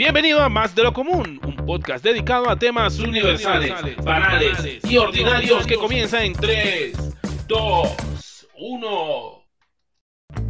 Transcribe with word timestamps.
Bienvenido 0.00 0.42
a 0.42 0.48
Más 0.48 0.74
de 0.74 0.82
lo 0.82 0.94
Común, 0.94 1.38
un 1.44 1.56
podcast 1.56 2.02
dedicado 2.02 2.48
a 2.48 2.58
temas 2.58 2.98
universales, 2.98 3.74
banales 4.02 4.82
y 4.88 4.96
ordinarios 4.96 5.66
que 5.66 5.74
comienza 5.74 6.24
en 6.24 6.32
3, 6.32 7.16
2, 7.46 8.48
1. 8.56 9.39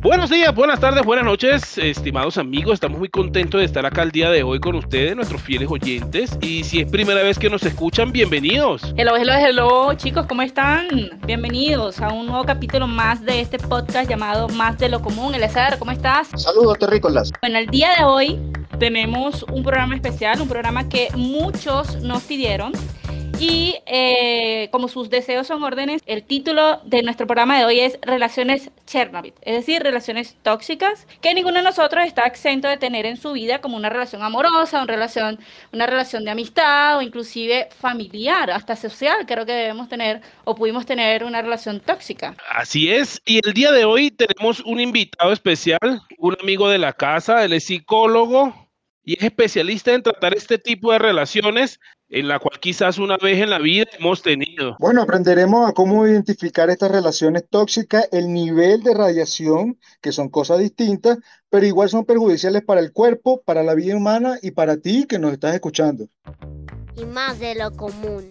Buenos 0.03 0.31
días, 0.31 0.55
buenas 0.55 0.81
tardes, 0.81 1.05
buenas 1.05 1.27
noches, 1.27 1.77
estimados 1.77 2.39
amigos. 2.39 2.73
Estamos 2.73 2.99
muy 2.99 3.11
contentos 3.11 3.61
de 3.61 3.67
estar 3.67 3.85
acá 3.85 4.03
el 4.03 4.11
día 4.11 4.31
de 4.31 4.43
hoy 4.43 4.59
con 4.59 4.75
ustedes, 4.75 5.15
nuestros 5.15 5.43
fieles 5.43 5.69
oyentes. 5.71 6.39
Y 6.41 6.65
si 6.65 6.81
es 6.81 6.91
primera 6.91 7.23
vez 7.23 7.39
que 7.39 7.51
nos 7.51 7.63
escuchan, 7.65 8.11
bienvenidos. 8.11 8.95
Hello, 8.97 9.15
hello, 9.15 9.35
hello, 9.35 9.93
chicos, 9.93 10.25
¿cómo 10.25 10.41
están? 10.41 10.89
Bienvenidos 11.27 12.01
a 12.01 12.15
un 12.15 12.29
nuevo 12.29 12.45
capítulo 12.45 12.87
más 12.87 13.23
de 13.23 13.43
este 13.43 13.59
podcast 13.59 14.09
llamado 14.09 14.49
Más 14.49 14.79
de 14.79 14.89
lo 14.89 15.03
Común. 15.03 15.35
Eleazar, 15.35 15.79
¿cómo 15.79 15.91
estás? 15.91 16.29
Saludos, 16.35 16.79
terrícolas. 16.79 17.31
Bueno, 17.43 17.59
el 17.59 17.67
día 17.67 17.91
de 17.99 18.05
hoy 18.05 18.39
tenemos 18.79 19.43
un 19.53 19.63
programa 19.63 19.97
especial, 19.97 20.41
un 20.41 20.49
programa 20.49 20.89
que 20.89 21.09
muchos 21.15 21.97
nos 21.97 22.23
pidieron. 22.23 22.73
Y 23.41 23.77
eh, 23.87 24.69
como 24.71 24.89
sus 24.89 25.09
deseos 25.09 25.47
son 25.47 25.63
órdenes, 25.63 26.03
el 26.05 26.25
título 26.25 26.83
de 26.85 27.03
nuestro 27.03 27.27
programa 27.27 27.59
de 27.59 27.65
hoy 27.65 27.81
es 27.81 27.99
Relaciones 28.03 28.71
Chernobyl, 28.85 29.33
es 29.41 29.55
decir, 29.55 29.83
relaciones 29.83 30.37
tóxicas 30.43 31.07
que 31.23 31.33
ninguno 31.33 31.57
de 31.57 31.63
nosotros 31.63 32.05
está 32.05 32.27
exento 32.27 32.69
de 32.69 32.77
tener 32.77 33.07
en 33.07 33.17
su 33.17 33.33
vida, 33.33 33.63
como 33.63 33.79
una 33.79 33.89
relación 33.89 34.23
amorosa, 34.23 34.83
una 34.83 34.93
relación, 34.93 35.39
una 35.73 35.87
relación 35.87 36.27
de 36.27 36.33
amistad 36.33 36.99
o 36.99 37.03
inclusive 37.03 37.71
familiar, 37.79 38.51
hasta 38.51 38.77
social. 38.77 39.25
Creo 39.27 39.47
que 39.47 39.53
debemos 39.53 39.89
tener 39.89 40.21
o 40.45 40.55
pudimos 40.55 40.85
tener 40.85 41.25
una 41.25 41.41
relación 41.41 41.81
tóxica. 41.81 42.37
Así 42.51 42.93
es, 42.93 43.23
y 43.25 43.41
el 43.43 43.55
día 43.55 43.73
de 43.73 43.87
hoy 43.87 44.11
tenemos 44.11 44.61
un 44.61 44.81
invitado 44.81 45.33
especial, 45.33 46.03
un 46.19 46.37
amigo 46.43 46.69
de 46.69 46.77
la 46.77 46.93
casa, 46.93 47.43
él 47.43 47.55
es 47.55 47.65
psicólogo 47.65 48.69
y 49.03 49.15
es 49.15 49.25
especialista 49.25 49.95
en 49.95 50.03
tratar 50.03 50.35
este 50.35 50.59
tipo 50.59 50.93
de 50.93 50.99
relaciones 50.99 51.81
en 52.11 52.27
la 52.27 52.41
cual 52.41 52.59
quizás 52.59 52.99
una 52.99 53.17
vez 53.17 53.41
en 53.41 53.51
la 53.51 53.59
vida 53.59 53.87
hemos 53.99 54.21
tenido. 54.21 54.77
Bueno, 54.81 55.03
aprenderemos 55.03 55.69
a 55.69 55.73
cómo 55.73 56.07
identificar 56.07 56.69
estas 56.69 56.91
relaciones 56.91 57.45
tóxicas, 57.49 58.09
el 58.11 58.33
nivel 58.33 58.83
de 58.83 58.95
radiación, 58.95 59.79
que 60.03 60.11
son 60.11 60.29
cosas 60.29 60.59
distintas, 60.59 61.19
pero 61.49 61.67
igual 61.67 61.89
son 61.89 62.05
perjudiciales 62.05 62.63
para 62.63 62.81
el 62.81 62.93
cuerpo, 62.93 63.43
para 63.45 63.63
la 63.63 63.75
vida 63.75 63.97
humana 63.97 64.39
y 64.43 64.51
para 64.51 64.77
ti 64.77 65.07
que 65.09 65.19
nos 65.19 65.33
estás 65.33 65.55
escuchando. 65.55 66.09
Y 66.97 67.05
más 67.05 67.39
de 67.39 67.55
lo 67.55 67.71
común. 67.71 68.31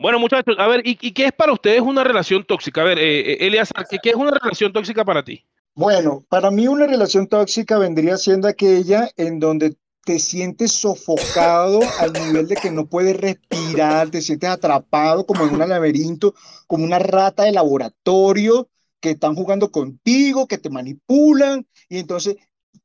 Bueno, 0.00 0.18
muchachos, 0.18 0.56
a 0.58 0.66
ver, 0.66 0.82
¿y, 0.84 0.96
qué 0.96 1.26
es 1.26 1.32
para 1.32 1.52
ustedes 1.52 1.80
una 1.80 2.02
relación 2.02 2.44
tóxica? 2.44 2.80
A 2.80 2.84
ver, 2.84 2.98
eh, 2.98 3.32
eh 3.32 3.46
Elias, 3.46 3.70
¿qué 4.02 4.10
es 4.10 4.16
una 4.16 4.32
relación 4.32 4.72
tóxica 4.72 5.04
para 5.04 5.22
ti? 5.22 5.44
Bueno, 5.74 6.24
para 6.28 6.50
mí 6.50 6.66
una 6.66 6.88
relación 6.88 7.28
tóxica 7.28 7.78
vendría 7.78 8.16
siendo 8.16 8.48
aquella 8.48 9.08
en 9.16 9.38
donde 9.38 9.76
te 10.08 10.18
sientes 10.18 10.72
sofocado 10.72 11.80
al 11.98 12.14
nivel 12.14 12.48
de 12.48 12.56
que 12.56 12.70
no 12.70 12.86
puedes 12.86 13.14
respirar, 13.14 14.08
te 14.08 14.22
sientes 14.22 14.48
atrapado 14.48 15.26
como 15.26 15.44
en 15.44 15.50
un 15.52 15.68
laberinto, 15.68 16.34
como 16.66 16.82
una 16.82 16.98
rata 16.98 17.42
de 17.42 17.52
laboratorio 17.52 18.70
que 19.00 19.10
están 19.10 19.34
jugando 19.34 19.70
contigo, 19.70 20.48
que 20.48 20.56
te 20.56 20.70
manipulan, 20.70 21.66
y 21.90 21.98
entonces 21.98 22.36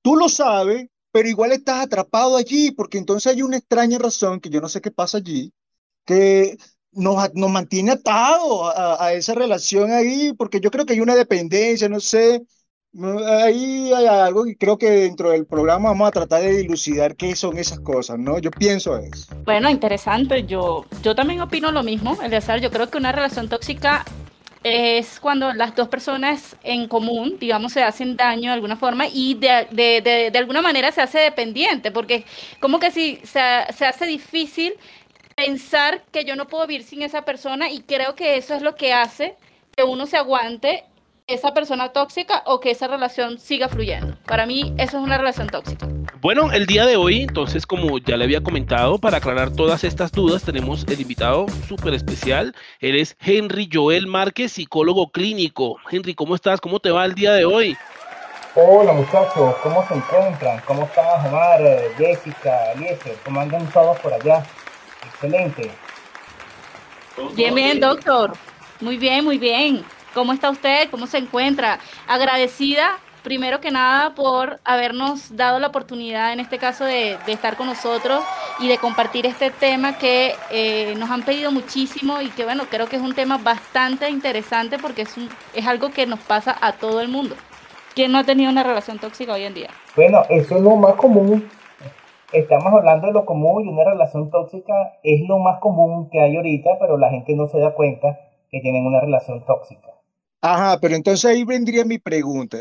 tú 0.02 0.18
lo 0.18 0.28
sabes, 0.28 0.90
pero 1.14 1.30
igual 1.30 1.54
estás 1.54 1.86
atrapado 1.86 2.36
allí, 2.36 2.72
porque 2.72 2.98
entonces 2.98 3.32
hay 3.32 3.42
una 3.42 3.56
extraña 3.56 4.00
razón, 4.00 4.42
que 4.42 4.50
yo 4.50 4.60
no 4.60 4.68
sé 4.68 4.82
qué 4.82 4.92
pasa 4.92 5.20
allí, 5.20 5.54
que 6.04 6.58
nos, 6.92 7.34
nos 7.36 7.50
mantiene 7.50 7.92
atado 7.92 8.66
a, 8.66 9.02
a 9.02 9.14
esa 9.14 9.34
relación 9.34 9.94
ahí, 9.94 10.34
porque 10.34 10.60
yo 10.60 10.70
creo 10.72 10.86
que 10.86 10.92
hay 10.92 11.00
una 11.00 11.16
dependencia, 11.16 11.88
no 11.88 12.02
sé, 12.02 12.44
Ahí 13.02 13.92
hay 13.92 14.06
algo 14.06 14.46
y 14.46 14.56
creo 14.56 14.78
que 14.78 14.90
dentro 14.90 15.32
del 15.32 15.46
programa 15.46 15.90
vamos 15.90 16.08
a 16.08 16.12
tratar 16.12 16.42
de 16.44 16.58
dilucidar 16.58 17.16
qué 17.16 17.36
son 17.36 17.58
esas 17.58 17.80
cosas, 17.80 18.20
¿no? 18.20 18.38
Yo 18.38 18.52
pienso 18.52 18.96
eso. 18.98 19.34
Bueno, 19.46 19.70
interesante. 19.70 20.46
Yo, 20.46 20.86
yo 21.02 21.16
también 21.16 21.42
opino 21.42 21.72
lo 21.72 21.82
mismo, 21.82 22.18
Eleazar. 22.22 22.62
Yo 22.62 22.70
creo 22.70 22.92
que 22.92 23.00
una 23.00 23.12
relación 23.12 23.50
tóxica 23.50 24.06
es 24.64 25.20
cuando 25.20 25.54
las 25.54 25.76
dos 25.76 25.88
personas 25.90 26.56
en 26.64 26.88
común, 26.88 27.38
digamos, 27.40 27.74
se 27.74 27.84
hacen 27.84 28.16
daño 28.16 28.52
de 28.52 28.56
alguna 28.56 28.78
forma 28.78 29.08
y 29.12 29.34
de, 29.34 29.68
de, 29.72 30.02
de, 30.02 30.30
de 30.32 30.38
alguna 30.38 30.62
manera 30.62 30.92
se 30.92 31.02
hace 31.02 31.20
dependiente, 31.20 31.92
porque 31.92 32.26
como 32.60 32.80
que 32.80 32.92
si 32.92 33.20
se, 33.24 33.42
se 33.76 33.86
hace 33.86 34.06
difícil 34.06 34.74
pensar 35.36 36.04
que 36.12 36.26
yo 36.26 36.36
no 36.36 36.48
puedo 36.48 36.68
vivir 36.68 36.84
sin 36.86 37.02
esa 37.02 37.24
persona 37.24 37.72
y 37.72 37.82
creo 37.82 38.16
que 38.16 38.38
eso 38.38 38.54
es 38.54 38.62
lo 38.62 38.76
que 38.76 38.94
hace 38.94 39.36
que 39.76 39.84
uno 39.84 40.06
se 40.06 40.18
aguante 40.18 40.84
esa 41.28 41.54
persona 41.54 41.90
tóxica 41.90 42.44
o 42.46 42.60
que 42.60 42.72
esa 42.72 42.88
relación 42.88 43.40
siga 43.40 43.70
fluyendo. 43.70 44.18
Para 44.26 44.46
mí 44.46 44.74
eso 44.78 44.98
es 44.98 45.04
una 45.04 45.18
relación 45.18 45.48
tóxica. 45.48 45.88
Bueno, 46.20 46.52
el 46.52 46.66
día 46.66 46.86
de 46.86 46.96
hoy, 46.96 47.22
entonces, 47.22 47.66
como 47.66 47.98
ya 47.98 48.18
le 48.18 48.26
había 48.26 48.42
comentado, 48.42 48.98
para 48.98 49.18
aclarar 49.18 49.52
todas 49.52 49.84
estas 49.84 50.12
dudas, 50.12 50.44
tenemos 50.44 50.86
el 50.88 51.02
invitado 51.02 51.46
súper 51.68 51.94
especial. 51.94 52.56
Él 52.80 52.96
es 52.98 53.16
Henry 53.20 53.70
Joel 53.72 54.08
Márquez, 54.08 54.54
psicólogo 54.54 55.12
clínico. 55.12 55.78
Henry, 55.90 56.14
¿cómo 56.14 56.36
estás? 56.36 56.62
¿Cómo 56.62 56.80
te 56.80 56.92
va 56.92 57.06
el 57.06 57.14
día 57.14 57.34
de 57.34 57.46
hoy? 57.46 57.78
Hola 58.56 58.94
muchachos, 58.94 59.56
¿cómo 59.64 59.86
se 59.88 59.96
encuentran? 59.96 60.62
¿Cómo 60.68 60.84
estás, 60.84 61.26
Omar, 61.26 61.60
Jessica, 61.98 62.74
Eliezer? 62.74 63.16
¿Cómo 63.26 63.42
andan 63.42 63.66
todos 63.72 63.98
por 64.00 64.14
allá? 64.14 64.46
Excelente. 65.08 65.72
Bien, 67.36 67.56
bien, 67.56 67.80
doctor. 67.80 68.34
Muy 68.80 68.98
bien, 68.98 69.24
muy 69.26 69.40
bien. 69.40 69.84
¿Cómo 70.14 70.32
está 70.34 70.50
usted? 70.50 70.90
¿Cómo 70.92 71.08
se 71.08 71.18
encuentra? 71.18 71.80
Agradecida, 72.08 73.00
primero 73.24 73.60
que 73.60 73.72
nada, 73.72 74.14
por 74.14 74.60
habernos 74.64 75.36
dado 75.36 75.60
la 75.60 75.68
oportunidad, 75.68 76.34
en 76.34 76.40
este 76.40 76.60
caso, 76.60 76.86
de, 76.86 77.18
estar 77.28 77.58
con 77.58 77.68
nosotros 77.68 78.24
y 78.60 78.68
de 78.68 78.78
compartir 78.78 79.26
este 79.26 79.50
tema 79.50 79.98
que 79.98 80.34
eh, 80.52 80.94
nos 80.98 81.10
han 81.10 81.24
pedido 81.24 81.52
muchísimo 81.52 82.22
y 82.22 82.30
que, 82.30 82.44
bueno, 82.44 82.66
creo 82.70 82.88
que 82.88 82.98
es 82.98 83.02
un 83.02 83.16
tema 83.16 83.38
bastante 83.38 84.10
interesante 84.10 84.78
porque 84.78 85.04
es, 85.04 85.16
es 85.56 85.66
algo 85.66 85.90
que 85.90 86.06
nos 86.06 86.20
pasa 86.20 86.56
a 86.62 86.74
todo 86.74 87.02
el 87.02 87.08
mundo. 87.08 87.36
¿Quién 87.96 88.12
no 88.12 88.20
ha 88.20 88.24
tenido 88.24 88.52
una 88.52 88.64
relación 88.64 89.00
tóxica 89.00 89.34
hoy 89.34 89.44
en 89.44 89.54
día? 89.54 89.70
Bueno, 89.96 90.24
eso 90.30 90.56
es 90.56 90.62
lo 90.62 90.76
más 90.76 90.94
común. 90.96 91.50
Estamos 92.32 92.74
hablando 92.74 93.08
de 93.08 93.14
lo 93.14 93.26
común 93.26 93.66
y 93.66 93.70
una 93.70 93.84
relación 93.84 94.32
tóxica 94.32 94.74
es 95.04 95.28
lo 95.28 95.38
más 95.38 95.60
común 95.60 96.10
que 96.12 96.20
hay 96.20 96.36
ahorita, 96.36 96.72
pero 96.80 96.98
la 96.98 97.10
gente 97.10 97.36
no 97.36 97.46
se 97.48 97.60
da 97.60 97.74
cuenta 97.74 98.20
que 98.50 98.60
tienen 98.60 98.86
una 98.86 99.00
relación 99.00 99.46
tóxica. 99.46 99.90
Ajá, 100.46 100.78
pero 100.82 100.94
entonces 100.96 101.24
ahí 101.24 101.46
vendría 101.46 101.86
mi 101.86 102.00
pregunta. 102.00 102.58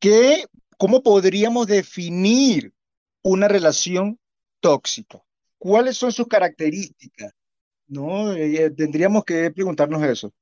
¿Qué, 0.00 0.44
¿Cómo 0.76 1.04
podríamos 1.04 1.68
definir 1.68 2.72
una 3.22 3.46
relación 3.46 4.18
tóxica? 4.58 5.20
¿Cuáles 5.56 5.96
son 5.96 6.10
sus 6.10 6.26
características? 6.26 7.32
¿No? 7.86 8.32
Eh, 8.32 8.72
tendríamos 8.76 9.22
que 9.22 9.52
preguntarnos 9.52 10.02
eso. 10.02 10.32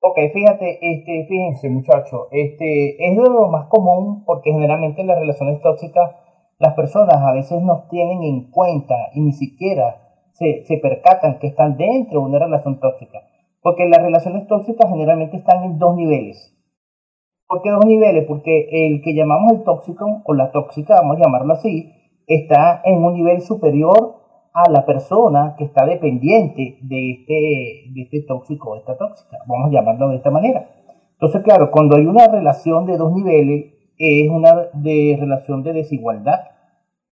Ok, 0.00 0.16
fíjate, 0.32 0.78
este, 0.80 1.26
fíjense 1.28 1.68
muchachos, 1.68 2.28
este, 2.30 3.06
es 3.06 3.16
lo 3.16 3.48
más 3.48 3.68
común 3.68 4.24
porque 4.24 4.50
generalmente 4.50 5.02
en 5.02 5.08
las 5.08 5.18
relaciones 5.18 5.60
tóxicas 5.60 6.10
las 6.58 6.72
personas 6.72 7.16
a 7.16 7.32
veces 7.32 7.60
no 7.60 7.86
tienen 7.90 8.22
en 8.22 8.50
cuenta 8.50 8.94
y 9.12 9.20
ni 9.20 9.32
siquiera 9.32 10.30
se, 10.32 10.64
se 10.64 10.78
percatan 10.78 11.38
que 11.38 11.48
están 11.48 11.76
dentro 11.76 12.20
de 12.20 12.26
una 12.26 12.38
relación 12.38 12.80
tóxica. 12.80 13.20
Porque 13.64 13.88
las 13.88 14.02
relaciones 14.02 14.46
tóxicas 14.46 14.90
generalmente 14.90 15.38
están 15.38 15.64
en 15.64 15.78
dos 15.78 15.96
niveles. 15.96 16.54
¿Por 17.46 17.62
qué 17.62 17.70
dos 17.70 17.86
niveles? 17.86 18.26
Porque 18.28 18.68
el 18.70 19.00
que 19.00 19.14
llamamos 19.14 19.52
el 19.52 19.64
tóxico 19.64 20.20
o 20.22 20.34
la 20.34 20.52
tóxica, 20.52 20.96
vamos 20.96 21.16
a 21.16 21.22
llamarlo 21.22 21.54
así, 21.54 21.90
está 22.26 22.82
en 22.84 23.02
un 23.02 23.14
nivel 23.14 23.40
superior 23.40 24.16
a 24.52 24.70
la 24.70 24.84
persona 24.84 25.54
que 25.56 25.64
está 25.64 25.86
dependiente 25.86 26.76
de 26.82 27.10
este, 27.12 27.90
de 27.94 28.02
este 28.02 28.20
tóxico 28.28 28.72
o 28.72 28.76
esta 28.76 28.98
tóxica. 28.98 29.38
Vamos 29.46 29.70
a 29.70 29.72
llamarlo 29.72 30.10
de 30.10 30.16
esta 30.16 30.30
manera. 30.30 30.68
Entonces, 31.12 31.40
claro, 31.40 31.70
cuando 31.70 31.96
hay 31.96 32.04
una 32.04 32.26
relación 32.26 32.84
de 32.84 32.98
dos 32.98 33.12
niveles, 33.12 33.72
es 33.96 34.28
una 34.28 34.68
de 34.74 35.16
relación 35.18 35.62
de 35.62 35.72
desigualdad. 35.72 36.50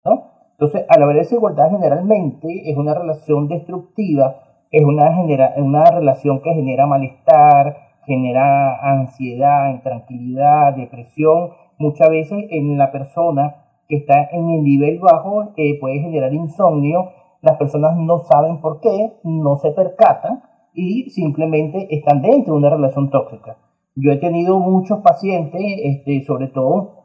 ¿no? 0.04 0.32
Entonces, 0.50 0.84
al 0.88 1.00
haber 1.00 1.18
desigualdad, 1.18 1.70
generalmente 1.70 2.68
es 2.68 2.76
una 2.76 2.92
relación 2.92 3.46
destructiva 3.46 4.49
es 4.70 4.84
una, 4.84 5.14
genera, 5.14 5.54
una 5.56 5.84
relación 5.84 6.40
que 6.42 6.54
genera 6.54 6.86
malestar, 6.86 7.76
genera 8.06 8.78
ansiedad, 8.82 9.70
intranquilidad, 9.70 10.76
depresión. 10.76 11.50
Muchas 11.78 12.08
veces 12.08 12.46
en 12.50 12.78
la 12.78 12.92
persona 12.92 13.64
que 13.88 13.96
está 13.96 14.28
en 14.30 14.50
el 14.50 14.62
nivel 14.62 15.00
bajo 15.00 15.52
eh, 15.56 15.78
puede 15.80 16.00
generar 16.00 16.32
insomnio. 16.32 17.10
Las 17.42 17.56
personas 17.56 17.96
no 17.96 18.20
saben 18.20 18.60
por 18.60 18.80
qué, 18.80 19.14
no 19.24 19.56
se 19.56 19.72
percatan 19.72 20.42
y 20.72 21.10
simplemente 21.10 21.88
están 21.90 22.22
dentro 22.22 22.54
de 22.54 22.60
una 22.60 22.70
relación 22.70 23.10
tóxica. 23.10 23.56
Yo 23.96 24.12
he 24.12 24.16
tenido 24.18 24.60
muchos 24.60 25.00
pacientes, 25.00 25.60
este, 25.82 26.22
sobre 26.22 26.48
todo 26.48 27.00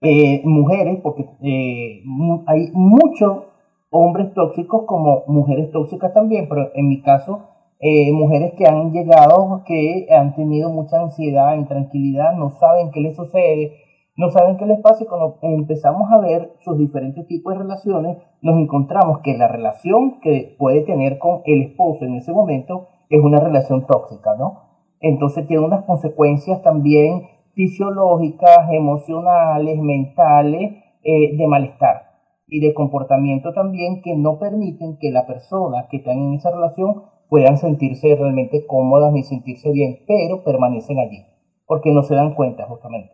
eh, 0.00 0.42
mujeres, 0.44 1.00
porque 1.02 1.26
eh, 1.42 2.02
hay 2.46 2.70
mucho 2.72 3.49
hombres 3.90 4.32
tóxicos 4.34 4.84
como 4.86 5.24
mujeres 5.26 5.70
tóxicas 5.72 6.14
también, 6.14 6.48
pero 6.48 6.70
en 6.74 6.88
mi 6.88 7.02
caso, 7.02 7.48
eh, 7.80 8.12
mujeres 8.12 8.52
que 8.56 8.66
han 8.66 8.92
llegado, 8.92 9.62
que 9.66 10.06
han 10.10 10.34
tenido 10.34 10.70
mucha 10.70 11.00
ansiedad, 11.00 11.56
intranquilidad, 11.56 12.34
no 12.34 12.50
saben 12.50 12.90
qué 12.92 13.00
les 13.00 13.16
sucede, 13.16 13.72
no 14.16 14.30
saben 14.30 14.58
qué 14.58 14.66
les 14.66 14.80
pasa 14.80 15.02
y 15.02 15.06
cuando 15.06 15.38
empezamos 15.42 16.10
a 16.12 16.18
ver 16.18 16.52
sus 16.60 16.78
diferentes 16.78 17.26
tipos 17.26 17.52
de 17.52 17.60
relaciones, 17.60 18.18
nos 18.42 18.58
encontramos 18.58 19.20
que 19.20 19.36
la 19.36 19.48
relación 19.48 20.20
que 20.20 20.54
puede 20.58 20.82
tener 20.82 21.18
con 21.18 21.40
el 21.46 21.62
esposo 21.62 22.04
en 22.04 22.16
ese 22.16 22.32
momento 22.32 22.88
es 23.08 23.20
una 23.20 23.40
relación 23.40 23.86
tóxica, 23.86 24.36
¿no? 24.38 24.70
Entonces 25.00 25.46
tiene 25.46 25.64
unas 25.64 25.84
consecuencias 25.84 26.62
también 26.62 27.22
fisiológicas, 27.54 28.70
emocionales, 28.70 29.78
mentales, 29.80 30.84
eh, 31.02 31.36
de 31.36 31.46
malestar 31.46 32.09
y 32.50 32.60
de 32.60 32.74
comportamiento 32.74 33.52
también 33.52 34.02
que 34.02 34.14
no 34.14 34.38
permiten 34.38 34.98
que 34.98 35.10
la 35.10 35.26
persona 35.26 35.86
que 35.90 35.98
está 35.98 36.12
en 36.12 36.34
esa 36.34 36.50
relación 36.50 37.04
puedan 37.28 37.56
sentirse 37.56 38.14
realmente 38.16 38.66
cómodas 38.66 39.12
ni 39.12 39.22
sentirse 39.22 39.70
bien, 39.70 40.00
pero 40.06 40.42
permanecen 40.42 40.98
allí, 40.98 41.24
porque 41.66 41.92
no 41.92 42.02
se 42.02 42.16
dan 42.16 42.34
cuenta 42.34 42.66
justamente. 42.66 43.12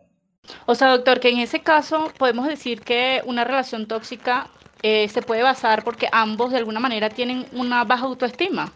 O 0.65 0.75
sea, 0.75 0.89
doctor, 0.89 1.19
que 1.19 1.29
en 1.29 1.39
ese 1.39 1.59
caso 1.59 2.07
podemos 2.17 2.47
decir 2.47 2.81
que 2.81 3.21
una 3.25 3.43
relación 3.43 3.87
tóxica 3.87 4.47
eh, 4.81 5.07
se 5.09 5.21
puede 5.21 5.43
basar 5.43 5.83
porque 5.83 6.07
ambos 6.11 6.51
de 6.51 6.57
alguna 6.57 6.79
manera 6.79 7.09
tienen 7.09 7.45
una 7.53 7.83
baja 7.83 8.05
autoestima. 8.05 8.71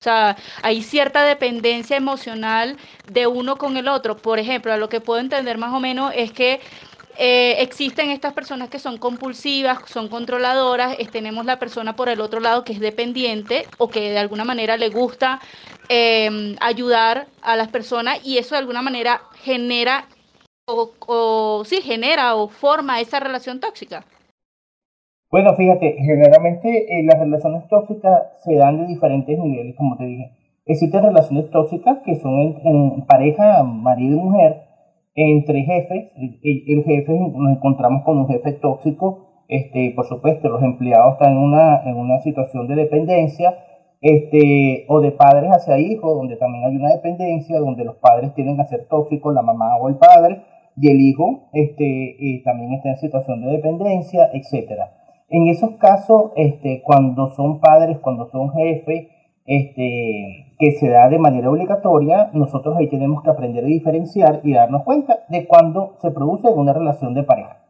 O 0.00 0.04
sea, 0.04 0.36
hay 0.62 0.82
cierta 0.82 1.24
dependencia 1.24 1.96
emocional 1.96 2.76
de 3.10 3.26
uno 3.26 3.56
con 3.56 3.76
el 3.76 3.88
otro. 3.88 4.16
Por 4.16 4.38
ejemplo, 4.38 4.72
a 4.72 4.76
lo 4.76 4.88
que 4.88 5.00
puedo 5.00 5.18
entender 5.18 5.58
más 5.58 5.74
o 5.74 5.80
menos 5.80 6.12
es 6.14 6.30
que 6.30 6.60
eh, 7.20 7.60
existen 7.62 8.10
estas 8.10 8.32
personas 8.32 8.68
que 8.70 8.78
son 8.78 8.96
compulsivas, 8.96 9.80
son 9.86 10.08
controladoras, 10.08 10.96
tenemos 11.10 11.44
la 11.44 11.58
persona 11.58 11.96
por 11.96 12.08
el 12.08 12.20
otro 12.20 12.38
lado 12.38 12.62
que 12.62 12.72
es 12.72 12.78
dependiente 12.78 13.64
o 13.76 13.88
que 13.88 14.10
de 14.10 14.18
alguna 14.18 14.44
manera 14.44 14.76
le 14.76 14.88
gusta 14.88 15.40
em, 15.88 16.54
ayudar 16.60 17.26
a 17.42 17.56
las 17.56 17.68
personas 17.68 18.24
y 18.24 18.38
eso 18.38 18.54
de 18.54 18.60
alguna 18.60 18.82
manera 18.82 19.22
genera 19.42 20.04
o, 20.64 20.92
o 21.08 21.64
sí, 21.64 21.80
genera 21.82 22.36
o 22.36 22.46
forma 22.46 23.00
esa 23.00 23.18
relación 23.18 23.58
tóxica. 23.58 24.04
Bueno, 25.28 25.56
fíjate, 25.56 25.96
generalmente 25.98 26.68
eh, 26.68 27.02
las 27.02 27.18
relaciones 27.18 27.66
tóxicas 27.68 28.42
se 28.44 28.54
dan 28.54 28.78
de 28.78 28.86
diferentes 28.86 29.36
niveles, 29.36 29.74
como 29.76 29.96
te 29.96 30.04
dije. 30.04 30.30
Existen 30.66 31.02
relaciones 31.02 31.50
tóxicas 31.50 31.98
que 32.04 32.14
son 32.14 32.60
en 32.62 33.06
pareja, 33.06 33.64
marido 33.64 34.18
y 34.18 34.20
mujer, 34.20 34.67
entre 35.20 35.62
jefes, 35.64 36.12
el, 36.16 36.84
jefe, 36.84 37.12
nos 37.12 37.56
encontramos 37.56 38.04
con 38.04 38.18
un 38.18 38.28
jefe 38.28 38.52
tóxico, 38.52 39.44
este, 39.48 39.92
por 39.96 40.06
supuesto, 40.06 40.48
los 40.48 40.62
empleados 40.62 41.14
están 41.14 41.32
en 41.32 41.38
una, 41.38 41.82
en 41.84 41.96
una 41.96 42.20
situación 42.20 42.68
de 42.68 42.76
dependencia, 42.76 43.52
este, 44.00 44.84
o 44.86 45.00
de 45.00 45.10
padres 45.10 45.50
hacia 45.50 45.76
hijos, 45.78 46.16
donde 46.16 46.36
también 46.36 46.64
hay 46.66 46.76
una 46.76 46.90
dependencia, 46.90 47.58
donde 47.58 47.84
los 47.84 47.96
padres 47.96 48.32
tienen 48.34 48.60
a 48.60 48.64
ser 48.66 48.86
tóxicos, 48.86 49.34
la 49.34 49.42
mamá 49.42 49.76
o 49.80 49.88
el 49.88 49.96
padre, 49.96 50.42
y 50.76 50.88
el 50.88 51.00
hijo 51.00 51.48
este, 51.52 51.84
eh, 51.84 52.42
también 52.44 52.74
está 52.74 52.90
en 52.90 52.98
situación 52.98 53.40
de 53.40 53.50
dependencia, 53.50 54.30
etc. 54.32 54.82
En 55.30 55.48
esos 55.48 55.72
casos, 55.78 56.30
este, 56.36 56.80
cuando 56.84 57.34
son 57.34 57.58
padres, 57.58 57.98
cuando 57.98 58.28
son 58.28 58.50
jefes, 58.52 59.08
este, 59.46 60.47
que 60.58 60.72
se 60.72 60.88
da 60.88 61.08
de 61.08 61.18
manera 61.18 61.50
obligatoria, 61.50 62.30
nosotros 62.32 62.76
ahí 62.76 62.88
tenemos 62.88 63.22
que 63.22 63.30
aprender 63.30 63.64
a 63.64 63.68
diferenciar 63.68 64.40
y 64.42 64.54
darnos 64.54 64.82
cuenta 64.82 65.20
de 65.28 65.46
cuando 65.46 65.96
se 66.00 66.10
produce 66.10 66.48
en 66.48 66.58
una 66.58 66.72
relación 66.72 67.14
de 67.14 67.22
pareja. 67.22 67.62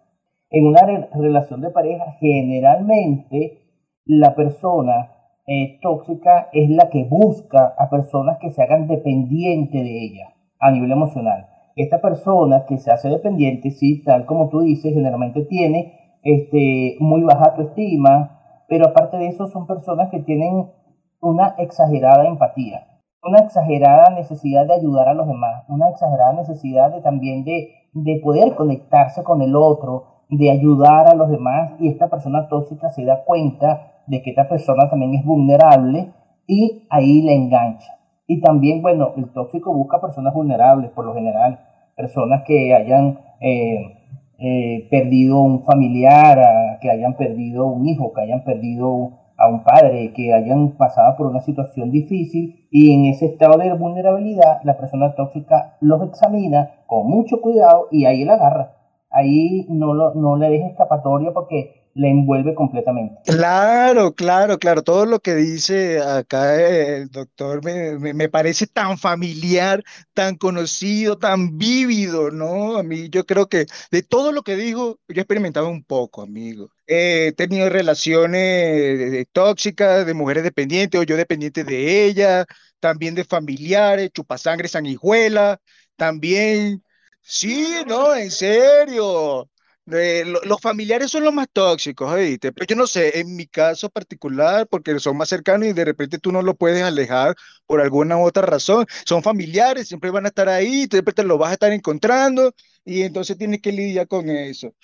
En 0.51 0.67
una 0.67 0.81
relación 1.13 1.61
de 1.61 1.71
pareja, 1.71 2.17
generalmente 2.19 3.59
la 4.07 4.35
persona 4.35 5.13
eh, 5.47 5.79
tóxica 5.83 6.49
es 6.53 6.71
la 6.71 6.89
que 6.89 7.05
busca 7.05 7.75
a 7.79 7.91
personas 7.91 8.39
que 8.39 8.51
se 8.51 8.63
hagan 8.63 8.89
dependientes 8.89 9.83
de 9.83 10.05
ella 10.05 10.35
a 10.59 10.71
nivel 10.71 10.91
emocional. 10.91 11.47
Esta 11.77 12.01
persona 12.01 12.65
que 12.67 12.79
se 12.79 12.91
hace 12.91 13.09
dependiente, 13.11 13.71
sí, 13.71 14.03
tal 14.03 14.25
como 14.25 14.49
tú 14.49 14.61
dices, 14.61 14.95
generalmente 14.95 15.45
tiene 15.45 16.19
este, 16.23 16.97
muy 17.01 17.23
baja 17.23 17.51
autoestima, 17.51 18.65
pero 18.67 18.89
aparte 18.89 19.19
de 19.19 19.29
eso 19.29 19.47
son 19.47 19.67
personas 19.67 20.11
que 20.11 20.21
tienen 20.21 20.71
una 21.21 21.55
exagerada 21.59 22.27
empatía, 22.27 22.87
una 23.23 23.41
exagerada 23.41 24.11
necesidad 24.11 24.67
de 24.67 24.75
ayudar 24.75 25.09
a 25.09 25.15
los 25.15 25.27
demás, 25.27 25.65
una 25.69 25.91
exagerada 25.91 26.33
necesidad 26.35 26.93
de 26.93 27.01
también 27.01 27.45
de, 27.45 27.71
de 27.93 28.21
poder 28.23 28.55
conectarse 28.55 29.23
con 29.23 29.43
el 29.43 29.57
otro, 29.57 30.25
de 30.31 30.51
ayudar 30.51 31.09
a 31.09 31.15
los 31.15 31.31
demás 31.31 31.73
y 31.81 31.89
esta 31.89 32.09
persona 32.09 32.49
tóxica 32.49 32.91
se 32.91 33.05
da 33.05 33.25
cuenta 33.25 34.03
de 34.07 34.23
que 34.23 34.31
esta 34.31 34.49
persona 34.49 34.89
también 34.89 35.15
es 35.15 35.25
vulnerable 35.25 36.13
y 36.47 36.87
ahí 36.91 37.23
le 37.23 37.35
engancha. 37.35 37.99
Y 38.27 38.41
también, 38.41 38.83
bueno, 38.83 39.13
el 39.17 39.31
tóxico 39.33 39.73
busca 39.73 40.01
personas 40.01 40.35
vulnerables 40.35 40.91
por 40.91 41.07
lo 41.07 41.15
general, 41.15 41.61
personas 41.97 42.43
que 42.47 42.75
hayan 42.75 43.19
eh, 43.41 43.99
eh, 44.39 44.87
perdido 44.91 45.41
un 45.41 45.65
familiar, 45.65 46.79
que 46.81 46.91
hayan 46.91 47.15
perdido 47.17 47.67
un 47.67 47.87
hijo, 47.89 48.13
que 48.13 48.23
hayan 48.23 48.45
perdido 48.45 49.13
a 49.39 49.49
un 49.49 49.63
padre 49.63 50.13
que 50.13 50.35
hayan 50.35 50.73
pasado 50.73 51.17
por 51.17 51.29
una 51.29 51.41
situación 51.41 51.91
difícil 51.91 52.67
y 52.71 52.93
en 52.93 53.07
ese 53.07 53.27
estado 53.27 53.57
de 53.57 53.73
vulnerabilidad 53.73 54.61
la 54.65 54.77
persona 54.77 55.15
tóxica 55.15 55.77
los 55.81 56.03
examina 56.03 56.83
con 56.87 57.07
mucho 57.07 57.41
cuidado 57.41 57.87
y 57.93 58.05
ahí 58.05 58.25
la 58.25 58.35
agarra. 58.35 58.75
Ahí 59.11 59.65
no, 59.71 59.95
lo, 59.95 60.15
no 60.15 60.37
le 60.37 60.51
deja 60.51 60.67
escapatoria 60.67 61.33
porque 61.33 61.78
le 61.99 62.11
envuelve 62.11 62.55
completamente. 62.55 63.21
Claro, 63.27 64.15
claro, 64.15 64.59
claro. 64.59 64.83
Todo 64.85 65.05
lo 65.05 65.19
que 65.19 65.35
dice 65.35 66.01
acá 66.01 66.55
el 66.55 67.11
doctor 67.11 67.65
me, 67.65 67.99
me, 68.15 68.29
parece 68.29 68.69
tan 68.69 68.99
familiar, 68.99 69.83
tan 70.15 70.37
conocido, 70.37 71.19
tan 71.19 71.59
vívido, 71.59 72.31
¿no? 72.31 72.77
A 72.77 72.85
mí 72.85 73.09
yo 73.11 73.27
creo 73.27 73.49
que 73.49 73.67
de 73.91 74.03
todo 74.03 74.31
lo 74.31 74.43
que 74.43 74.55
dijo, 74.55 75.01
yo 75.09 75.17
he 75.17 75.21
experimentado 75.21 75.69
un 75.69 75.83
poco, 75.83 76.23
amigo. 76.23 76.71
he 76.87 77.33
tenido 77.37 77.69
relaciones 77.69 79.27
tóxicas 79.33 80.07
de 80.07 80.15
mujeres 80.15 80.45
dependientes 80.45 81.01
o 81.01 81.03
yo 81.03 81.17
dependiente 81.17 81.65
de 81.65 82.07
ella, 82.07 82.47
también 82.79 83.17
de 83.17 83.25
familiares, 83.25 84.11
chupasangre, 84.13 84.69
sanguijuela, 84.69 85.61
también... 85.97 86.83
Sí, 87.21 87.83
no, 87.87 88.15
en 88.15 88.31
serio 88.31 89.51
los 89.89 90.61
familiares 90.61 91.11
son 91.11 91.25
los 91.25 91.33
más 91.33 91.49
tóxicos, 91.53 92.15
¿viste? 92.15 92.53
Pero 92.53 92.67
yo 92.67 92.77
no 92.77 92.87
sé, 92.87 93.21
en 93.21 93.35
mi 93.35 93.47
caso 93.47 93.89
particular, 93.89 94.67
porque 94.69 94.99
son 95.01 95.17
más 95.17 95.29
cercanos 95.29 95.69
y 95.69 95.73
de 95.73 95.85
repente 95.85 96.19
tú 96.19 96.31
no 96.31 96.43
lo 96.43 96.55
puedes 96.55 96.83
alejar 96.83 97.35
por 97.67 97.81
alguna 97.81 98.19
otra 98.19 98.43
razón. 98.43 98.87
Son 99.07 99.23
familiares, 99.23 99.89
siempre 99.89 100.11
van 100.11 100.27
a 100.27 100.29
estar 100.29 100.49
ahí, 100.49 100.87
de 100.87 100.99
repente 100.99 101.25
lo 101.25 101.39
vas 101.39 101.51
a 101.51 101.55
estar 101.55 101.73
encontrando 101.73 102.55
y 102.85 103.03
entonces 103.03 103.39
tienes 103.39 103.63
que 103.63 103.73
lidiar 103.73 104.07
con 104.07 104.29
eso. 104.29 104.75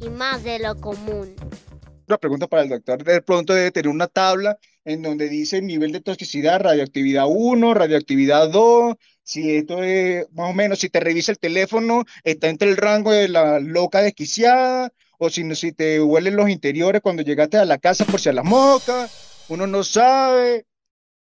Y 0.00 0.08
más 0.08 0.44
de 0.44 0.58
lo 0.60 0.76
común. 0.76 1.34
Una 2.06 2.18
pregunta 2.18 2.46
para 2.46 2.62
el 2.62 2.68
doctor. 2.68 3.04
De 3.04 3.22
pronto 3.22 3.54
debe 3.54 3.70
tener 3.70 3.88
una 3.88 4.06
tabla 4.06 4.58
en 4.84 5.02
donde 5.02 5.28
dice 5.28 5.60
nivel 5.62 5.92
de 5.92 6.00
toxicidad, 6.00 6.60
radioactividad 6.60 7.26
1, 7.28 7.74
radioactividad 7.74 8.50
2, 8.50 8.96
si 9.30 9.56
esto 9.56 9.82
es 9.84 10.26
más 10.32 10.50
o 10.50 10.54
menos, 10.54 10.80
si 10.80 10.88
te 10.88 10.98
revisa 10.98 11.30
el 11.30 11.38
teléfono, 11.38 12.02
está 12.24 12.48
entre 12.48 12.68
el 12.68 12.76
rango 12.76 13.12
de 13.12 13.28
la 13.28 13.60
loca 13.60 14.02
desquiciada, 14.02 14.90
o 15.18 15.30
si, 15.30 15.54
si 15.54 15.70
te 15.72 16.02
huelen 16.02 16.34
los 16.34 16.50
interiores 16.50 17.00
cuando 17.00 17.22
llegaste 17.22 17.56
a 17.56 17.64
la 17.64 17.78
casa 17.78 18.04
por 18.04 18.18
si 18.18 18.28
a 18.28 18.32
las 18.32 18.44
moscas, 18.44 19.46
uno 19.48 19.68
no 19.68 19.84
sabe. 19.84 20.64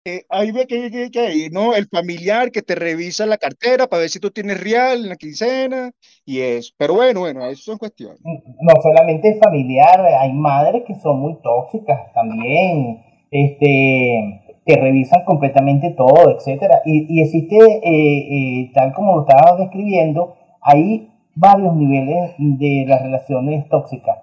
Eh, 0.05 0.23
ahí 0.29 0.51
ve 0.51 0.65
que, 0.65 1.11
que, 1.11 1.19
hay, 1.19 1.49
¿no? 1.51 1.75
El 1.75 1.87
familiar 1.87 2.51
que 2.51 2.63
te 2.63 2.73
revisa 2.73 3.27
la 3.27 3.37
cartera 3.37 3.85
para 3.85 3.99
ver 3.99 4.09
si 4.09 4.19
tú 4.19 4.31
tienes 4.31 4.59
real 4.59 5.03
en 5.03 5.09
la 5.09 5.15
quincena 5.15 5.91
y 6.25 6.39
eso. 6.39 6.73
Pero 6.77 6.95
bueno, 6.95 7.19
bueno, 7.19 7.45
eso 7.47 7.61
son 7.63 7.77
cuestiones. 7.77 8.19
No 8.23 8.81
solamente 8.81 9.37
familiar, 9.43 10.01
hay 10.19 10.33
madres 10.33 10.83
que 10.87 10.95
son 10.95 11.19
muy 11.19 11.37
tóxicas 11.43 12.11
también 12.15 13.03
este, 13.29 14.48
que 14.65 14.75
revisan 14.75 15.23
completamente 15.25 15.91
todo, 15.91 16.29
etcétera. 16.29 16.81
Y, 16.85 17.21
existe, 17.21 17.57
eh, 17.57 18.61
eh, 18.63 18.71
tal 18.73 18.93
como 18.93 19.15
lo 19.15 19.21
estaba 19.27 19.57
describiendo, 19.57 20.35
hay 20.61 21.09
varios 21.35 21.75
niveles 21.75 22.35
de 22.37 22.85
las 22.87 23.01
relaciones 23.01 23.67
tóxicas. 23.69 24.17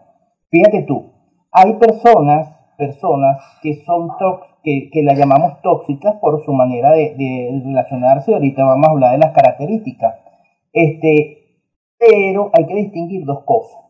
Fíjate 0.51 0.83
tú, 0.83 1.13
hay 1.51 1.75
personas, 1.75 2.49
personas 2.77 3.39
que 3.63 3.75
son 3.85 4.11
que, 4.63 4.91
que 4.93 5.03
las 5.03 5.19
llamamos 5.19 5.61
tóxicas 5.63 6.17
por 6.21 6.45
su 6.45 6.53
manera 6.53 6.91
de, 6.93 7.15
de, 7.17 7.63
relacionarse. 7.65 8.35
Ahorita 8.35 8.65
vamos 8.65 8.87
a 8.87 8.91
hablar 8.91 9.13
de 9.13 9.19
las 9.19 9.33
características. 9.33 10.17
Este, 10.73 11.39
pero 11.99 12.51
hay 12.53 12.67
que 12.67 12.75
distinguir 12.75 13.25
dos 13.25 13.45
cosas. 13.45 13.81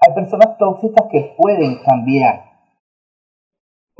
Hay 0.00 0.14
personas 0.14 0.56
tóxicas 0.58 1.06
que 1.10 1.34
pueden 1.36 1.76
cambiar 1.84 2.49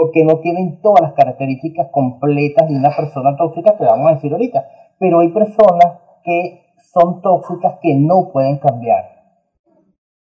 porque 0.01 0.25
no 0.25 0.39
tienen 0.39 0.81
todas 0.81 1.03
las 1.03 1.13
características 1.13 1.89
completas 1.93 2.67
de 2.71 2.75
una 2.75 2.89
persona 2.97 3.37
tóxica 3.37 3.77
que 3.77 3.85
vamos 3.85 4.11
a 4.11 4.15
decir 4.15 4.33
ahorita. 4.33 4.67
Pero 4.99 5.21
hay 5.21 5.29
personas 5.29 6.01
que 6.25 6.63
son 6.95 7.21
tóxicas 7.21 7.75
que 7.83 7.95
no 7.97 8.31
pueden 8.33 8.57
cambiar. 8.57 9.05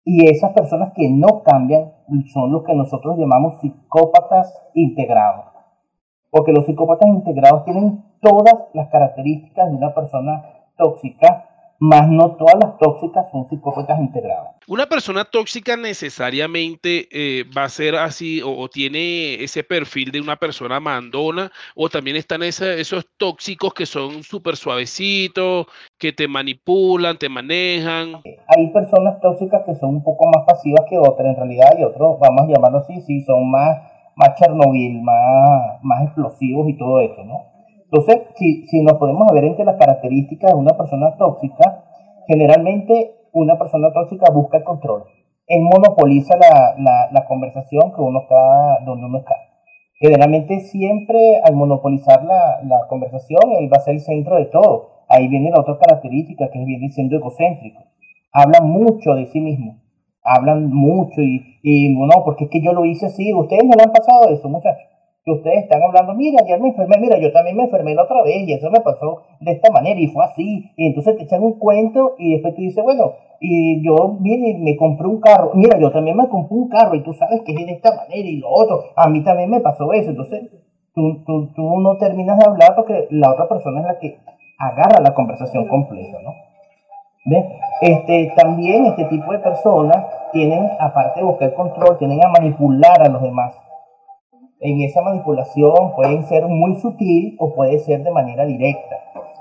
Y 0.04 0.30
esas 0.30 0.52
personas 0.52 0.92
que 0.94 1.10
no 1.10 1.44
cambian 1.44 1.94
son 2.34 2.52
los 2.52 2.66
que 2.66 2.76
nosotros 2.76 3.18
llamamos 3.18 3.62
psicópatas 3.62 4.54
integrados. 4.74 5.46
Porque 6.30 6.52
los 6.52 6.66
psicópatas 6.66 7.08
integrados 7.08 7.64
tienen 7.64 8.04
todas 8.22 8.56
las 8.74 8.90
características 8.90 9.70
de 9.70 9.78
una 9.78 9.96
persona 9.96 10.44
tóxica, 10.76 11.49
más 11.80 12.10
no 12.10 12.36
todas 12.36 12.56
las 12.62 12.78
tóxicas 12.78 13.32
son 13.32 13.48
psicópatas 13.48 14.00
integradas. 14.00 14.56
Una 14.68 14.86
persona 14.86 15.24
tóxica 15.24 15.78
necesariamente 15.78 17.08
eh, 17.12 17.46
va 17.58 17.64
a 17.64 17.70
ser 17.70 17.96
así 17.96 18.42
o, 18.44 18.68
tiene 18.68 19.42
ese 19.42 19.64
perfil 19.64 20.12
de 20.12 20.20
una 20.20 20.36
persona 20.36 20.80
mandona 20.80 21.52
o 21.76 21.90
también 21.90 22.18
están 22.18 22.44
esos 22.44 23.08
tóxicos 23.18 23.74
que 23.74 23.86
son 23.86 24.24
súper 24.24 24.58
suavecitos, 24.58 25.68
que 25.98 26.12
te 26.12 26.28
manipulan, 26.28 27.18
te 27.18 27.30
manejan. 27.30 28.22
Hay 28.48 28.68
personas 28.74 29.20
tóxicas 29.22 29.62
que 29.66 29.76
son 29.76 29.96
un 29.96 30.04
poco 30.04 30.30
más 30.36 30.46
pasivas 30.46 30.86
que 30.90 30.98
otras 30.98 31.30
en 31.30 31.36
realidad 31.38 31.70
y 31.80 31.84
otros, 31.84 32.20
vamos 32.20 32.42
a 32.42 32.54
llamarlo 32.54 32.80
así, 32.80 33.02
sí, 33.02 33.22
son 33.22 33.50
más, 33.50 33.78
más 34.16 34.36
Chernobyl, 34.36 35.02
más, 35.02 35.82
más 35.82 36.04
explosivos 36.04 36.68
y 36.68 36.78
todo 36.78 37.00
eso, 37.00 37.24
¿no? 37.24 37.59
Entonces, 37.92 38.22
si, 38.36 38.82
nos 38.84 39.00
podemos 39.00 39.28
ver 39.34 39.46
entre 39.46 39.66
las 39.66 39.78
características 39.78 40.52
de 40.52 40.58
una 40.58 40.78
persona 40.78 41.16
tóxica, 41.18 41.86
generalmente 42.28 43.16
una 43.34 43.58
persona 43.58 43.92
tóxica 43.92 44.32
busca 44.32 44.58
el 44.58 44.64
control. 44.64 45.06
Él 45.48 45.64
monopoliza 45.64 46.36
la, 46.38 47.26
conversación 47.28 47.92
que 47.96 48.02
uno 48.02 48.22
está, 48.22 48.86
donde 48.86 49.08
uno 49.08 49.18
está. 49.18 49.34
Generalmente 50.00 50.60
siempre 50.60 51.42
al 51.44 51.56
monopolizar 51.56 52.24
la, 52.24 52.86
conversación, 52.88 53.42
él 53.60 53.72
va 53.74 53.78
a 53.78 53.82
ser 53.82 53.96
el 53.96 54.02
centro 54.02 54.36
de 54.36 54.46
todo. 54.46 55.06
Ahí 55.08 55.28
viene 55.28 55.50
la 55.50 55.62
otra 55.62 55.80
característica 55.80 56.48
que 56.52 56.64
viene 56.64 56.90
siendo 56.90 57.16
egocéntrico. 57.16 57.82
Habla 58.32 58.62
mucho 58.62 59.16
de 59.16 59.26
sí 59.26 59.42
mismo. 59.42 59.82
Hablan 60.24 60.72
mucho 60.72 61.22
y, 61.22 61.58
y 61.64 61.96
bueno, 61.96 62.22
porque 62.24 62.44
es 62.44 62.50
que 62.52 62.62
yo 62.62 62.72
lo 62.72 62.86
hice 62.86 63.08
así. 63.08 63.34
Ustedes 63.34 63.64
no 63.64 63.72
le 63.76 63.84
han 63.84 63.92
pasado 63.92 64.30
eso, 64.30 64.48
muchachos 64.48 64.86
que 65.24 65.32
ustedes 65.32 65.64
están 65.64 65.84
hablando, 65.84 66.14
mira, 66.14 66.40
ayer 66.44 66.60
me 66.60 66.70
enfermé, 66.70 66.98
mira, 67.00 67.20
yo 67.20 67.32
también 67.32 67.58
me 67.58 67.64
enfermé 67.64 67.94
la 67.94 68.04
otra 68.04 68.24
vez 68.24 68.48
y 68.48 68.54
eso 68.54 68.70
me 68.72 68.80
pasó 68.80 69.24
de 69.42 69.52
esta 69.52 69.72
manera 69.72 70.00
y 70.00 70.08
fue 70.08 70.24
así. 70.26 70.72
Y 70.78 70.88
entonces 70.88 71.18
te 71.18 71.24
echan 71.24 71.44
un 71.44 71.60
cuento 71.60 72.16
y 72.18 72.34
después 72.34 72.56
te 72.56 72.62
dice, 72.62 72.82
bueno, 72.82 73.14
y 73.40 73.84
yo 73.86 74.18
vine 74.20 74.50
y 74.50 74.54
me 74.56 74.78
compré 74.78 75.08
un 75.08 75.20
carro, 75.20 75.52
mira, 75.54 75.78
yo 75.80 75.92
también 75.92 76.18
me 76.18 76.28
compré 76.28 76.56
un 76.56 76.70
carro 76.70 76.96
y 76.96 77.04
tú 77.04 77.14
sabes 77.14 77.42
que 77.42 77.52
es 77.54 77.66
de 77.66 77.74
esta 77.74 77.96
manera 77.96 78.28
y 78.28 78.38
lo 78.38 78.50
otro, 78.50 78.84
a 78.96 79.10
mí 79.10 79.24
también 79.24 79.50
me 79.50 79.60
pasó 79.60 79.92
eso. 79.94 80.10
Entonces 80.10 80.50
tú, 80.94 81.24
tú, 81.26 81.54
tú 81.54 81.80
no 81.80 81.98
terminas 81.98 82.38
de 82.38 82.46
hablar 82.46 82.76
porque 82.76 83.08
la 83.12 83.32
otra 83.32 83.48
persona 83.48 83.82
es 83.82 83.88
la 83.88 84.00
que 84.00 84.18
agarra 84.58 85.02
la 85.02 85.14
conversación 85.14 85.68
completa, 85.68 86.18
¿no? 86.24 86.32
¿Ves? 87.26 87.46
Este, 87.82 88.34
también 88.36 88.86
este 88.86 89.06
tipo 89.06 89.32
de 89.32 89.40
personas 89.40 90.06
tienen, 90.32 90.70
aparte 90.80 91.20
de 91.20 91.26
buscar 91.26 91.54
control, 91.54 91.98
tienen 91.98 92.24
a 92.24 92.30
manipular 92.30 93.02
a 93.02 93.10
los 93.10 93.22
demás 93.22 93.54
en 94.62 94.82
esa 94.82 95.02
manipulación 95.02 95.94
pueden 95.96 96.26
ser 96.26 96.48
muy 96.48 96.76
sutil 96.76 97.36
o 97.40 97.54
puede 97.54 97.80
ser 97.80 98.04
de 98.04 98.12
manera 98.12 98.46
directa. 98.46 98.98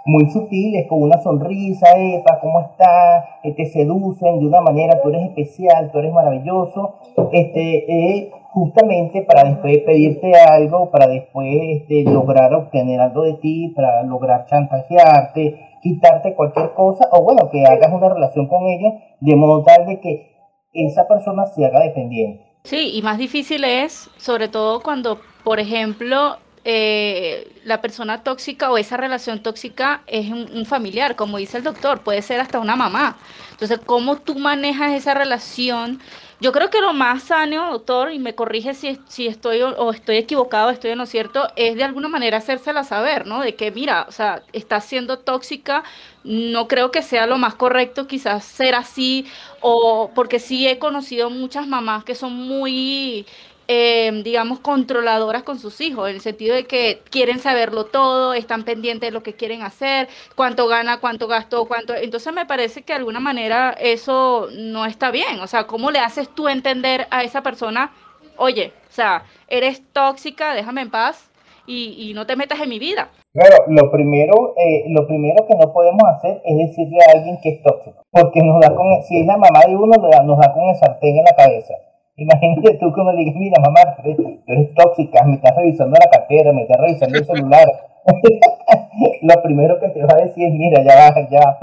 Muy 0.06 0.30
sutil 0.30 0.76
es 0.76 0.86
con 0.86 1.02
una 1.02 1.18
sonrisa, 1.18 1.86
Epa, 1.96 2.38
¿cómo 2.40 2.60
estás? 2.60 3.24
Te 3.42 3.66
seducen 3.66 4.38
de 4.38 4.46
una 4.46 4.60
manera, 4.60 5.02
tú 5.02 5.10
eres 5.10 5.28
especial, 5.28 5.90
tú 5.90 5.98
eres 5.98 6.12
maravilloso, 6.12 6.94
este, 7.32 7.92
eh, 7.92 8.30
justamente 8.52 9.22
para 9.22 9.44
después 9.44 9.78
pedirte 9.78 10.32
algo, 10.34 10.90
para 10.90 11.08
después 11.08 11.48
este, 11.62 12.04
lograr 12.04 12.54
obtener 12.54 13.00
algo 13.00 13.24
de 13.24 13.34
ti, 13.34 13.72
para 13.76 14.02
lograr 14.04 14.46
chantajearte, 14.46 15.60
quitarte 15.82 16.34
cualquier 16.34 16.72
cosa, 16.72 17.08
o 17.12 17.22
bueno, 17.22 17.50
que 17.50 17.66
hagas 17.66 17.92
una 17.92 18.08
relación 18.08 18.46
con 18.46 18.66
ellos 18.66 18.94
de 19.20 19.36
modo 19.36 19.62
tal 19.64 19.84
de 19.84 20.00
que 20.00 20.30
esa 20.72 21.06
persona 21.06 21.46
se 21.46 21.66
haga 21.66 21.80
dependiente. 21.80 22.47
Sí, 22.64 22.90
y 22.94 23.02
más 23.02 23.18
difícil 23.18 23.64
es, 23.64 24.10
sobre 24.18 24.48
todo 24.48 24.80
cuando, 24.80 25.20
por 25.42 25.58
ejemplo, 25.58 26.38
eh, 26.64 27.50
la 27.64 27.80
persona 27.80 28.22
tóxica 28.22 28.70
o 28.70 28.76
esa 28.76 28.96
relación 28.98 29.42
tóxica 29.42 30.02
es 30.06 30.30
un, 30.30 30.66
familiar, 30.66 31.16
como 31.16 31.38
dice 31.38 31.56
el 31.58 31.64
doctor, 31.64 32.02
puede 32.02 32.20
ser 32.20 32.40
hasta 32.40 32.58
una 32.60 32.76
mamá. 32.76 33.16
Entonces, 33.52 33.80
¿cómo 33.86 34.16
tú 34.18 34.34
manejas 34.38 34.92
esa 34.92 35.14
relación? 35.14 36.00
Yo 36.40 36.52
creo 36.52 36.70
que 36.70 36.80
lo 36.80 36.92
más 36.92 37.24
sano, 37.24 37.72
doctor, 37.72 38.12
y 38.12 38.20
me 38.20 38.36
corrige 38.36 38.72
si, 38.72 39.00
si 39.08 39.26
estoy 39.26 39.60
o, 39.62 39.90
estoy 39.90 40.18
equivocado, 40.18 40.70
estoy 40.70 40.92
en 40.92 40.98
lo 40.98 41.06
cierto, 41.06 41.48
es 41.56 41.74
de 41.74 41.82
alguna 41.82 42.06
manera 42.08 42.36
hacérsela 42.38 42.84
saber, 42.84 43.26
¿no? 43.26 43.40
De 43.40 43.56
que, 43.56 43.72
mira, 43.72 44.06
o 44.08 44.12
sea, 44.12 44.44
está 44.52 44.80
siendo 44.80 45.18
tóxica, 45.18 45.82
no 46.22 46.68
creo 46.68 46.92
que 46.92 47.02
sea 47.02 47.26
lo 47.26 47.38
más 47.38 47.56
correcto 47.56 48.06
quizás 48.06 48.44
ser 48.44 48.76
así, 48.76 49.26
o 49.60 50.12
porque 50.14 50.38
sí 50.38 50.68
he 50.68 50.78
conocido 50.78 51.28
muchas 51.28 51.66
mamás 51.66 52.04
que 52.04 52.14
son 52.14 52.34
muy 52.34 53.26
eh, 53.70 54.22
digamos, 54.24 54.60
controladoras 54.60 55.42
con 55.42 55.58
sus 55.58 55.80
hijos, 55.82 56.08
en 56.08 56.14
el 56.16 56.20
sentido 56.22 56.54
de 56.54 56.64
que 56.64 57.02
quieren 57.10 57.38
saberlo 57.38 57.84
todo, 57.84 58.32
están 58.32 58.64
pendientes 58.64 59.08
de 59.08 59.12
lo 59.12 59.22
que 59.22 59.34
quieren 59.34 59.60
hacer, 59.60 60.08
cuánto 60.34 60.66
gana, 60.68 61.00
cuánto 61.00 61.28
gastó, 61.28 61.66
cuánto... 61.66 61.94
Entonces 61.94 62.32
me 62.32 62.46
parece 62.46 62.82
que 62.82 62.94
de 62.94 63.00
alguna 63.00 63.20
manera 63.20 63.76
eso 63.78 64.48
no 64.56 64.86
está 64.86 65.10
bien. 65.10 65.40
O 65.40 65.46
sea, 65.46 65.66
¿cómo 65.66 65.90
le 65.90 65.98
haces 65.98 66.34
tú 66.34 66.48
entender 66.48 67.06
a 67.10 67.22
esa 67.24 67.42
persona, 67.42 67.92
oye, 68.38 68.72
o 68.88 68.92
sea, 68.92 69.24
eres 69.48 69.82
tóxica, 69.92 70.54
déjame 70.54 70.80
en 70.80 70.90
paz 70.90 71.30
y, 71.66 72.10
y 72.10 72.14
no 72.14 72.26
te 72.26 72.36
metas 72.36 72.60
en 72.60 72.70
mi 72.70 72.78
vida? 72.78 73.10
Claro, 73.34 73.64
lo 73.68 73.90
primero, 73.90 74.54
eh, 74.56 74.84
lo 74.88 75.06
primero 75.06 75.46
que 75.46 75.54
no 75.54 75.70
podemos 75.74 76.02
hacer 76.16 76.40
es 76.42 76.56
decirle 76.56 76.98
a 77.06 77.18
alguien 77.18 77.38
que 77.42 77.50
es 77.50 77.62
tóxico, 77.62 78.02
porque 78.10 78.40
nos 78.42 78.60
da 78.62 78.74
con, 78.74 79.02
si 79.02 79.20
es 79.20 79.26
la 79.26 79.36
mamá 79.36 79.60
de 79.66 79.76
uno, 79.76 79.92
nos 80.24 80.38
da 80.38 80.52
con 80.54 80.70
el 80.70 80.76
sartén 80.76 81.18
en 81.18 81.24
la 81.24 81.36
cabeza. 81.36 81.74
Imagínate 82.18 82.78
tú 82.80 82.92
como 82.92 83.12
le 83.12 83.18
digas, 83.20 83.36
mira 83.36 83.62
mamá, 83.62 83.94
tú 84.02 84.10
eres, 84.48 84.74
tóxica, 84.74 85.22
me 85.22 85.36
estás 85.36 85.54
revisando 85.54 85.96
la 86.04 86.10
cartera, 86.10 86.52
me 86.52 86.62
estás 86.62 86.80
revisando 86.80 87.16
el 87.16 87.24
celular. 87.24 87.68
Lo 89.22 89.42
primero 89.42 89.78
que 89.78 89.88
te 89.90 90.02
va 90.02 90.14
a 90.14 90.24
decir 90.26 90.48
es, 90.48 90.52
mira, 90.52 90.82
ya 90.82 90.96
baja, 90.96 91.28
ya, 91.30 91.58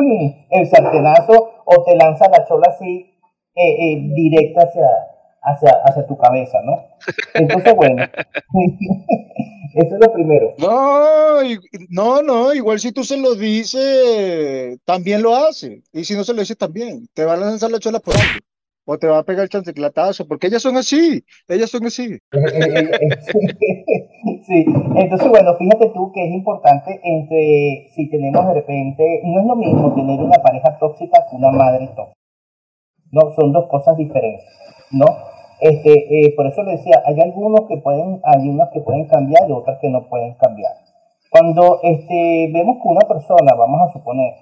el 0.51 0.67
sartenazo 0.67 1.51
o 1.65 1.83
te 1.83 1.97
lanza 1.97 2.29
la 2.29 2.45
chola 2.45 2.69
así 2.69 3.05
eh, 3.53 3.91
eh, 3.93 4.09
directa 4.15 4.62
hacia, 4.62 4.88
hacia, 5.41 5.71
hacia 5.83 6.07
tu 6.07 6.17
cabeza, 6.17 6.57
¿no? 6.63 6.85
Entonces, 7.33 7.75
bueno, 7.75 8.03
eso 9.74 9.95
es 9.95 10.00
lo 10.00 10.13
primero. 10.13 10.53
No, 10.57 11.41
no, 11.89 12.21
no, 12.21 12.53
igual 12.53 12.79
si 12.79 12.93
tú 12.93 13.03
se 13.03 13.17
lo 13.17 13.35
dices, 13.35 14.79
también 14.85 15.21
lo 15.21 15.35
hace. 15.35 15.81
Y 15.91 16.05
si 16.05 16.15
no 16.15 16.24
se 16.24 16.33
lo 16.33 16.39
dices, 16.39 16.57
también. 16.57 17.09
Te 17.13 17.25
va 17.25 17.33
a 17.33 17.38
lanzar 17.38 17.71
la 17.71 17.79
chola 17.79 18.00
por 18.00 18.13
algo 18.13 18.45
o 18.85 18.97
te 18.97 19.07
va 19.07 19.19
a 19.19 19.23
pegar 19.23 19.43
el 19.43 19.49
chanceclatazo, 19.49 20.27
porque 20.27 20.47
ellas 20.47 20.61
son 20.61 20.77
así, 20.77 21.23
ellas 21.47 21.69
son 21.69 21.85
así. 21.85 22.05
sí, 24.47 24.65
entonces 24.95 25.29
bueno, 25.29 25.55
fíjate 25.57 25.91
tú 25.93 26.11
que 26.13 26.25
es 26.25 26.31
importante 26.31 26.99
entre, 27.03 27.87
si 27.95 28.09
tenemos 28.09 28.47
de 28.47 28.53
repente, 28.53 29.21
no 29.23 29.41
es 29.41 29.47
lo 29.47 29.55
mismo 29.55 29.93
tener 29.95 30.19
una 30.19 30.37
pareja 30.41 30.77
tóxica 30.79 31.25
que 31.29 31.35
una 31.35 31.51
madre 31.51 31.87
tóxica. 31.95 32.15
No, 33.11 33.31
son 33.35 33.51
dos 33.53 33.67
cosas 33.69 33.97
diferentes, 33.97 34.45
¿no? 34.91 35.05
Este, 35.59 36.25
eh, 36.25 36.33
por 36.35 36.47
eso 36.47 36.63
le 36.63 36.73
decía, 36.73 37.01
hay 37.05 37.19
algunos 37.21 37.61
que 37.67 37.77
pueden, 37.77 38.19
hay 38.23 38.49
unas 38.49 38.69
que 38.71 38.81
pueden 38.81 39.07
cambiar 39.07 39.49
y 39.49 39.53
otras 39.53 39.79
que 39.79 39.89
no 39.89 40.07
pueden 40.09 40.33
cambiar. 40.35 40.73
Cuando 41.29 41.79
este, 41.81 42.49
vemos 42.53 42.77
que 42.81 42.87
una 42.87 43.07
persona, 43.07 43.55
vamos 43.57 43.89
a 43.89 43.93
suponer, 43.93 44.33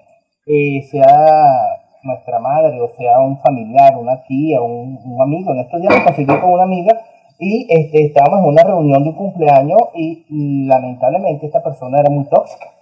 eh, 0.46 0.82
sea 0.90 1.83
nuestra 2.04 2.38
madre, 2.38 2.80
o 2.80 2.88
sea, 2.96 3.18
un 3.20 3.40
familiar, 3.40 3.96
una 3.96 4.22
tía, 4.24 4.60
un, 4.60 4.98
amigo. 5.20 5.52
En 5.52 5.60
estos 5.60 5.80
días 5.80 5.94
me 5.94 6.04
conseguí 6.04 6.40
con 6.40 6.50
una 6.50 6.64
amiga 6.64 7.00
y 7.38 7.66
este, 7.68 8.06
estábamos 8.06 8.40
en 8.40 8.48
una 8.50 8.62
reunión 8.62 9.02
de 9.02 9.10
un 9.10 9.16
cumpleaños 9.16 9.80
y 9.94 10.66
lamentablemente 10.66 11.46
esta 11.46 11.62
persona 11.62 12.00
era 12.00 12.10
muy 12.10 12.24
tóxica. 12.26 12.74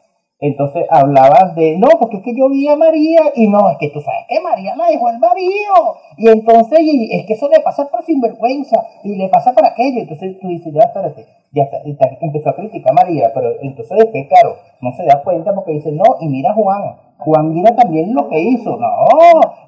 Entonces 0.42 0.86
hablaba 0.90 1.52
de, 1.54 1.78
no, 1.78 1.86
porque 2.00 2.16
es 2.16 2.24
que 2.24 2.34
yo 2.36 2.48
vi 2.48 2.66
a 2.66 2.74
María 2.74 3.30
y 3.36 3.46
no, 3.46 3.70
es 3.70 3.78
que 3.78 3.90
tú 3.90 4.00
sabes 4.00 4.26
que 4.28 4.40
María 4.40 4.74
la 4.74 4.88
dejó 4.88 5.08
el 5.08 5.20
marido. 5.20 5.98
Y 6.16 6.28
entonces, 6.28 6.80
y 6.82 7.14
es 7.14 7.26
que 7.26 7.34
eso 7.34 7.48
le 7.48 7.60
pasa 7.60 7.88
por 7.88 8.02
sinvergüenza 8.02 8.76
y 9.04 9.14
le 9.14 9.28
pasa 9.28 9.52
por 9.52 9.64
aquello. 9.64 10.00
Entonces 10.00 10.40
tú 10.40 10.48
dices, 10.48 10.74
ya 10.74 10.80
espérate, 10.80 11.26
ya 11.52 11.62
está, 11.62 12.08
empezó 12.20 12.50
a 12.50 12.56
criticar 12.56 12.90
a 12.90 12.94
María, 13.04 13.30
pero 13.32 13.52
entonces 13.62 13.96
después, 13.96 14.26
claro, 14.26 14.56
no 14.82 14.90
se 14.92 15.04
da 15.04 15.22
cuenta 15.22 15.54
porque 15.54 15.72
dice, 15.72 15.92
no, 15.92 16.04
y 16.20 16.28
mira 16.28 16.52
Juan, 16.54 16.96
Juan 17.18 17.54
mira 17.54 17.74
también 17.76 18.12
lo 18.12 18.28
que 18.28 18.40
hizo. 18.40 18.76
No, 18.76 19.06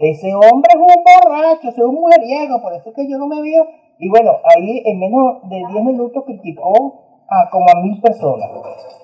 ese 0.00 0.34
hombre 0.34 0.72
es 0.74 0.80
un 0.80 1.04
borracho, 1.04 1.68
es 1.68 1.78
un 1.78 1.94
mujeriego, 1.94 2.60
por 2.60 2.74
eso 2.74 2.90
es 2.90 2.96
que 2.96 3.08
yo 3.08 3.16
no 3.16 3.28
me 3.28 3.40
veo. 3.40 3.64
Y 4.00 4.08
bueno, 4.08 4.32
ahí 4.44 4.82
en 4.84 4.98
menos 4.98 5.48
de 5.48 5.62
10 5.70 5.84
minutos 5.84 6.24
criticó 6.26 7.22
a 7.30 7.48
como 7.48 7.66
a 7.70 7.80
mil 7.80 8.00
personas. 8.00 8.50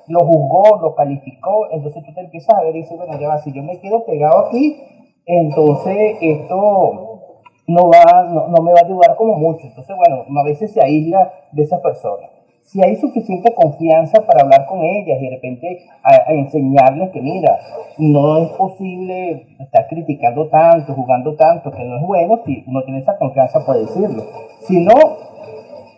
Lo 0.08 0.18
juzgó, 0.20 0.80
lo 0.82 0.96
calificó, 0.96 1.70
entonces 1.70 2.02
tú 2.04 2.12
te 2.12 2.20
empiezas 2.20 2.56
a 2.56 2.62
ver 2.62 2.74
y 2.74 2.80
dices, 2.80 2.98
bueno, 2.98 3.16
ya 3.18 3.28
va, 3.28 3.38
si 3.38 3.52
yo 3.52 3.62
me 3.62 3.78
quedo 3.78 4.04
pegado 4.04 4.46
aquí, 4.48 4.82
entonces 5.26 6.16
esto 6.20 7.20
no, 7.68 7.88
va, 7.88 8.24
no, 8.24 8.48
no 8.48 8.62
me 8.64 8.72
va 8.72 8.80
a 8.82 8.84
ayudar 8.84 9.14
como 9.14 9.36
mucho. 9.36 9.64
Entonces, 9.64 9.96
bueno, 9.96 10.24
a 10.40 10.44
veces 10.44 10.72
se 10.72 10.82
aísla 10.82 11.32
de 11.52 11.62
esas 11.62 11.80
personas 11.80 12.39
si 12.70 12.80
hay 12.80 12.96
suficiente 12.96 13.52
confianza 13.52 14.24
para 14.24 14.42
hablar 14.42 14.64
con 14.66 14.84
ellas 14.84 15.18
y 15.20 15.24
de 15.24 15.30
repente 15.30 15.88
a, 16.04 16.32
enseñarles 16.32 17.10
que 17.10 17.20
mira, 17.20 17.58
no 17.98 18.44
es 18.44 18.50
posible 18.50 19.56
estar 19.58 19.88
criticando 19.88 20.46
tanto, 20.46 20.94
jugando 20.94 21.34
tanto, 21.34 21.72
que 21.72 21.82
no 21.82 21.96
es 21.96 22.02
bueno, 22.02 22.40
si 22.46 22.62
uno 22.68 22.82
tiene 22.84 23.00
esa 23.00 23.18
confianza 23.18 23.66
para 23.66 23.80
decirlo. 23.80 24.24
Si 24.68 24.78
no, 24.78 24.94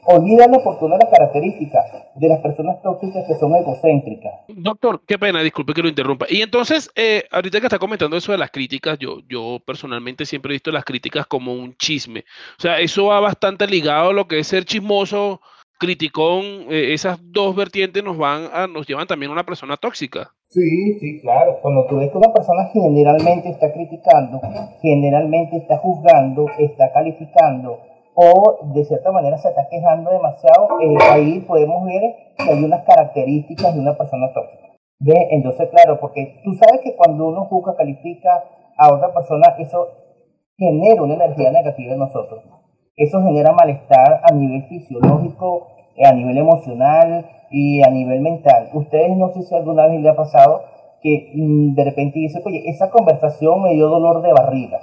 olvídalo 0.06 0.64
porque 0.64 0.86
una 0.86 0.96
de 0.96 1.04
las 1.04 1.12
características 1.12 1.84
de 2.14 2.28
las 2.28 2.40
personas 2.40 2.80
tóxicas 2.82 3.26
que 3.26 3.34
son 3.34 3.54
egocéntricas. 3.54 4.32
Doctor, 4.48 5.02
qué 5.06 5.18
pena, 5.18 5.42
disculpe 5.42 5.74
que 5.74 5.82
lo 5.82 5.90
interrumpa. 5.90 6.24
Y 6.30 6.40
entonces, 6.40 6.90
eh, 6.96 7.24
ahorita 7.30 7.60
que 7.60 7.66
está 7.66 7.78
comentando 7.78 8.16
eso 8.16 8.32
de 8.32 8.38
las 8.38 8.50
críticas, 8.50 8.98
yo, 8.98 9.18
yo 9.28 9.58
personalmente 9.66 10.24
siempre 10.24 10.52
he 10.52 10.54
visto 10.54 10.72
las 10.72 10.86
críticas 10.86 11.26
como 11.26 11.52
un 11.52 11.76
chisme. 11.76 12.24
O 12.58 12.62
sea, 12.62 12.80
eso 12.80 13.06
va 13.06 13.20
bastante 13.20 13.66
ligado 13.66 14.08
a 14.08 14.14
lo 14.14 14.26
que 14.26 14.38
es 14.38 14.46
ser 14.46 14.64
chismoso, 14.64 15.42
criticón, 15.82 16.70
eh, 16.70 16.94
esas 16.94 17.18
dos 17.32 17.56
vertientes 17.56 18.04
nos 18.04 18.16
van 18.16 18.46
a, 18.52 18.68
nos 18.68 18.86
llevan 18.86 19.08
también 19.08 19.30
a 19.30 19.32
una 19.32 19.44
persona 19.44 19.76
tóxica. 19.76 20.30
Sí, 20.46 20.98
sí, 21.00 21.20
claro. 21.20 21.58
Cuando 21.60 21.86
tú 21.86 21.96
ves 21.96 22.08
que 22.12 22.18
una 22.18 22.32
persona 22.32 22.70
generalmente 22.72 23.48
está 23.48 23.72
criticando, 23.72 24.40
generalmente 24.80 25.56
está 25.56 25.78
juzgando, 25.78 26.46
está 26.60 26.92
calificando, 26.92 27.80
o 28.14 28.58
de 28.72 28.84
cierta 28.84 29.10
manera 29.10 29.36
se 29.38 29.48
está 29.48 29.66
quejando 29.68 30.12
demasiado, 30.12 30.68
eh, 30.80 30.96
ahí 31.10 31.40
podemos 31.40 31.84
ver 31.84 32.02
que 32.38 32.52
hay 32.52 32.62
unas 32.62 32.84
características 32.84 33.74
de 33.74 33.80
una 33.80 33.96
persona 33.96 34.32
tóxica. 34.32 34.76
¿Ve? 35.00 35.28
Entonces, 35.32 35.68
claro, 35.70 35.98
porque 35.98 36.40
tú 36.44 36.54
sabes 36.54 36.80
que 36.84 36.94
cuando 36.94 37.26
uno 37.26 37.46
juzga, 37.46 37.74
califica 37.74 38.44
a 38.78 38.94
otra 38.94 39.12
persona, 39.12 39.56
eso 39.58 39.88
genera 40.56 41.02
una 41.02 41.14
energía 41.14 41.50
negativa 41.50 41.94
en 41.94 41.98
nosotros. 41.98 42.61
Eso 42.96 43.22
genera 43.22 43.52
malestar 43.52 44.20
a 44.24 44.32
nivel 44.32 44.62
fisiológico, 44.68 45.68
eh, 45.96 46.06
a 46.06 46.12
nivel 46.12 46.38
emocional 46.38 47.26
y 47.50 47.82
a 47.82 47.90
nivel 47.90 48.20
mental. 48.20 48.70
Ustedes 48.72 49.16
no 49.16 49.30
sé 49.32 49.42
si 49.42 49.54
alguna 49.54 49.86
vez 49.86 50.00
le 50.00 50.08
ha 50.08 50.16
pasado 50.16 50.62
que 51.02 51.32
mm, 51.34 51.74
de 51.74 51.84
repente 51.84 52.18
dice, 52.18 52.40
oye, 52.44 52.62
esa 52.68 52.90
conversación 52.90 53.62
me 53.62 53.74
dio 53.74 53.88
dolor 53.88 54.22
de 54.22 54.32
barriga 54.32 54.78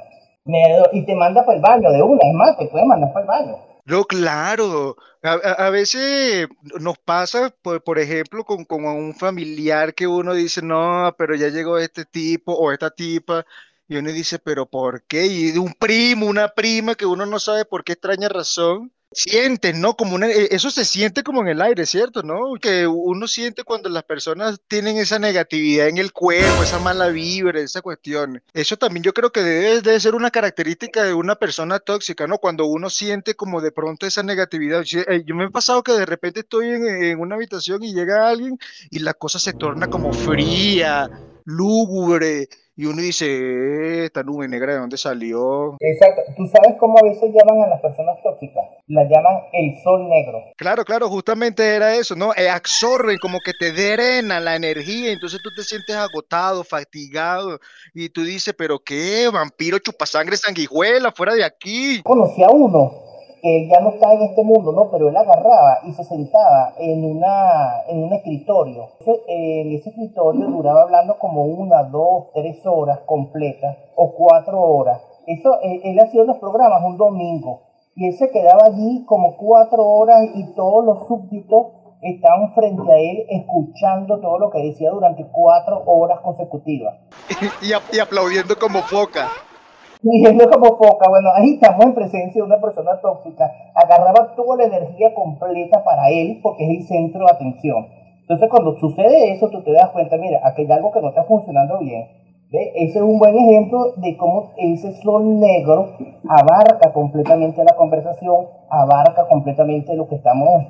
y 0.94 1.06
te 1.06 1.16
manda 1.16 1.46
para 1.46 1.58
el 1.58 1.62
baño 1.62 1.92
de 1.92 2.02
una, 2.02 2.20
es 2.24 2.34
más, 2.34 2.58
te 2.58 2.68
puede 2.68 2.86
mandar 2.86 3.12
para 3.14 3.24
el 3.24 3.28
baño. 3.28 3.58
No, 3.86 4.04
claro. 4.04 4.96
A, 5.24 5.70
veces 5.72 6.48
nos 6.80 6.98
pasa, 7.00 7.52
por, 7.62 8.00
ejemplo, 8.00 8.44
con, 8.44 8.64
con, 8.64 8.86
un 8.86 9.14
familiar 9.16 9.94
que 9.96 10.08
uno 10.08 10.34
dice, 10.34 10.62
no, 10.62 11.14
pero 11.18 11.36
ya 11.36 11.48
llegó 11.50 11.78
este 11.78 12.06
tipo 12.06 12.54
o 12.54 12.72
esta 12.72 12.92
tipa, 12.92 13.46
y 13.90 13.98
uno 13.98 14.12
dice, 14.12 14.38
pero 14.40 14.68
¿por 14.68 15.04
qué? 15.04 15.26
Y 15.26 15.52
de 15.52 15.60
un 15.60 15.74
primo, 15.74 16.28
una 16.28 16.50
prima 16.50 16.94
que 16.96 17.08
uno 17.08 17.26
no 17.26 17.40
sabe 17.40 17.66
por 17.66 17.84
qué 17.84 17.94
extraña 17.94 18.30
razón, 18.30 18.92
sientes, 19.12 19.76
¿no? 19.76 19.96
Como 19.96 20.16
una, 20.16 20.28
e, 20.28 20.50
eso 20.52 20.70
se 20.70 20.86
siente 20.86 21.24
como 21.24 21.42
en 21.42 21.48
el 21.48 21.62
aire, 21.62 21.88
¿cierto? 21.88 22.22
¿No? 22.22 22.54
Que 22.62 22.86
uno 22.86 23.28
siente 23.28 23.64
cuando 23.64 23.90
las 23.90 24.04
personas 24.04 24.62
tienen 24.68 24.98
esa 24.98 25.18
negatividad 25.18 25.88
en 25.88 25.98
el 25.98 26.14
cuerpo, 26.14 26.62
esa 26.64 26.78
mala 26.80 27.08
vibra, 27.08 27.60
esa 27.60 27.82
cuestión. 27.82 28.44
Eso 28.54 28.78
también 28.78 29.04
yo 29.04 29.14
creo 29.14 29.32
que 29.32 29.42
debe, 29.42 29.82
debe 29.82 30.00
ser 30.00 30.14
una 30.16 30.32
característica 30.32 31.04
de 31.04 31.14
una 31.16 31.36
persona 31.36 31.80
tóxica, 31.80 32.28
¿no? 32.28 32.38
Cuando 32.38 32.66
uno 32.66 32.92
siente 32.92 33.36
como 33.36 33.62
de 33.62 33.72
pronto 33.72 34.06
esa 34.06 34.24
negatividad. 34.24 34.84
Eh, 34.84 35.24
yo 35.26 35.36
me 35.36 35.46
he 35.46 35.50
pasado 35.50 35.84
que 35.84 35.94
de 35.94 36.06
repente 36.06 36.42
estoy 36.42 36.68
en 36.70 37.20
una 37.20 37.36
habitación 37.36 37.84
y 37.84 37.94
llega 37.94 38.30
alguien 38.30 38.60
y 38.92 39.00
la 39.00 39.16
cosa 39.16 39.40
se 39.40 39.54
torna 39.54 39.88
como 39.88 40.14
fría, 40.14 41.10
lúgubre 41.46 42.48
y 42.80 42.86
uno 42.86 43.02
dice, 43.02 43.26
eh, 43.26 44.06
esta 44.06 44.24
nube 44.24 44.48
negra, 44.48 44.72
¿de 44.72 44.80
dónde 44.80 44.96
salió? 44.96 45.76
Exacto. 45.82 46.22
¿Tú 46.38 46.48
sabes 46.48 46.78
cómo 46.80 46.98
a 46.98 47.10
veces 47.10 47.30
llaman 47.34 47.62
a 47.66 47.68
las 47.68 47.82
personas 47.82 48.16
tóxicas? 48.24 48.64
La 48.88 49.04
llaman 49.04 49.42
el 49.52 49.84
sol 49.84 50.08
negro. 50.08 50.42
Claro, 50.56 50.86
claro, 50.86 51.10
justamente 51.10 51.76
era 51.76 51.94
eso, 51.96 52.16
¿no? 52.16 52.32
Eh, 52.38 52.50
absorben, 52.50 53.18
como 53.18 53.40
que 53.44 53.52
te 53.60 53.74
drenan 53.74 54.46
la 54.46 54.56
energía, 54.56 55.12
entonces 55.12 55.42
tú 55.44 55.50
te 55.54 55.64
sientes 55.64 55.94
agotado, 55.94 56.64
fatigado, 56.64 57.60
y 57.94 58.08
tú 58.08 58.24
dices, 58.24 58.56
¿pero 58.58 58.80
qué? 58.80 59.28
Vampiro, 59.30 59.80
chupasangre, 59.80 60.38
sanguijuela, 60.38 61.12
fuera 61.12 61.34
de 61.34 61.44
aquí. 61.44 62.02
Conocí 62.04 62.42
a 62.44 62.50
uno 62.50 63.09
que 63.42 63.68
ya 63.68 63.80
no 63.82 63.90
está 63.90 64.14
en 64.14 64.24
este 64.24 64.44
mundo, 64.44 64.72
¿no? 64.72 64.90
Pero 64.92 65.10
él 65.10 65.18
agarraba 65.18 65.80
y 65.84 65.94
se 65.94 66.04
sentaba 66.04 66.74
en, 66.78 67.04
una, 67.06 67.82
en 67.88 68.04
un 68.04 68.14
escritorio. 68.14 68.90
en 69.28 69.72
ese 69.74 69.90
escritorio 69.90 70.48
duraba 70.48 70.84
hablando 70.84 71.18
como 71.18 71.44
una, 71.44 71.84
dos, 71.84 72.32
tres 72.34 72.66
horas 72.66 73.00
completas 73.06 73.78
o 73.96 74.14
cuatro 74.14 74.62
horas. 74.62 75.02
Eso, 75.28 75.60
él, 75.62 75.82
él 75.84 76.00
hacía 76.00 76.24
los 76.24 76.38
programas 76.38 76.84
un 76.84 76.98
domingo 76.98 77.62
y 77.96 78.08
él 78.08 78.14
se 78.14 78.30
quedaba 78.32 78.66
allí 78.66 79.04
como 79.06 79.36
cuatro 79.38 79.86
horas 79.86 80.30
y 80.34 80.54
todos 80.56 80.86
los 80.86 81.08
súbditos 81.08 81.68
estaban 82.02 82.54
frente 82.54 82.92
a 82.92 82.98
él 82.98 83.26
escuchando 83.30 84.20
todo 84.20 84.40
lo 84.40 84.50
que 84.50 84.60
decía 84.60 84.90
durante 84.90 85.26
cuatro 85.32 85.84
horas 85.86 86.22
consecutivas. 86.22 86.96
y, 87.62 87.96
y 87.96 88.00
aplaudiendo 88.00 88.58
como 88.58 88.80
foca. 88.84 89.28
Es 90.02 90.48
como 90.48 90.78
poca, 90.78 91.10
bueno, 91.10 91.28
ahí 91.36 91.56
estamos 91.56 91.84
en 91.84 91.94
presencia 91.94 92.42
de 92.42 92.48
una 92.48 92.62
persona 92.62 93.02
tóxica, 93.02 93.52
agarraba 93.76 94.34
toda 94.34 94.56
la 94.56 94.64
energía 94.64 95.14
completa 95.14 95.84
para 95.84 96.10
él 96.10 96.40
porque 96.42 96.64
es 96.64 96.70
el 96.70 96.88
centro 96.88 97.26
de 97.26 97.32
atención. 97.34 97.86
Entonces 98.22 98.50
cuando 98.50 98.78
sucede 98.80 99.34
eso, 99.34 99.50
tú 99.50 99.62
te 99.62 99.74
das 99.74 99.90
cuenta, 99.90 100.16
mira, 100.16 100.40
aquí 100.46 100.62
hay 100.62 100.72
algo 100.72 100.94
que 100.94 101.02
no 101.02 101.10
está 101.10 101.26
funcionando 101.26 101.80
bien. 101.80 102.08
¿Ve? 102.50 102.72
Ese 102.76 103.00
es 103.00 103.04
un 103.04 103.20
buen 103.20 103.38
ejemplo 103.38 103.92
de 103.98 104.16
cómo 104.16 104.52
ese 104.56 104.94
sol 105.02 105.38
negro 105.38 105.90
abarca 106.30 106.94
completamente 106.94 107.62
la 107.66 107.76
conversación, 107.76 108.46
abarca 108.70 109.28
completamente 109.28 109.98
lo 109.98 110.08
que 110.08 110.16
estamos, 110.16 110.64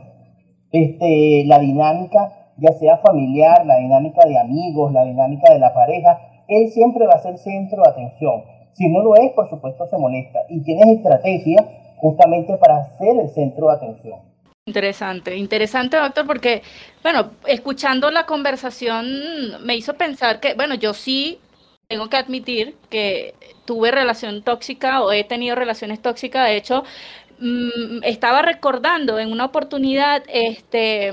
este, 0.71 1.43
la 1.45 1.59
dinámica, 1.59 2.33
ya 2.57 2.71
sea 2.71 2.97
familiar, 2.97 3.63
la 3.67 3.77
dinámica 3.77 4.27
de 4.27 4.39
amigos, 4.39 4.91
la 4.91 5.05
dinámica 5.05 5.53
de 5.53 5.59
la 5.59 5.71
pareja, 5.71 6.19
él 6.47 6.69
siempre 6.69 7.05
va 7.05 7.13
a 7.13 7.19
ser 7.19 7.37
centro 7.37 7.83
de 7.83 7.89
atención. 7.91 8.58
Si 8.73 8.87
no 8.87 9.03
lo 9.03 9.15
es, 9.15 9.31
por 9.33 9.49
supuesto 9.49 9.85
se 9.87 9.97
molesta 9.97 10.39
y 10.49 10.61
tienes 10.63 10.97
estrategia 10.97 11.57
justamente 11.97 12.57
para 12.57 12.97
ser 12.97 13.17
el 13.19 13.29
centro 13.29 13.67
de 13.67 13.73
atención. 13.73 14.19
Interesante, 14.65 15.35
interesante 15.35 15.97
doctor, 15.97 16.27
porque, 16.27 16.61
bueno, 17.01 17.31
escuchando 17.47 18.11
la 18.11 18.25
conversación 18.25 19.65
me 19.65 19.75
hizo 19.75 19.95
pensar 19.95 20.39
que, 20.39 20.53
bueno, 20.53 20.75
yo 20.75 20.93
sí 20.93 21.39
tengo 21.87 22.07
que 22.07 22.17
admitir 22.17 22.75
que 22.89 23.33
tuve 23.65 23.89
relación 23.89 24.43
tóxica 24.43 25.01
o 25.01 25.11
he 25.11 25.23
tenido 25.23 25.55
relaciones 25.55 25.99
tóxicas, 26.01 26.45
de 26.45 26.57
hecho, 26.57 26.83
mm, 27.39 28.03
estaba 28.03 28.43
recordando 28.43 29.17
en 29.17 29.31
una 29.31 29.45
oportunidad, 29.45 30.23
este, 30.27 31.11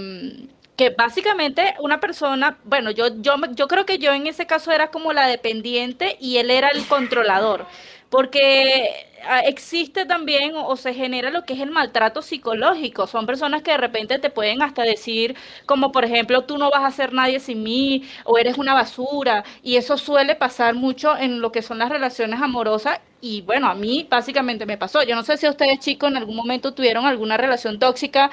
que 0.76 0.90
básicamente 0.90 1.74
una 1.80 2.00
persona, 2.00 2.58
bueno, 2.64 2.90
yo, 2.90 3.08
yo, 3.22 3.34
yo 3.54 3.68
creo 3.68 3.86
que 3.86 3.98
yo 3.98 4.12
en 4.12 4.26
ese 4.26 4.46
caso 4.46 4.72
era 4.72 4.90
como 4.90 5.12
la 5.12 5.26
dependiente 5.26 6.16
y 6.20 6.36
él 6.36 6.50
era 6.50 6.68
el 6.68 6.86
controlador, 6.86 7.66
porque 8.10 8.90
ah, 9.26 9.40
existe 9.40 10.04
también 10.06 10.52
o, 10.54 10.76
se 10.76 10.94
genera 10.94 11.30
lo 11.30 11.44
que 11.44 11.54
es 11.54 11.60
el 11.60 11.70
maltrato 11.70 12.22
psicológico. 12.22 13.06
Son 13.06 13.26
personas 13.26 13.62
que 13.62 13.72
de 13.72 13.78
repente 13.78 14.18
te 14.18 14.30
pueden 14.30 14.62
hasta 14.62 14.82
decir, 14.82 15.34
como 15.66 15.92
por 15.92 16.04
ejemplo, 16.04 16.42
tú 16.44 16.58
no 16.58 16.70
vas 16.70 16.84
a 16.84 16.90
ser 16.90 17.12
nadie 17.12 17.40
sin 17.40 17.62
mí 17.62 18.04
o 18.24 18.38
eres 18.38 18.58
una 18.58 18.74
basura. 18.74 19.44
Y 19.62 19.76
eso 19.76 19.96
suele 19.98 20.34
pasar 20.36 20.74
mucho 20.74 21.16
en 21.16 21.40
lo 21.40 21.52
que 21.52 21.62
son 21.62 21.78
las 21.78 21.88
relaciones 21.90 22.40
amorosas. 22.40 23.00
Y 23.20 23.40
bueno, 23.42 23.68
a 23.68 23.74
mí 23.74 24.06
básicamente 24.08 24.66
me 24.66 24.76
pasó. 24.78 25.02
Yo 25.02 25.16
no 25.16 25.24
sé 25.24 25.36
si 25.36 25.48
ustedes 25.48 25.80
chicos 25.80 26.10
en 26.10 26.16
algún 26.18 26.36
momento 26.36 26.74
tuvieron 26.74 27.06
alguna 27.06 27.36
relación 27.36 27.78
tóxica 27.78 28.30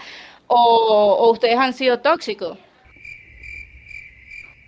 o, 0.48 1.32
ustedes 1.32 1.58
han 1.58 1.74
sido 1.74 2.00
tóxicos. 2.00 2.58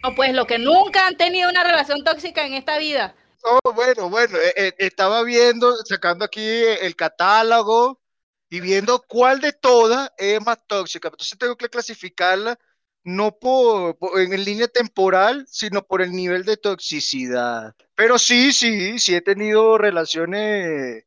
O 0.03 0.15
pues 0.15 0.33
lo 0.33 0.45
que 0.45 0.59
nunca 0.59 1.07
han 1.07 1.17
tenido 1.17 1.49
una 1.49 1.63
relación 1.63 2.03
tóxica 2.03 2.45
en 2.45 2.53
esta 2.53 2.77
vida. 2.77 3.15
Oh, 3.43 3.73
bueno, 3.73 4.09
bueno, 4.09 4.37
eh, 4.37 4.53
eh, 4.55 4.73
estaba 4.79 5.23
viendo, 5.23 5.75
sacando 5.85 6.25
aquí 6.25 6.41
el 6.43 6.95
catálogo 6.95 8.01
y 8.49 8.59
viendo 8.59 9.03
cuál 9.07 9.39
de 9.39 9.53
todas 9.53 10.11
es 10.17 10.43
más 10.43 10.57
tóxica. 10.67 11.09
Entonces 11.09 11.37
tengo 11.37 11.55
que 11.55 11.69
clasificarla 11.69 12.57
no 13.03 13.37
por, 13.37 13.97
en 14.15 14.43
línea 14.43 14.67
temporal, 14.67 15.45
sino 15.47 15.85
por 15.85 16.01
el 16.01 16.11
nivel 16.11 16.43
de 16.43 16.57
toxicidad. 16.57 17.75
Pero 17.93 18.17
sí, 18.17 18.51
sí, 18.51 18.97
sí 18.97 19.13
he 19.15 19.21
tenido 19.21 19.77
relaciones 19.77 21.03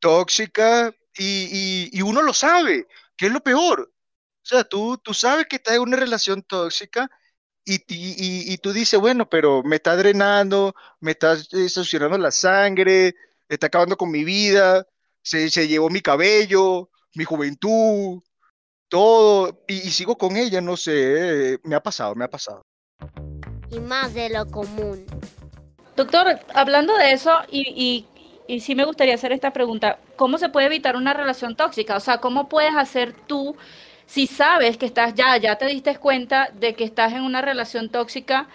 tóxicas 0.00 0.92
y 1.18 2.02
uno 2.02 2.20
lo 2.22 2.34
sabe, 2.34 2.86
que 3.16 3.26
es 3.26 3.32
lo 3.32 3.40
peor. 3.40 3.92
O 4.46 4.48
sea, 4.48 4.62
tú, 4.62 4.96
tú 4.98 5.12
sabes 5.12 5.46
que 5.46 5.56
estás 5.56 5.74
en 5.74 5.80
una 5.80 5.96
relación 5.96 6.40
tóxica 6.40 7.10
y, 7.64 7.82
y, 7.88 8.56
tú 8.58 8.72
dices, 8.72 9.00
bueno, 9.00 9.28
pero 9.28 9.64
me 9.64 9.74
está 9.74 9.96
drenando, 9.96 10.72
me 11.00 11.10
está 11.10 11.32
eh, 11.32 11.68
succionando 11.68 12.16
la 12.16 12.30
sangre, 12.30 13.16
está 13.48 13.66
acabando 13.66 13.96
con 13.96 14.08
mi 14.12 14.22
vida, 14.22 14.86
se, 15.20 15.50
se 15.50 15.66
llevó 15.66 15.90
mi 15.90 16.00
cabello, 16.00 16.90
mi 17.16 17.24
juventud, 17.24 18.22
todo, 18.88 19.64
y, 19.66 19.80
sigo 19.90 20.16
con 20.16 20.36
ella, 20.36 20.60
no 20.60 20.76
sé, 20.76 21.58
me 21.64 21.74
ha 21.74 21.82
pasado, 21.82 22.14
me 22.14 22.24
ha 22.24 22.30
pasado. 22.30 22.62
Y 23.68 23.80
más 23.80 24.14
de 24.14 24.30
lo 24.30 24.46
común. 24.46 25.04
Doctor, 25.96 26.38
hablando 26.54 26.96
de 26.96 27.10
eso, 27.10 27.32
y, 27.50 28.06
y, 28.46 28.54
y 28.54 28.60
sí 28.60 28.76
me 28.76 28.84
gustaría 28.84 29.16
hacer 29.16 29.32
esta 29.32 29.52
pregunta, 29.52 29.98
¿cómo 30.14 30.38
se 30.38 30.50
puede 30.50 30.66
evitar 30.66 30.94
una 30.94 31.14
relación 31.14 31.56
tóxica? 31.56 31.96
O 31.96 32.00
sea, 32.00 32.18
¿cómo 32.18 32.48
puedes 32.48 32.76
hacer 32.76 33.12
tú 33.26 33.56
si 34.06 34.26
sabes 34.26 34.76
que 34.78 34.86
estás 34.86 35.14
ya, 35.14 35.36
ya 35.36 35.56
te 35.56 35.66
diste 35.66 35.96
cuenta 35.98 36.48
de 36.54 36.74
que 36.74 36.84
estás 36.84 37.12
en 37.12 37.22
una 37.22 37.42
relación 37.42 37.90
tóxica 37.90 38.48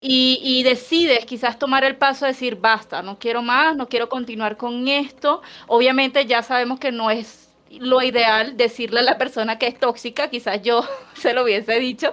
y, 0.00 0.62
decides 0.62 1.26
quizás 1.26 1.58
tomar 1.58 1.84
el 1.84 1.96
paso 1.96 2.24
de 2.24 2.32
decir, 2.32 2.56
basta, 2.56 3.02
no 3.02 3.18
quiero 3.18 3.42
más, 3.42 3.76
no 3.76 3.88
quiero 3.88 4.08
continuar 4.08 4.56
con 4.56 4.88
esto, 4.88 5.42
obviamente 5.66 6.24
ya 6.26 6.42
sabemos 6.42 6.80
que 6.80 6.92
no 6.92 7.10
es 7.10 7.50
lo 7.70 8.02
ideal 8.02 8.56
decirle 8.56 9.00
a 9.00 9.02
la 9.02 9.18
persona 9.18 9.58
que 9.58 9.66
es 9.66 9.78
tóxica, 9.78 10.28
quizás 10.30 10.62
yo 10.62 10.82
se 11.14 11.34
lo 11.34 11.44
hubiese 11.44 11.78
dicho, 11.78 12.12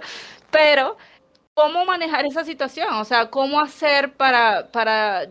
pero 0.52 0.98
¿cómo 1.54 1.86
manejar 1.86 2.26
esa 2.26 2.44
situación? 2.44 2.94
O 2.96 3.06
sea, 3.06 3.30
¿cómo 3.30 3.60
hacer 3.62 4.14
para, 4.14 4.68
para 4.72 5.28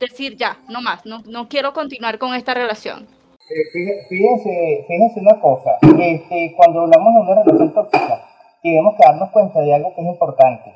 decir 0.00 0.36
ya, 0.36 0.58
no 0.68 0.80
más, 0.80 1.04
no, 1.06 1.22
no 1.26 1.48
quiero 1.48 1.72
continuar 1.74 2.18
con 2.18 2.34
esta 2.34 2.54
relación? 2.54 3.17
Eh, 3.50 4.04
fíjense, 4.10 4.84
fíjense 4.86 5.20
una 5.20 5.40
cosa, 5.40 5.78
este, 5.80 6.52
cuando 6.54 6.82
hablamos 6.82 7.14
de 7.14 7.32
una 7.32 7.42
relación 7.42 7.72
tóxica, 7.72 8.20
tenemos 8.62 8.94
que 8.94 9.04
darnos 9.06 9.30
cuenta 9.30 9.60
de 9.60 9.74
algo 9.74 9.94
que 9.94 10.02
es 10.02 10.06
importante. 10.06 10.74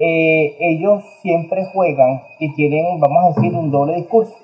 Eh, 0.00 0.56
ellos 0.58 1.04
siempre 1.22 1.66
juegan 1.72 2.22
y 2.40 2.52
tienen, 2.56 2.98
vamos 2.98 3.24
a 3.24 3.28
decir, 3.40 3.54
un 3.54 3.70
doble 3.70 3.94
discurso, 3.94 4.34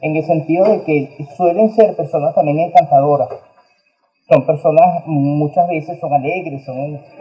en 0.00 0.16
el 0.16 0.24
sentido 0.24 0.64
de 0.64 0.82
que 0.84 1.26
suelen 1.36 1.68
ser 1.74 1.94
personas 1.96 2.34
también 2.34 2.60
encantadoras. 2.60 3.28
Son 4.30 4.46
personas, 4.46 5.06
muchas 5.06 5.68
veces 5.68 5.98
son 6.00 6.14
alegres, 6.14 6.64
son 6.64 6.78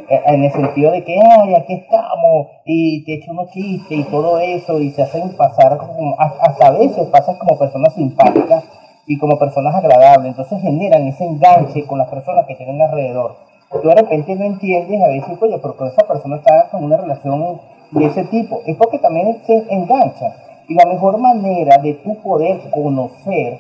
en, 0.10 0.44
el 0.44 0.52
sentido 0.54 0.92
de 0.92 1.04
que, 1.04 1.20
ay, 1.20 1.54
aquí 1.54 1.74
estamos, 1.74 2.48
y 2.66 3.04
te 3.04 3.16
echan 3.16 3.32
unos 3.32 3.52
chistes 3.52 4.00
y 4.00 4.04
todo 4.06 4.40
eso, 4.40 4.80
y 4.80 4.90
se 4.92 5.02
hacen 5.04 5.36
pasar, 5.36 5.78
como, 5.78 6.16
hasta 6.18 6.68
a 6.68 6.72
veces 6.72 7.08
pasan 7.08 7.38
como 7.40 7.60
personas 7.60 7.94
simpáticas 7.94 8.77
y 9.08 9.18
como 9.18 9.40
personas 9.40 9.74
agradables. 9.74 10.28
Entonces 10.28 10.62
generan 10.62 11.08
ese 11.08 11.26
enganche 11.26 11.88
con 11.88 11.98
las 11.98 12.10
personas 12.10 12.46
que 12.46 12.56
tienen 12.56 12.80
alrededor. 12.82 13.38
Tú 13.72 13.88
de 13.88 13.96
repente 13.96 14.36
no 14.36 14.46
entiendes 14.46 15.02
a 15.02 15.08
veces, 15.08 15.42
oye, 15.42 15.58
pero 15.60 15.76
esa 15.88 16.08
persona 16.08 16.36
está 16.36 16.70
con 16.70 16.84
una 16.84 16.98
relación 16.98 17.60
de 17.92 18.06
ese 18.06 18.26
tipo. 18.26 18.62
Es 18.66 18.76
porque 18.78 19.00
también 19.00 19.40
se 19.46 19.66
engancha. 19.70 20.36
Y 20.68 20.76
la 20.76 20.86
mejor 20.86 21.18
manera 21.18 21.78
de 21.78 21.94
tú 21.96 22.22
poder 22.22 22.70
conocer 22.70 23.60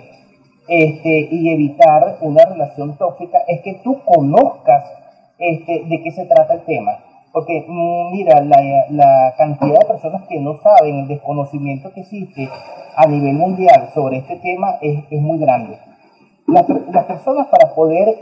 este, 0.67 1.29
y 1.31 1.49
evitar 1.49 2.17
una 2.21 2.43
relación 2.43 2.97
tóxica 2.97 3.39
es 3.47 3.61
que 3.61 3.75
tú 3.83 4.01
conozcas 4.03 4.83
este, 5.37 5.85
de 5.85 6.03
qué 6.03 6.11
se 6.11 6.25
trata 6.25 6.55
el 6.55 6.61
tema. 6.61 6.99
Porque 7.37 7.63
mm, 7.67 8.11
mira, 8.13 8.41
la, 8.41 8.57
la, 8.89 9.35
cantidad 9.37 9.77
de 9.77 9.85
personas 9.85 10.23
que 10.27 10.39
no 10.39 10.57
saben, 10.59 11.01
el 11.01 11.07
desconocimiento 11.07 11.93
que 11.93 11.99
existe 11.99 12.49
a 12.95 13.05
nivel 13.05 13.35
mundial 13.35 13.89
sobre 13.93 14.17
este 14.17 14.37
tema 14.37 14.79
es, 14.81 15.03
es 15.11 15.21
muy 15.21 15.37
grande. 15.37 15.77
Las, 16.47 16.67
las, 16.67 17.05
personas 17.05 17.45
para 17.45 17.75
poder 17.75 18.15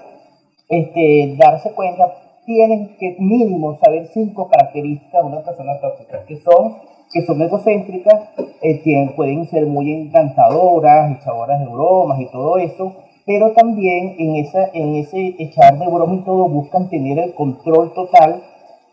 este, 0.67 1.33
darse 1.37 1.71
cuenta 1.71 2.13
tienen 2.45 2.97
que 2.99 3.15
mínimo 3.17 3.77
saber 3.77 4.07
cinco 4.07 4.49
características 4.49 5.23
de 5.23 5.27
una 5.29 5.43
persona 5.43 5.79
tóxica, 5.79 6.25
que 6.25 6.35
son 6.35 6.75
que 7.13 7.21
son 7.21 7.41
egocéntricas, 7.41 8.31
eh, 8.61 9.13
pueden 9.15 9.47
ser 9.47 9.65
muy 9.65 9.93
encantadoras, 9.93 11.17
echadoras 11.17 11.61
de 11.61 11.67
bromas 11.67 12.19
y 12.19 12.25
todo 12.25 12.57
eso, 12.57 12.95
pero 13.25 13.53
también 13.53 14.15
en, 14.19 14.35
esa, 14.35 14.71
en 14.73 14.95
ese 14.95 15.35
echar 15.39 15.79
de 15.79 15.87
bromas 15.87 16.17
y 16.17 16.25
todo 16.25 16.49
buscan 16.49 16.89
tener 16.89 17.17
el 17.19 17.33
control 17.33 17.93
total, 17.93 18.43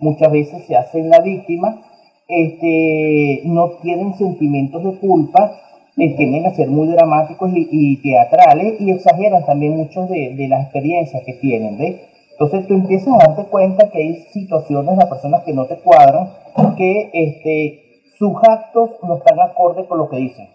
muchas 0.03 0.31
veces 0.31 0.67
se 0.67 0.77
hacen 0.77 1.09
la 1.09 1.21
víctima, 1.21 1.81
este, 2.29 3.43
no 3.45 3.71
tienen 3.83 4.15
sentimientos 4.15 4.85
de 4.85 4.99
culpa, 4.99 5.59
eh, 5.97 6.15
tienden 6.17 6.47
a 6.47 6.55
ser 6.55 6.69
muy 6.69 6.89
dramáticos 6.89 7.51
y, 7.55 7.97
teatrales 8.03 8.81
y 8.81 8.91
exageran 8.91 9.45
también 9.45 9.77
muchas 9.77 10.09
de, 10.09 10.35
de, 10.35 10.49
las 10.49 10.65
experiencias 10.65 11.23
que 11.25 11.35
tienen, 11.35 11.79
¿ves? 11.79 12.01
Entonces 12.33 12.67
tú 12.67 12.75
empiezas 12.75 13.15
a 13.15 13.29
darte 13.29 13.45
cuenta 13.45 13.91
que 13.91 13.99
hay 13.99 14.15
situaciones, 14.33 14.97
las 14.97 15.09
personas 15.09 15.43
que 15.45 15.53
no 15.53 15.67
te 15.67 15.77
cuadran, 15.77 16.31
que 16.77 17.11
este, 17.13 17.83
sus 18.19 18.33
actos 18.43 18.91
no 19.03 19.19
están 19.19 19.39
acorde 19.41 19.87
con 19.87 19.99
lo 19.99 20.09
que 20.09 20.17
dicen. 20.17 20.49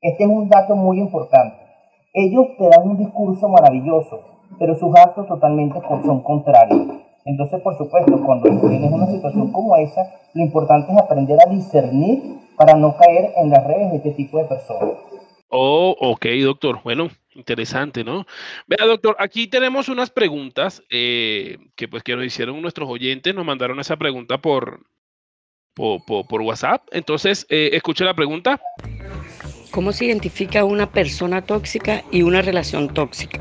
Este 0.00 0.24
es 0.24 0.30
un 0.30 0.48
dato 0.48 0.76
muy 0.76 1.00
importante. 1.00 1.56
Ellos 2.14 2.46
te 2.56 2.68
dan 2.68 2.88
un 2.88 2.96
discurso 2.96 3.48
maravilloso, 3.48 4.20
pero 4.58 4.74
sus 4.76 4.94
actos 4.96 5.26
totalmente 5.26 5.80
son 6.04 6.22
contrarios. 6.22 7.05
Entonces, 7.26 7.60
por 7.60 7.76
supuesto, 7.76 8.20
cuando 8.24 8.48
tienes 8.68 8.90
una 8.90 9.06
situación 9.06 9.50
como 9.50 9.76
esa, 9.76 10.00
lo 10.32 10.42
importante 10.42 10.92
es 10.92 10.98
aprender 10.98 11.38
a 11.44 11.50
discernir 11.50 12.22
para 12.56 12.74
no 12.74 12.96
caer 12.96 13.32
en 13.36 13.50
las 13.50 13.66
redes 13.66 13.90
de 13.90 13.96
este 13.96 14.10
tipo 14.12 14.38
de 14.38 14.44
personas. 14.44 14.94
Oh, 15.48 15.96
ok, 16.00 16.26
doctor. 16.42 16.80
Bueno, 16.84 17.08
interesante, 17.34 18.04
¿no? 18.04 18.26
Vea, 18.66 18.86
doctor, 18.86 19.16
aquí 19.18 19.48
tenemos 19.48 19.88
unas 19.88 20.10
preguntas 20.10 20.82
eh, 20.90 21.58
que 21.74 21.88
pues 21.88 22.02
que 22.02 22.14
nos 22.16 22.24
hicieron 22.24 22.60
nuestros 22.62 22.88
oyentes, 22.88 23.34
nos 23.34 23.44
mandaron 23.44 23.80
esa 23.80 23.96
pregunta 23.96 24.38
por, 24.38 24.86
por, 25.74 26.42
WhatsApp. 26.42 26.86
Entonces, 26.92 27.46
eh, 27.48 27.70
escuche 27.72 28.04
la 28.04 28.14
pregunta. 28.14 28.60
¿Cómo 29.72 29.92
se 29.92 30.06
identifica 30.06 30.64
una 30.64 30.90
persona 30.90 31.42
tóxica 31.42 32.02
y 32.10 32.22
una 32.22 32.40
relación 32.40 32.92
tóxica? 32.94 33.40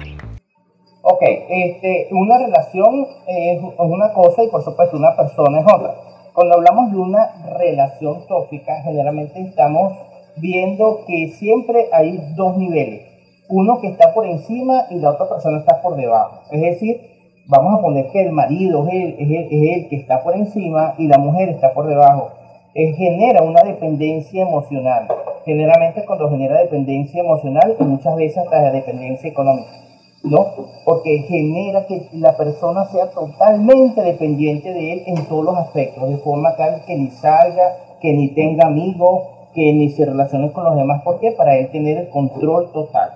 Ok, 1.15 1.21
este, 1.47 2.10
una 2.12 2.38
relación 2.38 3.08
es 3.25 3.62
una 3.78 4.12
cosa 4.12 4.43
y 4.43 4.49
por 4.49 4.62
supuesto 4.63 4.97
una 4.97 5.15
persona 5.15 5.62
es 5.62 5.65
otra. 5.65 5.95
Cuando 6.34 6.56
hablamos 6.56 6.91
de 6.91 6.97
una 6.97 7.32
relación 7.58 8.28
tóxica, 8.28 8.82
generalmente 8.82 9.39
estamos 9.39 9.93
viendo 10.36 11.06
que 11.08 11.30
siempre 11.30 11.86
hay 11.93 12.34
dos 12.36 12.58
niveles. 12.58 13.04
Uno 13.47 13.80
que 13.80 13.88
está 13.88 14.13
por 14.13 14.28
encima 14.28 14.88
y 14.89 14.95
la 14.95 15.12
otra 15.12 15.30
persona 15.30 15.60
está 15.60 15.82
por 15.82 15.95
debajo. 15.95 16.41
Es 16.51 16.60
decir, 16.60 16.99
vamos 17.45 17.80
a 17.80 17.82
poner 17.82 18.08
que 18.12 18.21
el 18.21 18.34
marido 18.34 18.86
es 18.91 19.15
el, 19.17 19.88
que 19.88 19.95
está 19.95 20.21
por 20.21 20.36
encima 20.36 20.95
y 20.97 21.08
la 21.08 21.17
mujer 21.17 21.47
está 21.47 21.73
por 21.73 21.88
debajo. 21.88 22.32
Eh, 22.73 22.91
genera 22.91 23.41
una 23.41 23.63
dependencia 23.63 24.41
emocional. 24.41 25.08
Generalmente 25.45 26.04
cuando 26.04 26.30
genera 26.30 26.60
dependencia 26.60 27.21
emocional 27.21 27.78
muchas 27.80 28.17
veces 28.17 28.39
hasta 28.39 28.69
dependencia 28.73 29.30
económica. 29.30 29.84
¿No? 30.25 30.47
Porque 30.83 31.19
genera 31.19 31.85
que 31.85 32.07
la 32.13 32.35
persona 32.35 32.85
sea 32.85 33.11
totalmente 33.11 34.01
dependiente 34.01 34.73
de 34.73 34.93
él 34.93 35.03
en 35.05 35.25
todos 35.25 35.45
los 35.45 35.57
aspectos, 35.57 36.09
de 36.09 36.17
forma 36.17 36.55
tal 36.55 36.83
que 36.85 36.95
ni 36.95 37.09
salga, 37.09 37.77
que 38.01 38.13
ni 38.13 38.29
tenga 38.29 38.67
amigos, 38.67 39.23
que 39.53 39.73
ni 39.73 39.89
se 39.89 40.05
relacione 40.05 40.51
con 40.51 40.65
los 40.65 40.75
demás. 40.75 41.01
¿Por 41.03 41.19
qué? 41.19 41.31
Para 41.31 41.57
él 41.57 41.69
tener 41.71 41.97
el 41.97 42.09
control 42.09 42.71
total. 42.71 43.11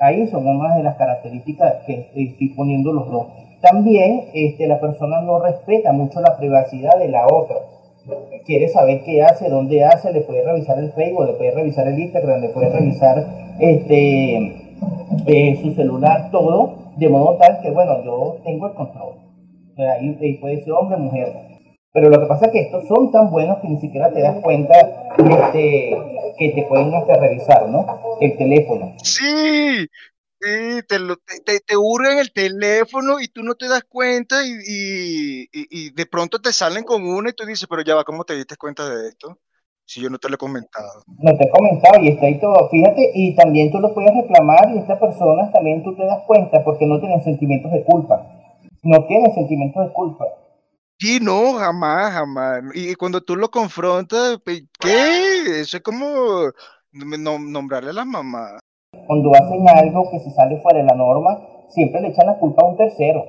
Ahí 0.00 0.26
son 0.28 0.46
unas 0.46 0.76
de 0.76 0.82
las 0.82 0.96
características 0.96 1.84
que 1.86 2.10
estoy 2.14 2.48
poniendo 2.56 2.92
los 2.92 3.10
dos. 3.10 3.26
También 3.60 4.26
este, 4.34 4.66
la 4.66 4.80
persona 4.80 5.20
no 5.22 5.40
respeta 5.40 5.92
mucho 5.92 6.20
la 6.20 6.36
privacidad 6.36 6.98
de 6.98 7.08
la 7.08 7.26
otra. 7.26 7.56
Quiere 8.46 8.68
saber 8.68 9.02
qué 9.04 9.22
hace, 9.22 9.50
dónde 9.50 9.84
hace, 9.84 10.12
le 10.12 10.20
puede 10.20 10.42
revisar 10.42 10.78
el 10.78 10.92
Facebook, 10.92 11.26
le 11.26 11.32
puede 11.34 11.50
revisar 11.50 11.86
el 11.88 11.98
Instagram, 11.98 12.40
le 12.40 12.48
puede 12.48 12.70
revisar 12.70 13.26
este, 13.58 14.67
eh, 15.26 15.58
su 15.62 15.74
celular, 15.74 16.30
todo, 16.30 16.92
de 16.96 17.08
modo 17.08 17.36
tal 17.38 17.60
que, 17.62 17.70
bueno, 17.70 18.04
yo 18.04 18.36
tengo 18.44 18.68
el 18.68 18.74
control. 18.74 19.14
puede 20.40 20.64
ser 20.64 20.72
hombre 20.72 20.96
mujer. 20.98 21.32
Pero 21.92 22.10
lo 22.10 22.20
que 22.20 22.26
pasa 22.26 22.46
es 22.46 22.52
que 22.52 22.60
estos 22.60 22.86
son 22.86 23.10
tan 23.10 23.30
buenos 23.30 23.58
que 23.58 23.68
ni 23.68 23.78
siquiera 23.80 24.12
te 24.12 24.20
das 24.20 24.40
cuenta 24.42 24.74
este, 25.18 25.96
que 26.38 26.48
te 26.50 26.62
pueden 26.64 26.94
hasta 26.94 27.16
revisar, 27.16 27.68
¿no? 27.68 27.86
El 28.20 28.36
teléfono. 28.36 28.94
Sí, 29.02 29.88
Sí, 30.40 30.82
te, 30.86 30.98
te, 31.44 31.74
el 32.20 32.32
teléfono 32.32 33.20
y 33.20 33.26
tú 33.26 33.42
no 33.42 33.56
te 33.56 33.66
das 33.66 33.82
cuenta 33.88 34.46
y, 34.46 35.48
y, 35.52 35.90
de 35.90 36.06
pronto 36.06 36.40
te 36.40 36.52
salen 36.52 36.84
con 36.84 37.04
uno 37.04 37.28
y 37.28 37.32
tú 37.32 37.44
dices, 37.44 37.66
pero 37.68 37.82
ya 37.82 37.96
va, 37.96 38.04
¿cómo 38.04 38.24
te 38.24 38.36
diste 38.36 38.56
cuenta 38.56 38.88
de 38.88 39.08
esto? 39.08 39.40
Si 39.88 40.02
yo 40.02 40.10
no 40.10 40.18
te 40.18 40.28
lo 40.28 40.34
he 40.34 40.38
comentado. 40.38 41.02
No 41.18 41.36
te 41.36 41.46
he 41.46 41.50
comentado 41.50 42.00
y 42.02 42.08
está 42.08 42.26
ahí 42.26 42.38
todo. 42.38 42.68
Fíjate, 42.68 43.10
y 43.14 43.34
también 43.34 43.70
tú 43.72 43.80
lo 43.80 43.94
puedes 43.94 44.14
reclamar 44.14 44.70
y 44.74 44.78
estas 44.78 44.98
personas 44.98 45.50
también 45.50 45.82
tú 45.82 45.96
te 45.96 46.04
das 46.04 46.22
cuenta 46.26 46.62
porque 46.62 46.86
no 46.86 47.00
tienen 47.00 47.24
sentimientos 47.24 47.72
de 47.72 47.82
culpa. 47.84 48.26
No 48.82 49.04
tienen 49.06 49.32
sentimientos 49.32 49.86
de 49.86 49.92
culpa. 49.92 50.26
Sí, 50.98 51.18
no, 51.22 51.54
jamás, 51.54 52.12
jamás. 52.12 52.62
Y 52.74 52.94
cuando 52.96 53.22
tú 53.22 53.34
lo 53.34 53.50
confrontas, 53.50 54.38
¿qué? 54.78 55.60
Eso 55.60 55.78
es 55.78 55.82
como 55.82 56.50
nombrarle 56.92 57.90
a 57.90 57.94
la 57.94 58.04
mamá 58.04 58.58
cuando 59.06 59.34
hacen 59.34 59.66
algo 59.68 60.10
que 60.10 60.18
se 60.20 60.30
sale 60.30 60.58
fuera 60.58 60.80
de 60.80 60.84
la 60.84 60.94
norma, 60.94 61.38
siempre 61.68 62.00
le 62.00 62.08
echan 62.08 62.26
la 62.26 62.38
culpa 62.38 62.62
a 62.62 62.66
un 62.66 62.76
tercero. 62.76 63.24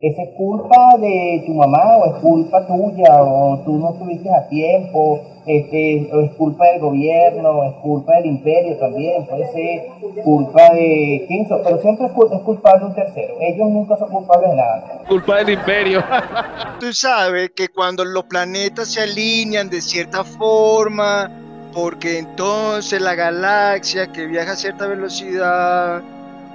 ¿Esa 0.00 0.22
es 0.22 0.28
culpa 0.36 0.96
de 1.00 1.42
tu 1.44 1.54
mamá 1.54 1.96
o 1.96 2.14
es 2.14 2.22
culpa 2.22 2.64
tuya 2.68 3.20
o 3.20 3.58
tú 3.64 3.78
no 3.78 3.90
estuviste 3.90 4.30
a 4.32 4.48
tiempo? 4.48 5.20
Este, 5.44 6.08
o 6.12 6.20
es 6.20 6.30
culpa 6.34 6.66
del 6.66 6.80
gobierno, 6.80 7.48
o 7.48 7.64
es 7.64 7.74
culpa 7.82 8.14
del 8.16 8.26
imperio 8.26 8.76
también, 8.76 9.26
puede 9.26 9.50
ser 9.50 10.22
culpa 10.22 10.62
de 10.74 11.24
quién 11.26 11.48
pero 11.48 11.80
siempre 11.80 12.06
es, 12.06 12.12
culpa, 12.12 12.36
es 12.36 12.42
culpable 12.42 12.80
de 12.80 12.86
un 12.86 12.94
tercero. 12.94 13.34
Ellos 13.40 13.70
nunca 13.70 13.96
son 13.96 14.10
culpables 14.10 14.50
de 14.50 14.56
nada. 14.56 15.04
Culpa 15.08 15.38
del 15.38 15.50
imperio. 15.50 16.04
tú 16.80 16.92
sabes 16.92 17.50
que 17.56 17.68
cuando 17.68 18.04
los 18.04 18.24
planetas 18.24 18.92
se 18.92 19.00
alinean 19.00 19.68
de 19.68 19.80
cierta 19.80 20.22
forma, 20.22 21.28
porque 21.74 22.18
entonces 22.18 23.00
la 23.00 23.16
galaxia 23.16 24.12
que 24.12 24.26
viaja 24.26 24.52
a 24.52 24.56
cierta 24.56 24.86
velocidad 24.86 26.02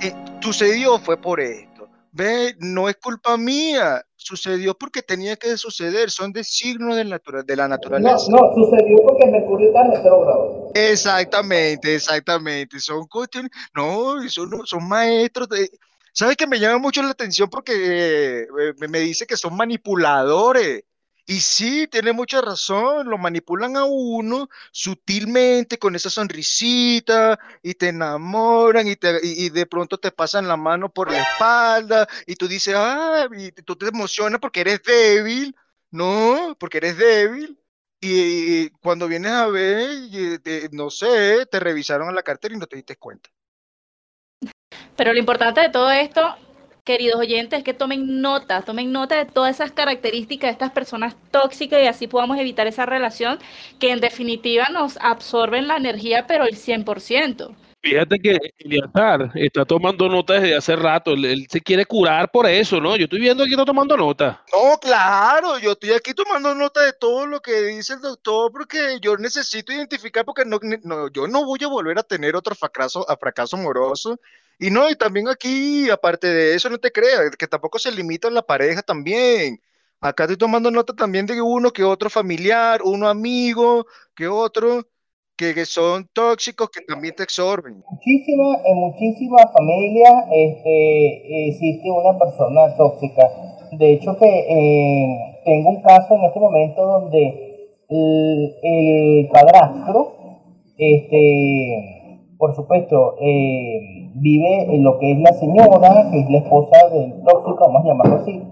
eh, 0.01 0.13
sucedió 0.39 0.97
fue 0.99 1.17
por 1.17 1.41
esto. 1.41 1.72
Ve, 2.15 2.55
no 2.59 2.87
es 2.89 2.95
culpa 2.97 3.37
mía, 3.37 4.03
sucedió 4.15 4.77
porque 4.77 5.01
tenía 5.01 5.35
que 5.35 5.57
suceder, 5.57 6.11
son 6.11 6.31
designios 6.31 6.95
de, 6.95 7.43
de 7.43 7.55
la 7.55 7.67
naturaleza. 7.67 8.27
No, 8.29 8.37
no, 8.37 8.53
sucedió 8.53 8.97
porque 9.03 9.25
Mercurio 9.25 9.69
está 9.69 9.83
retrógrado. 9.83 10.71
Exactamente, 10.75 11.95
exactamente, 11.95 12.79
son 12.79 13.07
cuestiones, 13.07 13.49
no, 13.75 14.21
son, 14.29 14.51
son 14.65 14.87
maestros 14.87 15.49
de, 15.49 15.69
¿Sabes 16.15 16.37
que 16.37 16.45
me 16.45 16.59
llama 16.59 16.77
mucho 16.77 17.01
la 17.01 17.09
atención 17.09 17.49
porque 17.49 18.43
eh, 18.43 18.47
me 18.87 18.99
dice 18.99 19.25
que 19.25 19.35
son 19.35 19.57
manipuladores? 19.57 20.83
Y 21.25 21.39
sí, 21.39 21.87
tiene 21.87 22.11
mucha 22.11 22.41
razón, 22.41 23.09
lo 23.09 23.17
manipulan 23.17 23.77
a 23.77 23.85
uno 23.85 24.49
sutilmente 24.71 25.79
con 25.79 25.95
esa 25.95 26.09
sonrisita 26.09 27.39
y 27.61 27.75
te 27.75 27.89
enamoran 27.89 28.87
y, 28.89 28.97
te, 28.97 29.19
y, 29.23 29.49
de 29.49 29.65
pronto 29.65 29.97
te 29.97 30.11
pasan 30.11 30.49
la 30.49 30.57
mano 30.57 30.89
por 30.91 31.09
la 31.09 31.21
espalda 31.21 32.07
y 32.27 32.35
tú 32.35 32.47
dices, 32.49 32.75
ah, 32.77 33.27
y 33.37 33.51
tú 33.53 33.77
te 33.77 33.87
emocionas 33.87 34.41
porque 34.41 34.61
eres 34.61 34.83
débil, 34.83 35.55
¿no? 35.91 36.57
Porque 36.59 36.79
eres 36.79 36.97
débil. 36.97 37.57
Y, 38.01 38.69
cuando 38.81 39.07
vienes 39.07 39.31
a 39.31 39.47
ver, 39.47 40.41
no 40.73 40.89
sé, 40.89 41.45
te 41.45 41.59
revisaron 41.61 42.09
a 42.09 42.11
la 42.11 42.23
cartera 42.23 42.53
y 42.53 42.57
no 42.57 42.67
te 42.67 42.75
diste 42.75 42.97
cuenta. 42.97 43.29
Pero 44.97 45.13
lo 45.13 45.19
importante 45.19 45.61
de 45.61 45.69
todo 45.69 45.89
esto 45.89 46.35
queridos 46.83 47.19
oyentes, 47.19 47.63
que 47.63 47.73
tomen 47.73 48.21
nota, 48.21 48.61
tomen 48.61 48.91
nota 48.91 49.17
de 49.17 49.25
todas 49.25 49.55
esas 49.55 49.71
características 49.71 50.49
de 50.49 50.51
estas 50.51 50.71
personas 50.71 51.15
tóxicas 51.31 51.81
y 51.81 51.87
así 51.87 52.07
podamos 52.07 52.37
evitar 52.37 52.67
esa 52.67 52.85
relación 52.85 53.39
que 53.79 53.91
en 53.91 54.01
definitiva 54.01 54.67
nos 54.71 54.97
absorben 54.97 55.67
la 55.67 55.77
energía, 55.77 56.27
pero 56.27 56.45
el 56.45 56.55
100%. 56.55 57.55
Fíjate 57.81 58.17
que 58.17 58.37
Eliazar 58.59 59.31
está 59.35 59.65
tomando 59.65 60.07
nota 60.07 60.35
desde 60.35 60.55
hace 60.55 60.73
rato. 60.77 61.11
Él, 61.11 61.45
se 61.49 61.59
quiere 61.59 61.85
curar 61.85 62.31
por 62.31 62.47
eso, 62.47 62.79
¿no? 62.79 62.95
Yo 62.95 63.03
estoy 63.03 63.19
viendo 63.19 63.43
que 63.43 63.51
está 63.51 63.65
tomando 63.65 63.97
nota. 63.97 64.41
No, 64.53 64.77
claro, 64.77 65.59
yo 65.59 65.73
estoy 65.73 65.91
aquí 65.91 66.13
tomando 66.13 66.55
nota 66.55 66.79
de 66.79 66.93
todo 66.93 67.27
lo 67.27 67.41
que 67.41 67.61
dice 67.63 67.95
el 67.95 67.99
doctor 67.99 68.53
porque 68.53 68.99
yo 69.01 69.17
necesito 69.17 69.73
identificar 69.73 70.23
porque 70.23 70.45
no, 70.45 70.59
no 70.83 71.09
yo 71.09 71.27
no 71.27 71.43
voy 71.43 71.59
a 71.61 71.67
volver 71.67 71.99
a 71.99 72.03
tener 72.03 72.37
otro 72.37 72.55
fracaso, 72.55 73.05
a 73.09 73.17
fracaso 73.17 73.57
amoroso 73.57 74.17
y 74.59 74.69
no, 74.69 74.89
y 74.89 74.95
también 74.95 75.27
aquí, 75.27 75.89
aparte 75.89 76.27
de 76.27 76.55
eso, 76.55 76.69
no 76.69 76.77
te 76.77 76.91
creas, 76.91 77.35
que 77.37 77.47
tampoco 77.47 77.79
se 77.79 77.91
limita 77.91 78.27
a 78.27 78.31
la 78.31 78.41
pareja 78.41 78.81
también. 78.81 79.59
Acá 79.99 80.23
estoy 80.23 80.37
tomando 80.37 80.69
nota 80.69 80.93
también 80.93 81.25
de 81.25 81.41
uno 81.41 81.71
que 81.71 81.83
otro 81.83 82.09
familiar, 82.09 82.81
uno 82.83 83.07
amigo, 83.07 83.85
que 84.15 84.27
otro, 84.27 84.85
que, 85.37 85.65
son 85.65 86.07
tóxicos, 86.13 86.69
que 86.69 86.81
también 86.81 87.15
te 87.15 87.23
absorben. 87.23 87.83
Muchísima, 87.89 88.57
en 88.65 88.77
muchísimas 88.77 89.45
familias 89.53 90.13
este, 90.31 91.47
existe 91.47 91.89
una 91.89 92.17
persona 92.19 92.75
tóxica. 92.75 93.23
De 93.71 93.93
hecho 93.93 94.17
que 94.17 94.27
eh, 94.27 95.41
tengo 95.45 95.69
un 95.69 95.81
caso 95.81 96.15
en 96.15 96.25
este 96.25 96.39
momento 96.39 96.85
donde 96.85 97.79
el, 97.89 98.55
el 98.61 99.29
padrastro, 99.29 100.15
este, 100.77 102.02
por 102.43 102.53
supuesto, 102.55 103.15
eh, 103.21 104.09
vive 104.15 104.75
en 104.75 104.83
lo 104.83 104.99
que 104.99 105.13
es 105.13 105.17
la 105.17 105.31
señora, 105.31 106.09
que 106.11 106.19
es 106.19 106.29
la 106.29 106.39
esposa 106.39 106.89
del 106.91 107.23
tóxico, 107.23 107.57
vamos 107.57 107.85
a 107.85 107.87
llamarlo 107.87 108.15
así, 108.17 108.43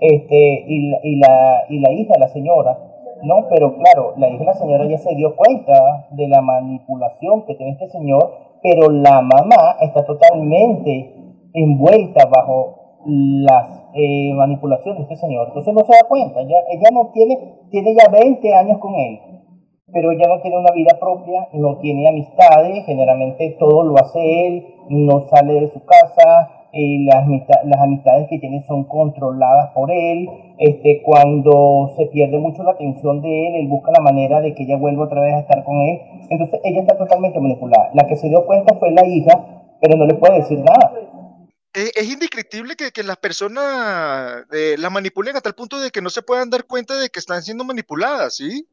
este, 0.00 0.64
y, 0.66 0.88
la, 0.90 0.98
y, 1.02 1.16
la, 1.16 1.64
y 1.68 1.78
la 1.78 1.92
hija 1.92 2.14
la 2.18 2.28
señora, 2.28 2.78
¿no? 3.22 3.46
Pero 3.50 3.76
claro, 3.76 4.14
la 4.16 4.30
hija 4.30 4.38
de 4.38 4.44
la 4.46 4.54
señora 4.54 4.86
ya 4.88 4.96
se 4.96 5.14
dio 5.14 5.36
cuenta 5.36 6.06
de 6.12 6.26
la 6.26 6.40
manipulación 6.40 7.44
que 7.44 7.54
tiene 7.54 7.72
este 7.72 7.88
señor, 7.88 8.32
pero 8.62 8.90
la 8.90 9.20
mamá 9.20 9.76
está 9.82 10.06
totalmente 10.06 11.12
envuelta 11.52 12.24
bajo 12.24 12.96
las 13.04 13.84
eh, 13.92 14.32
manipulaciones 14.32 15.06
de 15.06 15.12
este 15.12 15.26
señor. 15.26 15.48
Entonces 15.48 15.74
no 15.74 15.84
se 15.84 15.92
da 15.92 16.08
cuenta, 16.08 16.40
ya, 16.44 16.56
ella 16.72 16.88
no 16.94 17.10
tiene, 17.12 17.58
tiene 17.70 17.94
ya 17.94 18.10
20 18.10 18.54
años 18.54 18.78
con 18.78 18.94
él 18.94 19.33
pero 19.94 20.10
ella 20.10 20.26
no 20.26 20.40
tiene 20.42 20.58
una 20.58 20.72
vida 20.72 20.98
propia, 20.98 21.48
no 21.52 21.78
tiene 21.78 22.08
amistades, 22.08 22.84
generalmente 22.84 23.56
todo 23.60 23.84
lo 23.84 23.96
hace 23.96 24.46
él, 24.46 24.66
no 24.90 25.26
sale 25.30 25.60
de 25.60 25.68
su 25.72 25.82
casa, 25.84 26.50
eh, 26.72 27.06
las, 27.06 27.80
amistades 27.80 28.28
que 28.28 28.40
tiene 28.40 28.60
son 28.66 28.82
controladas 28.84 29.70
por 29.72 29.92
él, 29.92 30.28
este, 30.58 31.00
cuando 31.04 31.92
se 31.96 32.06
pierde 32.06 32.38
mucho 32.38 32.64
la 32.64 32.72
atención 32.72 33.22
de 33.22 33.46
él, 33.46 33.54
él 33.54 33.68
busca 33.68 33.92
la 33.92 34.02
manera 34.02 34.40
de 34.40 34.52
que 34.54 34.64
ella 34.64 34.76
vuelva 34.76 35.04
otra 35.04 35.20
vez 35.20 35.34
a 35.34 35.38
estar 35.38 35.62
con 35.62 35.76
él, 35.76 36.00
entonces 36.28 36.58
ella 36.64 36.80
está 36.80 36.98
totalmente 36.98 37.38
manipulada. 37.38 37.90
La 37.94 38.08
que 38.08 38.16
se 38.16 38.28
dio 38.28 38.44
cuenta 38.44 38.74
fue 38.74 38.90
la 38.90 39.06
hija, 39.06 39.62
pero 39.80 39.96
no 39.96 40.06
le 40.06 40.14
puede 40.14 40.40
decir 40.40 40.58
nada. 40.58 40.92
Es, 41.72 42.08
indescriptible 42.08 42.74
que, 42.76 43.02
las 43.04 43.16
personas 43.16 44.44
eh, 44.52 44.76
manipulen 44.90 45.36
hasta 45.36 45.48
el 45.48 45.54
punto 45.54 45.80
de 45.80 45.90
que 45.90 46.02
no 46.02 46.10
se 46.10 46.22
puedan 46.22 46.50
dar 46.50 46.64
cuenta 46.64 46.96
de 46.96 47.08
que 47.08 47.20
están 47.20 47.42
siendo 47.42 47.64
manipuladas, 47.64 48.36
¿sí? 48.36 48.66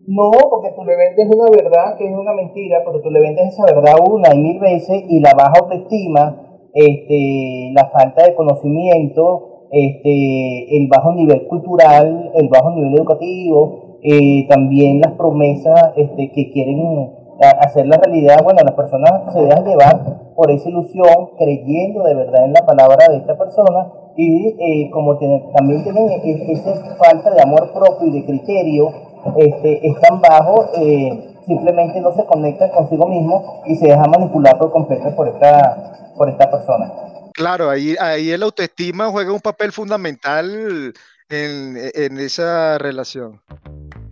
No, 0.00 0.30
porque 0.50 0.72
tú 0.76 0.84
le 0.84 0.94
vendes 0.96 1.26
una 1.26 1.50
verdad 1.50 1.96
que 1.96 2.06
es 2.06 2.14
una 2.14 2.32
mentira, 2.32 2.82
porque 2.84 3.00
tú 3.00 3.10
le 3.10 3.20
vendes 3.20 3.54
esa 3.54 3.64
verdad 3.64 3.94
una 4.08 4.34
y 4.34 4.38
mil 4.38 4.60
veces 4.60 5.04
y 5.08 5.20
la 5.20 5.32
baja 5.34 5.54
autoestima, 5.60 6.60
este, 6.74 7.72
la 7.72 7.86
falta 7.86 8.24
de 8.24 8.34
conocimiento, 8.34 9.66
este, 9.72 10.76
el 10.76 10.86
bajo 10.88 11.12
nivel 11.12 11.46
cultural, 11.48 12.30
el 12.34 12.48
bajo 12.48 12.70
nivel 12.72 12.94
educativo, 12.94 13.98
eh, 14.02 14.46
también 14.48 15.00
las 15.00 15.12
promesas 15.12 15.92
este, 15.96 16.30
que 16.30 16.52
quieren 16.52 17.10
hacer 17.40 17.86
la 17.86 17.96
realidad, 17.96 18.42
bueno, 18.44 18.60
las 18.64 18.74
personas 18.74 19.32
se 19.32 19.40
dejan 19.42 19.64
llevar 19.64 20.34
por 20.36 20.50
esa 20.50 20.68
ilusión, 20.68 21.30
creyendo 21.36 22.04
de 22.04 22.14
verdad 22.14 22.44
en 22.44 22.52
la 22.52 22.64
palabra 22.64 23.06
de 23.10 23.16
esta 23.18 23.36
persona 23.36 23.92
y 24.16 24.54
eh, 24.58 24.90
como 24.90 25.18
también 25.18 25.82
tienen 25.82 26.08
esa 26.24 26.96
falta 26.96 27.30
de 27.30 27.42
amor 27.42 27.72
propio 27.72 28.08
y 28.08 28.12
de 28.12 28.24
criterio, 28.24 28.88
este, 29.36 29.86
están 29.86 30.20
bajo, 30.20 30.70
eh, 30.74 31.34
simplemente 31.46 32.00
no 32.00 32.14
se 32.14 32.24
conectan 32.24 32.70
consigo 32.70 33.08
mismo 33.08 33.62
y 33.66 33.76
se 33.76 33.88
deja 33.88 34.04
manipular 34.04 34.58
por 34.58 34.72
completo 34.72 35.14
por 35.14 35.28
esta, 35.28 36.12
por 36.16 36.28
esta 36.28 36.50
persona. 36.50 36.92
Claro, 37.32 37.70
ahí, 37.70 37.96
ahí 38.00 38.30
el 38.30 38.42
autoestima 38.42 39.08
juega 39.08 39.32
un 39.32 39.40
papel 39.40 39.72
fundamental 39.72 40.94
en, 41.28 41.76
en 41.94 42.18
esa 42.18 42.78
relación. 42.78 43.40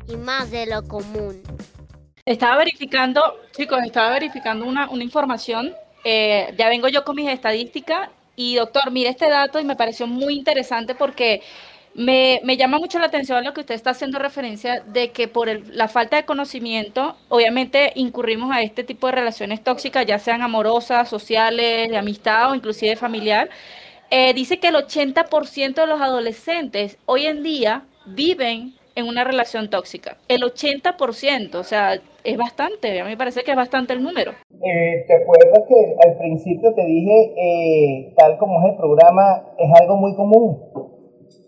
Y 0.07 0.17
más 0.17 0.51
de 0.51 0.67
lo 0.67 0.83
común. 0.83 1.43
Estaba 2.27 2.57
verificando, 2.57 3.21
chicos, 3.57 3.79
estaba 3.85 4.11
verificando 4.11 4.67
una, 4.67 4.89
una 4.91 5.05
información. 5.05 5.75
Eh, 6.05 6.55
ya 6.57 6.69
vengo 6.69 6.89
yo 6.89 7.05
con 7.05 7.17
mis 7.17 7.29
estadísticas 7.29 8.11
y 8.37 8.57
doctor, 8.57 8.91
mire 8.91 9.11
este 9.11 9.29
dato 9.29 9.61
y 9.61 9.65
me 9.65 9.77
pareció 9.77 10.07
muy 10.07 10.35
interesante 10.35 10.95
porque 10.95 11.41
me, 11.95 12.57
llama 12.57 12.79
mucho 12.79 12.99
la 12.99 13.07
atención 13.07 13.45
lo 13.45 13.55
que 13.55 13.61
usted 13.61 13.75
está 13.75 13.91
haciendo 13.91 14.19
referencia 14.19 14.81
de 14.81 15.11
que 15.11 15.29
por 15.29 15.49
la 15.69 15.89
falta 15.89 16.17
de 16.17 16.25
conocimiento, 16.25 17.17
obviamente 17.29 17.93
incurrimos 17.95 18.51
a 18.53 18.63
este 18.63 18.85
tipo 18.85 19.07
de 19.07 19.13
relaciones 19.13 19.63
tóxicas, 19.63 20.05
ya 20.07 20.19
sean 20.19 20.43
amorosas, 20.43 21.09
sociales, 21.09 21.89
de 21.91 21.97
amistad 21.97 22.51
o 22.51 22.55
inclusive 22.55 22.97
familiar. 22.97 23.49
Eh, 24.11 24.35
dice 24.35 24.59
que 24.59 24.69
el 24.69 24.75
80% 24.75 25.75
de 25.75 25.87
los 25.87 26.01
adolescentes 26.01 26.99
hoy 27.07 27.27
en 27.27 27.43
día 27.43 27.85
viven 28.07 28.75
en 28.97 29.09
una 29.09 29.25
relación 29.25 29.71
tóxica. 29.71 30.19
El 30.29 30.43
80%, 30.43 31.55
o 31.55 31.65
sea, 31.65 32.01
es 32.23 32.37
bastante, 32.37 33.01
a 33.01 33.05
mí 33.05 33.11
me 33.11 33.17
parece 33.17 33.43
que 33.43 33.51
es 33.51 33.57
bastante 33.57 33.93
el 33.93 34.03
número. 34.03 34.33
Eh, 34.51 35.05
¿Te 35.07 35.15
acuerdas 35.15 35.63
que 35.69 36.09
al 36.09 36.17
principio 36.19 36.73
te 36.75 36.85
dije, 36.85 37.35
eh, 37.37 38.15
tal 38.17 38.39
como 38.39 38.61
es 38.63 38.73
el 38.73 38.77
programa, 38.77 39.43
es 39.59 39.71
algo 39.81 39.97
muy 39.97 40.15
común? 40.15 40.94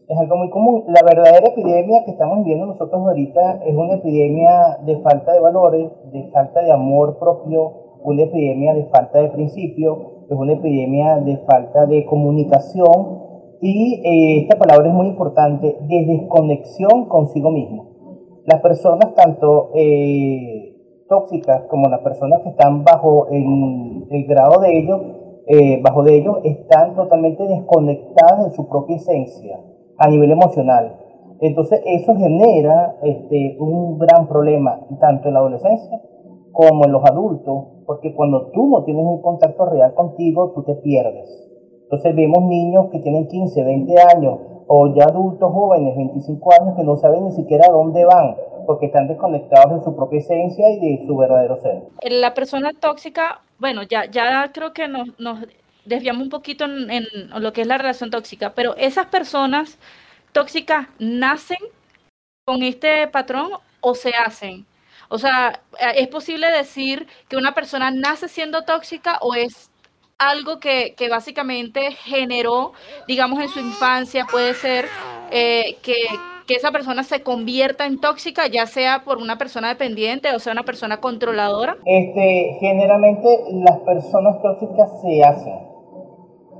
Es 0.08 0.18
algo 0.18 0.36
muy 0.36 0.50
común. 0.50 0.84
La 0.88 1.02
verdadera 1.02 1.48
epidemia 1.48 2.04
que 2.04 2.12
estamos 2.12 2.38
viviendo 2.38 2.66
nosotros 2.66 3.00
ahorita 3.00 3.60
es 3.66 3.74
una 3.74 3.94
epidemia 3.94 4.78
de 4.84 4.98
falta 4.98 5.32
de 5.32 5.40
valores, 5.40 5.90
de 6.12 6.24
falta 6.30 6.62
de 6.62 6.72
amor 6.72 7.18
propio, 7.18 7.98
una 8.02 8.22
epidemia 8.22 8.74
de 8.74 8.84
falta 8.84 9.20
de 9.20 9.30
principio, 9.30 10.26
es 10.30 10.36
una 10.36 10.52
epidemia 10.52 11.16
de 11.16 11.38
falta 11.38 11.86
de 11.86 12.04
comunicación 12.04 13.26
y 13.60 14.02
eh, 14.04 14.40
esta 14.42 14.58
palabra 14.58 14.88
es 14.88 14.94
muy 14.94 15.08
importante, 15.08 15.76
de 15.80 16.06
desconexión 16.06 17.06
consigo 17.06 17.50
mismo. 17.50 17.86
Las 18.44 18.60
personas 18.60 19.12
tanto 19.14 19.70
eh, 19.74 20.76
tóxicas 21.08 21.62
como 21.68 21.88
las 21.88 22.00
personas 22.00 22.42
que 22.42 22.50
están 22.50 22.84
bajo 22.84 23.26
el, 23.28 24.24
grado 24.28 24.60
de 24.60 24.78
ellos, 24.78 25.00
eh, 25.48 25.80
bajo 25.82 26.04
de 26.04 26.16
ellos, 26.16 26.38
están 26.44 26.94
totalmente 26.94 27.44
desconectadas 27.44 28.44
de 28.44 28.50
su 28.54 28.68
propia 28.68 28.96
esencia 28.96 29.58
a 29.98 30.08
nivel 30.08 30.30
emocional. 30.30 30.96
Entonces 31.40 31.82
eso 31.84 32.16
genera 32.16 32.96
este, 33.02 33.56
un 33.58 33.98
gran 33.98 34.26
problema 34.26 34.80
tanto 35.00 35.28
en 35.28 35.34
la 35.34 35.40
adolescencia 35.40 36.00
como 36.52 36.86
en 36.86 36.92
los 36.92 37.04
adultos, 37.04 37.66
porque 37.84 38.14
cuando 38.14 38.46
tú 38.52 38.66
no 38.66 38.82
tienes 38.84 39.04
un 39.04 39.20
contacto 39.20 39.66
real 39.66 39.92
contigo, 39.94 40.52
tú 40.54 40.62
te 40.62 40.74
pierdes. 40.76 41.46
Entonces 41.82 42.16
vemos 42.16 42.42
niños 42.44 42.86
que 42.90 42.98
tienen 43.00 43.28
15, 43.28 43.62
20 43.62 43.94
años 44.16 44.38
o 44.66 44.94
ya 44.94 45.04
adultos 45.04 45.52
jóvenes, 45.52 45.96
25 45.96 46.50
años, 46.60 46.76
que 46.76 46.82
no 46.82 46.96
saben 46.96 47.24
ni 47.24 47.32
siquiera 47.32 47.68
dónde 47.70 48.04
van, 48.04 48.36
porque 48.66 48.86
están 48.86 49.06
desconectados 49.06 49.78
de 49.78 49.84
su 49.84 49.94
propia 49.94 50.18
esencia 50.18 50.70
y 50.70 50.80
de 50.80 51.06
su 51.06 51.16
verdadero 51.16 51.56
ser. 51.56 51.82
La 52.10 52.34
persona 52.34 52.72
tóxica, 52.78 53.42
bueno, 53.58 53.82
ya, 53.82 54.06
ya 54.10 54.50
creo 54.52 54.72
que 54.72 54.88
nos, 54.88 55.08
nos 55.20 55.38
desviamos 55.86 56.22
un 56.22 56.28
poquito 56.30 56.64
en, 56.64 57.06
lo 57.38 57.52
que 57.52 57.62
es 57.62 57.66
la 57.66 57.78
relación 57.78 58.10
tóxica, 58.10 58.54
pero 58.54 58.76
esas 58.76 59.06
personas 59.06 59.78
tóxicas 60.32 60.88
nacen 60.98 61.58
con 62.44 62.62
este 62.62 63.06
patrón 63.08 63.50
o 63.80 63.94
se 63.94 64.10
hacen. 64.10 64.66
O 65.08 65.18
sea, 65.18 65.60
¿es 65.94 66.08
posible 66.08 66.50
decir 66.50 67.06
que 67.28 67.36
una 67.36 67.54
persona 67.54 67.90
nace 67.90 68.28
siendo 68.28 68.62
tóxica 68.62 69.18
o 69.20 69.34
es 69.34 69.70
algo 70.18 70.58
que, 70.58 70.94
que 70.96 71.08
básicamente 71.08 71.92
generó, 71.92 72.72
digamos, 73.06 73.40
en 73.40 73.48
su 73.48 73.60
infancia, 73.60 74.26
puede 74.30 74.54
ser 74.54 74.86
eh, 75.30 75.76
que, 75.82 75.94
que 76.46 76.54
esa 76.54 76.70
persona 76.70 77.02
se 77.02 77.22
convierta 77.22 77.86
en 77.86 78.00
tóxica, 78.00 78.46
ya 78.46 78.66
sea 78.66 79.02
por 79.04 79.18
una 79.18 79.36
persona 79.36 79.68
dependiente 79.68 80.34
o 80.34 80.38
sea 80.38 80.52
una 80.52 80.62
persona 80.62 80.98
controladora? 80.98 81.76
Este, 81.84 82.56
generalmente 82.60 83.28
las 83.52 83.78
personas 83.80 84.40
tóxicas 84.42 84.90
se 85.02 85.24
hacen. 85.24 85.75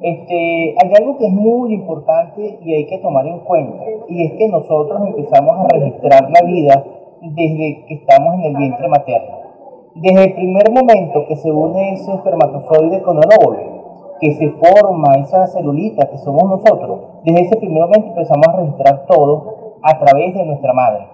Este, 0.00 0.74
hay 0.76 0.92
algo 0.98 1.16
que 1.16 1.26
es 1.26 1.32
muy 1.32 1.72
importante 1.72 2.58
y 2.62 2.74
hay 2.74 2.86
que 2.86 2.98
tomar 2.98 3.26
en 3.26 3.40
cuenta, 3.40 3.82
y 4.08 4.24
es 4.24 4.32
que 4.34 4.48
nosotros 4.48 5.00
empezamos 5.06 5.58
a 5.58 5.68
registrar 5.68 6.30
la 6.30 6.46
vida 6.46 6.84
desde 7.22 7.84
que 7.86 7.94
estamos 7.94 8.34
en 8.34 8.42
el 8.42 8.56
vientre 8.56 8.88
materno. 8.88 9.36
Desde 9.94 10.24
el 10.24 10.34
primer 10.34 10.70
momento 10.70 11.24
que 11.26 11.36
se 11.36 11.50
une 11.50 11.94
ese 11.94 12.12
espermatozoide 12.12 13.00
con 13.02 13.16
el 13.16 13.30
óvulo, 13.40 13.76
que 14.20 14.32
se 14.34 14.50
forma 14.50 15.14
esa 15.16 15.46
celulita 15.46 16.10
que 16.10 16.18
somos 16.18 16.44
nosotros, 16.44 17.00
desde 17.24 17.42
ese 17.42 17.56
primer 17.56 17.82
momento 17.82 18.08
empezamos 18.08 18.46
a 18.48 18.60
registrar 18.60 19.06
todo 19.06 19.78
a 19.82 19.98
través 19.98 20.34
de 20.34 20.44
nuestra 20.44 20.74
madre. 20.74 21.06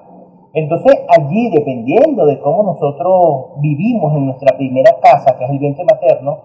Entonces 0.55 1.01
allí, 1.09 1.51
dependiendo 1.51 2.27
de 2.27 2.41
cómo 2.41 2.65
nosotros 2.65 3.61
vivimos 3.61 4.15
en 4.17 4.27
nuestra 4.27 4.57
primera 4.57 4.99
casa, 5.01 5.39
que 5.39 5.45
es 5.45 5.51
el 5.51 5.59
vientre 5.59 5.85
materno, 5.85 6.39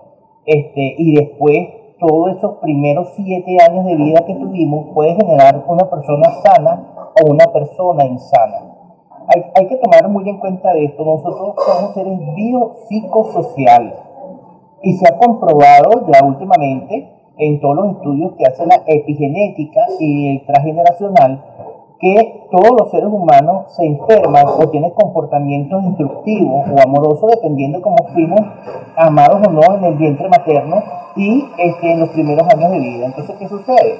este, 0.45 0.95
y 0.97 1.15
después 1.15 1.67
todos 1.99 2.37
esos 2.37 2.57
primeros 2.57 3.09
siete 3.15 3.57
años 3.67 3.85
de 3.85 3.95
vida 3.95 4.25
que 4.25 4.35
tuvimos, 4.35 4.93
puede 4.93 5.15
generar 5.15 5.63
una 5.67 5.89
persona 5.89 6.29
sana 6.43 7.13
o 7.21 7.31
una 7.31 7.45
persona 7.45 8.05
insana. 8.05 8.73
Hay, 9.27 9.43
hay 9.55 9.67
que 9.67 9.77
tomar 9.77 10.07
muy 10.09 10.29
en 10.29 10.39
cuenta 10.39 10.73
esto. 10.73 11.03
Nosotros 11.03 11.55
somos 11.65 11.93
seres 11.93 12.19
biopsicosociales 12.35 13.93
y 14.81 14.93
se 14.93 15.05
ha 15.07 15.17
comprobado 15.17 16.07
ya 16.11 16.25
últimamente 16.25 17.13
en 17.37 17.59
todos 17.59 17.75
los 17.75 17.91
estudios 17.97 18.33
que 18.37 18.45
hace 18.45 18.65
la 18.65 18.83
epigenética 18.87 19.81
y 19.99 20.37
el 20.37 20.45
transgeneracional 20.45 21.43
que 21.99 22.47
todos 22.51 22.71
los 22.79 22.91
seres 22.91 23.09
humanos 23.09 23.73
se 23.75 23.85
enferman 23.85 24.45
o 24.45 24.69
tienen 24.69 24.91
comportamientos 24.91 25.83
destructivos 25.85 26.67
o 26.69 26.81
amorosos 26.81 27.31
dependiendo 27.31 27.79
de 27.79 27.83
cómo 27.83 27.97
fuimos 28.13 28.41
amados 28.95 29.47
o 29.47 29.51
no 29.51 29.75
en 29.75 29.83
el 29.83 29.95
vientre 29.95 30.29
materno 30.29 30.83
y 31.15 31.43
este, 31.57 31.93
en 31.93 31.99
los 32.01 32.09
primeros 32.09 32.47
años 32.53 32.71
de 32.71 32.79
vida. 32.79 33.05
Entonces, 33.07 33.35
¿qué 33.39 33.47
sucede? 33.47 33.99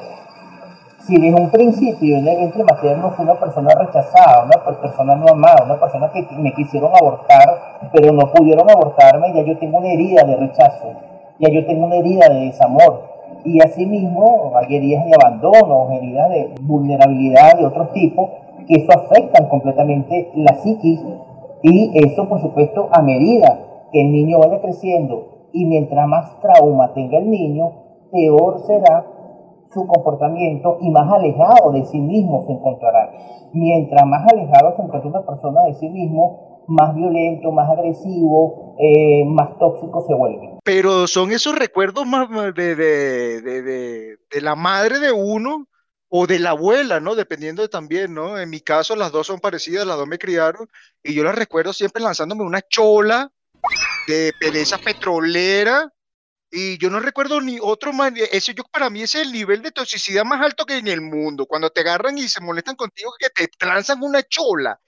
Si 1.00 1.16
desde 1.16 1.42
un 1.42 1.50
principio 1.50 2.18
en 2.18 2.28
el 2.28 2.38
vientre 2.38 2.64
materno 2.64 3.12
fui 3.12 3.24
una 3.24 3.40
persona 3.40 3.74
rechazada, 3.74 4.44
una 4.44 4.82
persona 4.82 5.16
no 5.16 5.26
amada, 5.32 5.64
una 5.66 5.80
persona 5.80 6.12
que 6.12 6.28
me 6.38 6.54
quisieron 6.54 6.92
abortar, 6.94 7.80
pero 7.94 8.12
no 8.12 8.32
pudieron 8.32 8.70
abortarme, 8.70 9.34
ya 9.34 9.42
yo 9.44 9.58
tengo 9.58 9.80
una 9.80 9.88
herida 9.88 10.24
de 10.24 10.36
rechazo, 10.36 10.92
ya 11.40 11.50
yo 11.50 11.66
tengo 11.66 11.86
una 11.86 11.96
herida 11.96 12.28
de 12.30 12.48
desamor, 12.48 13.17
y 13.44 13.60
asimismo 13.62 14.52
hay 14.56 14.76
heridas 14.76 15.06
de 15.06 15.12
abandono, 15.14 15.92
heridas 15.92 16.30
de 16.30 16.56
vulnerabilidad 16.62 17.58
de 17.58 17.66
otro 17.66 17.90
tipo, 17.90 18.30
que 18.68 18.76
eso 18.76 18.92
afectan 18.92 19.48
completamente 19.50 20.32
la 20.36 20.56
psiquis 20.56 21.02
y 21.64 21.92
eso 22.06 22.28
por 22.28 22.42
supuesto 22.42 22.90
a 22.92 23.02
medida 23.02 23.60
que 23.92 24.02
el 24.02 24.12
niño 24.12 24.40
vaya 24.40 24.60
creciendo 24.62 25.50
y 25.54 25.66
mientras 25.66 26.08
más 26.08 26.40
trauma 26.42 26.94
tenga 26.94 27.18
el 27.18 27.30
niño, 27.30 27.72
peor 28.12 28.60
será 28.60 29.06
su 29.74 29.86
comportamiento 29.86 30.78
y 30.82 30.90
más 30.90 31.12
alejado 31.12 31.72
de 31.72 31.86
sí 31.86 32.00
mismo 32.00 32.44
se 32.46 32.54
encontrará. 32.54 33.12
Mientras 33.54 34.06
más 34.06 34.26
alejado 34.32 34.76
se 34.76 34.82
encuentra 34.82 35.10
una 35.10 35.26
persona 35.26 35.64
de 35.64 35.74
sí 35.74 35.90
mismo, 35.90 36.64
más 36.68 36.96
violento, 36.96 37.52
más 37.52 37.70
agresivo, 37.70 38.76
eh, 38.78 39.26
más 39.26 39.58
tóxico 39.58 40.02
se 40.02 40.14
vuelve. 40.14 40.57
Pero 40.68 41.08
son 41.08 41.32
esos 41.32 41.56
recuerdos 41.56 42.06
más 42.06 42.30
de, 42.30 42.76
de, 42.76 43.42
de, 43.42 44.18
de, 44.30 44.42
la 44.42 44.54
madre 44.54 45.00
de 45.00 45.14
uno 45.14 45.70
o 46.10 46.28
de 46.28 46.40
la 46.40 46.50
abuela, 46.50 47.00
¿no? 47.00 47.16
Dependiendo 47.16 47.62
de 47.62 47.70
también, 47.70 48.14
¿no? 48.14 48.38
En 48.38 48.50
mi 48.50 48.60
caso 48.60 48.94
las 48.94 49.14
dos 49.14 49.28
son 49.28 49.40
parecidas, 49.40 49.88
las 49.88 49.96
dos 49.96 50.10
me 50.10 50.20
criaron 50.20 50.70
y 51.02 51.14
yo 51.14 51.24
las 51.24 51.36
recuerdo 51.36 51.72
siempre 51.72 52.04
lanzándome 52.04 52.44
una 52.44 52.62
chola 52.62 53.32
de 54.08 54.34
pereza 54.38 54.78
petrolera 54.78 55.90
y 56.52 56.78
yo 56.80 56.90
no 56.90 57.00
recuerdo 57.00 57.40
ni 57.40 57.60
otro 57.62 57.94
más, 57.94 58.12
eso 58.34 58.52
yo 58.52 58.66
para 58.66 58.90
mí 58.90 59.04
es 59.04 59.16
el 59.16 59.32
nivel 59.32 59.62
de 59.62 59.72
toxicidad 59.72 60.26
más 60.26 60.42
alto 60.42 60.66
que 60.66 60.74
hay 60.74 60.80
en 60.80 60.90
el 60.90 61.00
mundo, 61.00 61.46
cuando 61.46 61.70
te 61.70 61.80
agarran 61.80 62.18
y 62.18 62.28
se 62.28 62.42
molestan 62.42 62.76
contigo 62.76 63.14
que 63.18 63.30
te 63.30 63.66
lanzan 63.66 64.04
una 64.04 64.22
chola 64.22 64.82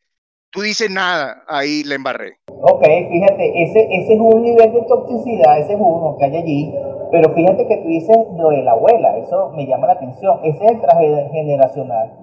tú 0.51 0.61
dices 0.61 0.89
nada, 0.89 1.43
ahí 1.47 1.83
le 1.83 1.95
embarré. 1.95 2.37
Ok, 2.61 2.83
fíjate, 2.83 3.63
ese, 3.63 3.87
ese 3.91 4.13
es 4.13 4.19
un 4.19 4.41
nivel 4.41 4.73
de 4.73 4.81
toxicidad, 4.83 5.59
ese 5.59 5.73
es 5.73 5.79
uno 5.79 6.15
que 6.17 6.25
hay 6.25 6.35
allí, 6.35 6.75
pero 7.11 7.33
fíjate 7.33 7.67
que 7.67 7.77
tú 7.77 7.87
dices 7.87 8.17
lo 8.35 8.49
de 8.49 8.63
la 8.63 8.71
abuela, 8.71 9.17
eso 9.17 9.51
me 9.55 9.65
llama 9.65 9.87
la 9.87 9.93
atención, 9.93 10.39
ese 10.43 10.65
es 10.65 10.71
el 10.71 10.81
traje 10.81 11.29
generacional. 11.31 12.13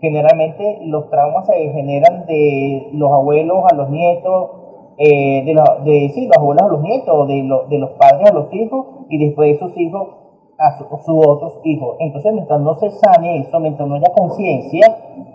Generalmente 0.00 0.78
los 0.86 1.10
traumas 1.10 1.46
se 1.46 1.54
generan 1.54 2.26
de 2.26 2.88
los 2.92 3.12
abuelos 3.12 3.64
a 3.70 3.74
los 3.74 3.88
nietos, 3.90 4.50
eh, 4.98 5.44
de, 5.44 5.54
de 5.84 6.08
sí, 6.10 6.26
los 6.26 6.36
abuelos 6.36 6.62
a 6.64 6.72
los 6.72 6.80
nietos, 6.80 7.28
de, 7.28 7.48
de 7.68 7.78
los 7.78 7.90
padres 7.90 8.30
a 8.30 8.34
los 8.34 8.52
hijos 8.52 8.86
y 9.08 9.24
después 9.24 9.50
de 9.50 9.56
esos 9.56 9.78
hijos 9.78 10.08
a 10.58 10.78
sus 10.78 10.86
su 11.04 11.18
otros 11.18 11.60
hijos. 11.64 11.96
Entonces, 12.00 12.32
mientras 12.32 12.60
no 12.60 12.74
se 12.76 12.90
sane 12.90 13.40
eso, 13.40 13.58
mientras 13.60 13.88
no 13.88 13.96
haya 13.96 14.12
conciencia, 14.16 14.86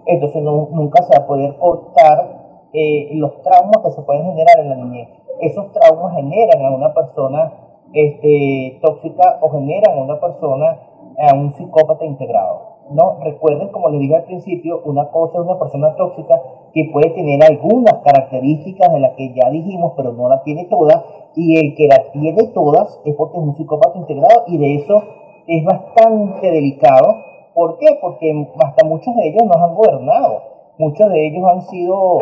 entonces 0.05 0.41
nunca 0.41 1.03
se 1.03 1.17
va 1.17 1.23
a 1.23 1.27
poder 1.27 1.55
cortar 1.57 2.36
eh, 2.77 3.09
los 3.15 3.41
traumas 3.41 3.77
que 3.83 3.91
se 3.91 4.01
pueden 4.01 4.25
generar 4.25 4.59
en 4.59 4.69
la 4.69 4.75
niñez. 4.75 5.09
Esos 5.39 5.71
traumas 5.71 6.15
generan 6.15 6.65
a 6.65 6.71
una 6.71 6.93
persona 6.93 7.53
este, 7.93 8.79
tóxica 8.81 9.39
o 9.41 9.49
generan 9.49 9.97
a 9.97 10.01
una 10.01 10.19
persona 10.19 10.79
a 11.17 11.35
un 11.35 11.53
psicópata 11.53 12.05
integrado. 12.05 12.77
¿no? 12.91 13.17
Recuerden, 13.21 13.69
como 13.69 13.89
les 13.89 13.99
dije 13.99 14.15
al 14.15 14.23
principio, 14.23 14.81
una 14.85 15.09
cosa 15.09 15.39
es 15.39 15.45
una 15.45 15.59
persona 15.59 15.95
tóxica 15.95 16.41
que 16.73 16.89
puede 16.91 17.09
tener 17.11 17.43
algunas 17.43 17.95
características 18.03 18.91
de 18.93 18.99
las 18.99 19.13
que 19.13 19.33
ya 19.33 19.49
dijimos, 19.49 19.93
pero 19.95 20.13
no 20.13 20.29
la 20.29 20.43
tiene 20.43 20.65
todas, 20.65 21.03
y 21.35 21.57
el 21.57 21.75
que 21.75 21.87
la 21.87 22.11
tiene 22.11 22.47
todas 22.53 22.99
es 23.05 23.15
porque 23.15 23.37
es 23.37 23.43
un 23.43 23.55
psicópata 23.55 23.97
integrado, 23.97 24.43
y 24.47 24.57
de 24.57 24.75
eso 24.75 25.03
es 25.47 25.63
bastante 25.65 26.51
delicado. 26.51 27.15
¿Por 27.53 27.77
qué? 27.79 27.97
Porque 28.01 28.47
hasta 28.63 28.85
muchos 28.85 29.15
de 29.15 29.29
ellos 29.29 29.43
nos 29.45 29.57
han 29.57 29.75
gobernado, 29.75 30.41
muchos 30.77 31.09
de 31.09 31.27
ellos 31.27 31.43
han 31.47 31.61
sido, 31.63 32.19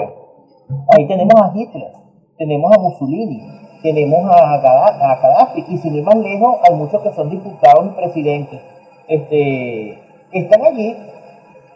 ahí 0.89 1.07
tenemos 1.07 1.35
a 1.41 1.51
Hitler, 1.55 1.91
tenemos 2.37 2.71
a 2.75 2.79
Mussolini, 2.79 3.41
tenemos 3.81 4.25
a, 4.29 4.57
Gaddafi, 4.57 5.65
y 5.67 5.77
sin 5.77 5.95
ir 5.95 6.03
más 6.03 6.17
lejos, 6.17 6.57
hay 6.67 6.75
muchos 6.75 7.01
que 7.01 7.11
son 7.13 7.29
diputados 7.29 7.85
y 7.85 7.89
presidentes. 7.89 8.61
Este, 9.07 9.99
están 10.31 10.65
allí, 10.65 10.95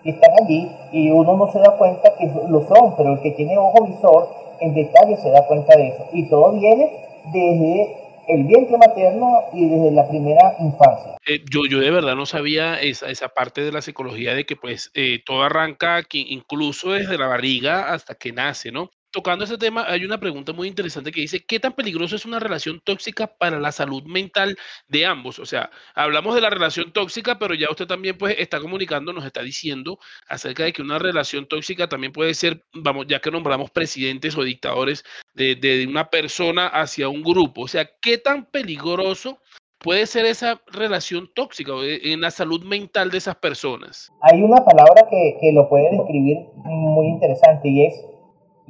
están 0.03 0.31
allí 0.41 0.71
y 0.91 1.11
uno 1.11 1.35
no 1.35 1.51
se 1.51 1.59
da 1.59 1.77
cuenta 1.77 2.13
que 2.17 2.31
lo 2.47 2.61
son, 2.67 2.95
pero 2.97 3.13
el 3.13 3.19
que 3.21 3.31
tiene 3.31 3.57
ojo 3.57 3.85
visor 3.85 4.29
en 4.59 4.73
detalle 4.73 5.17
se 5.17 5.29
da 5.29 5.45
cuenta 5.47 5.75
de 5.75 5.89
eso. 5.89 6.03
Y 6.11 6.29
todo 6.29 6.51
viene 6.53 6.91
desde 7.31 8.08
el 8.29 8.43
vientre 8.45 8.77
materno 8.77 9.41
y 9.53 9.67
desde 9.67 9.91
la 9.91 10.07
primera 10.07 10.55
infancia. 10.59 11.17
Eh, 11.25 11.43
yo, 11.49 11.65
yo 11.69 11.79
de 11.79 11.89
verdad 11.89 12.15
no 12.15 12.25
sabía 12.25 12.79
esa, 12.79 13.09
esa 13.09 13.29
parte 13.29 13.61
de 13.61 13.71
la 13.71 13.81
psicología 13.81 14.35
de 14.35 14.45
que 14.45 14.55
pues 14.55 14.91
eh, 14.93 15.19
todo 15.25 15.43
arranca 15.43 16.01
incluso 16.11 16.91
desde 16.91 17.17
la 17.17 17.27
barriga 17.27 17.91
hasta 17.91 18.15
que 18.15 18.31
nace, 18.31 18.71
¿no? 18.71 18.91
Tocando 19.11 19.45
ese 19.45 19.57
tema, 19.57 19.85
hay 19.87 20.05
una 20.05 20.19
pregunta 20.19 20.53
muy 20.53 20.67
interesante 20.67 21.11
que 21.11 21.21
dice, 21.21 21.43
¿qué 21.45 21.59
tan 21.59 21.73
peligroso 21.73 22.15
es 22.15 22.25
una 22.25 22.39
relación 22.39 22.81
tóxica 22.83 23.27
para 23.27 23.59
la 23.59 23.71
salud 23.71 24.03
mental 24.03 24.57
de 24.87 25.05
ambos? 25.05 25.39
O 25.39 25.45
sea, 25.45 25.69
hablamos 25.95 26.35
de 26.35 26.41
la 26.41 26.49
relación 26.49 26.91
tóxica, 26.91 27.39
pero 27.39 27.53
ya 27.53 27.69
usted 27.69 27.87
también 27.87 28.17
pues 28.17 28.35
está 28.39 28.59
comunicando, 28.59 29.13
nos 29.13 29.25
está 29.25 29.41
diciendo 29.41 29.99
acerca 30.27 30.63
de 30.63 30.73
que 30.73 30.81
una 30.81 30.99
relación 30.99 31.47
tóxica 31.47 31.87
también 31.87 32.13
puede 32.13 32.33
ser, 32.33 32.63
vamos, 32.73 33.07
ya 33.07 33.19
que 33.19 33.31
nombramos 33.31 33.71
presidentes 33.71 34.37
o 34.37 34.43
dictadores 34.43 35.03
de, 35.33 35.55
de 35.55 35.87
una 35.87 36.09
persona 36.09 36.67
hacia 36.67 37.09
un 37.09 37.23
grupo. 37.23 37.61
O 37.61 37.67
sea, 37.67 37.89
¿qué 38.01 38.17
tan 38.17 38.45
peligroso 38.45 39.39
puede 39.79 40.05
ser 40.05 40.25
esa 40.25 40.61
relación 40.67 41.29
tóxica 41.33 41.71
en 41.81 42.21
la 42.21 42.31
salud 42.31 42.63
mental 42.63 43.09
de 43.09 43.17
esas 43.17 43.35
personas? 43.37 44.11
Hay 44.21 44.41
una 44.41 44.63
palabra 44.63 45.07
que, 45.09 45.37
que 45.39 45.51
lo 45.53 45.67
puede 45.69 45.89
describir 45.91 46.37
muy 46.55 47.07
interesante 47.07 47.69
y 47.69 47.85
es 47.85 47.93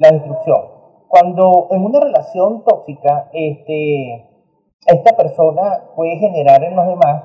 la 0.00 0.10
destrucción. 0.10 0.58
Cuando 1.06 1.68
en 1.70 1.84
una 1.84 2.00
relación 2.00 2.64
tóxica, 2.64 3.28
este, 3.32 4.26
esta 4.86 5.16
persona 5.16 5.90
puede 5.94 6.16
generar 6.16 6.64
en 6.64 6.74
los 6.74 6.86
demás 6.86 7.24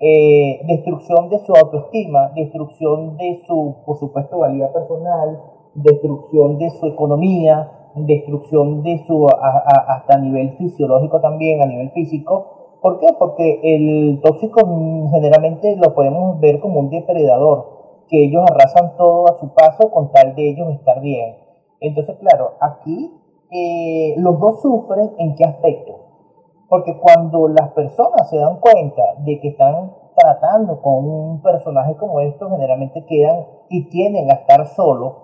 eh, 0.00 0.60
destrucción 0.66 1.28
de 1.28 1.38
su 1.40 1.52
autoestima, 1.54 2.30
destrucción 2.34 3.16
de 3.16 3.42
su, 3.46 3.76
por 3.84 3.98
supuesto, 3.98 4.38
valía 4.38 4.72
personal, 4.72 5.40
destrucción 5.74 6.58
de 6.58 6.70
su 6.70 6.86
economía, 6.86 7.70
destrucción 7.94 8.82
de 8.82 9.04
su, 9.06 9.26
hasta 9.28 10.14
a 10.14 10.18
nivel 10.18 10.52
fisiológico 10.56 11.20
también, 11.20 11.62
a 11.62 11.66
nivel 11.66 11.90
físico. 11.90 12.78
¿Por 12.80 13.00
qué? 13.00 13.08
Porque 13.18 13.60
el 13.62 14.20
tóxico 14.22 14.60
generalmente 15.12 15.76
lo 15.76 15.94
podemos 15.94 16.40
ver 16.40 16.60
como 16.60 16.80
un 16.80 16.90
depredador, 16.90 18.04
que 18.08 18.24
ellos 18.24 18.44
arrasan 18.50 18.96
todo 18.96 19.28
a 19.28 19.38
su 19.38 19.52
paso 19.54 19.90
con 19.90 20.10
tal 20.12 20.34
de 20.34 20.50
ellos 20.50 20.70
estar 20.72 21.00
bien. 21.00 21.43
Entonces, 21.80 22.16
claro, 22.18 22.52
aquí 22.60 23.12
eh, 23.50 24.14
los 24.18 24.40
dos 24.40 24.62
sufren 24.62 25.12
en 25.18 25.34
qué 25.34 25.44
aspecto. 25.44 25.92
Porque 26.68 26.98
cuando 26.98 27.48
las 27.48 27.70
personas 27.70 28.28
se 28.28 28.38
dan 28.38 28.58
cuenta 28.58 29.02
de 29.18 29.38
que 29.40 29.48
están 29.48 29.92
tratando 30.16 30.80
con 30.80 31.08
un 31.08 31.42
personaje 31.42 31.96
como 31.96 32.20
esto, 32.20 32.50
generalmente 32.50 33.04
quedan 33.04 33.46
y 33.68 33.88
tienden 33.90 34.30
a 34.30 34.34
estar 34.34 34.66
solos. 34.68 35.14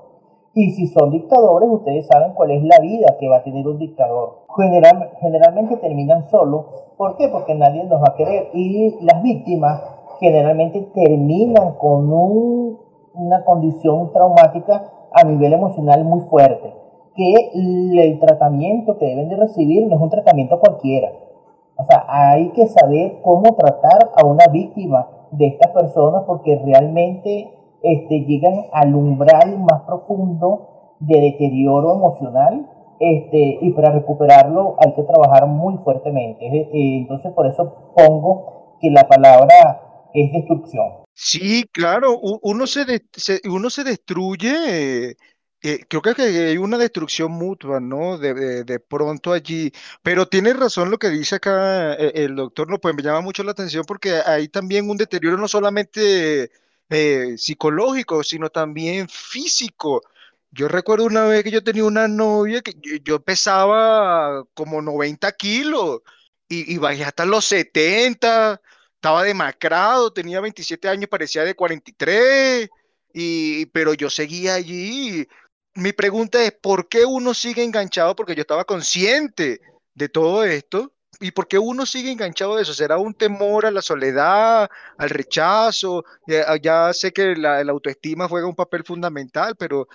Y 0.54 0.72
si 0.72 0.88
son 0.88 1.10
dictadores, 1.10 1.68
ustedes 1.70 2.06
saben 2.06 2.34
cuál 2.34 2.50
es 2.50 2.62
la 2.62 2.78
vida 2.80 3.16
que 3.18 3.28
va 3.28 3.38
a 3.38 3.42
tener 3.42 3.66
un 3.66 3.78
dictador. 3.78 4.40
General, 4.56 5.10
generalmente 5.20 5.76
terminan 5.76 6.28
solos. 6.28 6.66
¿Por 6.96 7.16
qué? 7.16 7.28
Porque 7.28 7.54
nadie 7.54 7.84
nos 7.84 8.00
va 8.00 8.12
a 8.12 8.16
querer. 8.16 8.50
Y 8.52 8.96
las 9.04 9.22
víctimas 9.22 9.80
generalmente 10.18 10.82
terminan 10.94 11.74
con 11.74 12.12
un, 12.12 12.78
una 13.14 13.44
condición 13.44 14.12
traumática 14.12 14.92
a 15.12 15.24
nivel 15.24 15.52
emocional 15.52 16.04
muy 16.04 16.20
fuerte. 16.22 16.74
Que 17.14 17.50
el 17.54 18.18
tratamiento 18.20 18.96
que 18.98 19.06
deben 19.06 19.28
de 19.28 19.36
recibir 19.36 19.86
no 19.86 19.96
es 19.96 20.02
un 20.02 20.10
tratamiento 20.10 20.58
cualquiera 20.60 21.08
o 21.80 21.84
sea, 21.84 22.04
hay 22.08 22.50
que 22.50 22.66
saber 22.66 23.22
cómo 23.22 23.54
tratar 23.54 24.10
a 24.14 24.26
una 24.26 24.46
víctima 24.52 25.08
de 25.30 25.46
estas 25.46 25.72
personas 25.72 26.24
porque 26.26 26.60
realmente 26.62 27.50
este, 27.82 28.20
llegan 28.26 28.66
al 28.70 28.94
umbral 28.94 29.58
más 29.60 29.82
profundo 29.86 30.96
de 31.00 31.20
deterioro 31.20 31.94
emocional 31.94 32.68
este, 32.98 33.60
y 33.62 33.70
para 33.70 33.92
recuperarlo 33.92 34.76
hay 34.76 34.92
que 34.92 35.04
trabajar 35.04 35.46
muy 35.46 35.78
fuertemente. 35.78 36.46
Eh, 36.46 36.98
entonces 36.98 37.32
por 37.32 37.46
eso 37.46 37.72
pongo 37.96 38.76
que 38.78 38.90
la 38.90 39.08
palabra 39.08 39.89
es 40.14 40.32
destrucción. 40.32 41.04
Sí, 41.14 41.64
claro, 41.72 42.18
uno 42.18 42.66
se, 42.66 42.84
uno 43.44 43.70
se 43.70 43.84
destruye 43.84 45.16
creo 45.60 46.02
que 46.02 46.22
hay 46.22 46.56
una 46.56 46.78
destrucción 46.78 47.32
mutua, 47.32 47.80
¿no? 47.80 48.18
De, 48.18 48.64
de, 48.64 48.80
pronto 48.80 49.32
allí, 49.32 49.72
pero 50.02 50.26
tiene 50.26 50.52
razón 50.54 50.90
lo 50.90 50.98
que 50.98 51.10
dice 51.10 51.36
acá 51.36 51.94
eh, 51.94 52.12
el, 52.14 52.34
doctor, 52.36 52.68
no, 52.68 52.78
pues 52.78 52.94
me 52.94 53.02
llama 53.02 53.20
mucho 53.20 53.42
la 53.44 53.52
atención 53.52 53.84
porque 53.86 54.14
hay 54.24 54.48
también 54.48 54.88
un 54.88 54.96
deterioro 54.96 55.36
no 55.36 55.48
solamente 55.48 56.50
eh, 56.88 57.34
psicológico, 57.36 58.24
sino 58.24 58.48
también 58.50 59.08
físico. 59.08 60.02
Yo 60.50 60.68
recuerdo 60.68 61.04
una 61.06 61.24
vez 61.24 61.44
que 61.44 61.50
yo 61.50 61.62
tenía 61.62 61.84
una 61.84 62.08
novia 62.08 62.62
que 62.62 62.74
yo, 63.04 63.22
pesaba 63.22 64.44
como 64.54 64.82
90 64.82 65.30
kilos 65.32 66.00
y, 66.48 66.74
y 66.74 66.78
bajé 66.78 67.04
hasta 67.04 67.24
los 67.26 67.44
70, 67.44 68.60
estaba 69.00 69.24
demacrado, 69.24 70.12
tenía 70.12 70.40
27 70.40 70.88
años, 70.88 71.08
parecía 71.08 71.44
de 71.44 71.54
43. 71.54 72.68
Y, 73.12 73.66
pero 73.66 73.94
yo 73.94 74.08
seguía 74.08 74.54
allí 74.54 75.26
mi 75.74 75.92
pregunta 75.92 76.42
es, 76.42 76.52
¿por 76.52 76.88
qué 76.88 77.04
uno 77.04 77.34
sigue 77.34 77.62
enganchado? 77.62 78.16
Porque 78.16 78.34
yo 78.34 78.42
estaba 78.42 78.64
consciente 78.64 79.60
de 79.94 80.08
todo 80.08 80.44
esto. 80.44 80.92
¿Y 81.20 81.32
por 81.32 81.48
qué 81.48 81.58
uno 81.58 81.84
sigue 81.84 82.10
enganchado 82.10 82.56
de 82.56 82.62
eso? 82.62 82.72
¿Será 82.72 82.96
un 82.98 83.14
temor 83.14 83.66
a 83.66 83.70
la 83.70 83.82
soledad, 83.82 84.70
al 84.96 85.10
rechazo? 85.10 86.04
Ya, 86.62 86.92
sé 86.92 87.12
que 87.12 87.36
la, 87.36 87.60
autoestima 87.60 88.28
juega 88.28 88.46
un 88.46 88.54
papel 88.54 88.84
fundamental, 88.84 89.54
pero 89.56 89.86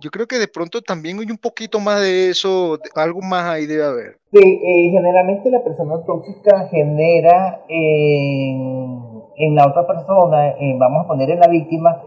yo 0.00 0.10
creo 0.10 0.26
que 0.26 0.38
de 0.38 0.48
pronto 0.48 0.80
también 0.82 1.18
hay 1.18 1.30
un 1.30 1.38
poquito 1.38 1.80
más 1.80 2.00
de 2.00 2.30
eso, 2.30 2.78
algo 2.94 3.20
más 3.20 3.44
ahí 3.44 3.66
debe 3.66 3.84
haber. 3.84 4.18
Eh, 4.32 4.90
generalmente 4.90 5.50
la 5.50 5.62
persona 5.62 6.02
tóxica 6.04 6.68
genera 6.70 7.64
en, 7.68 9.22
en 9.36 9.54
la 9.54 9.66
otra 9.66 9.86
persona, 9.86 10.54
vamos 10.78 11.04
a 11.04 11.08
poner 11.08 11.30
en 11.30 11.40
la 11.40 11.48
víctima, 11.48 12.02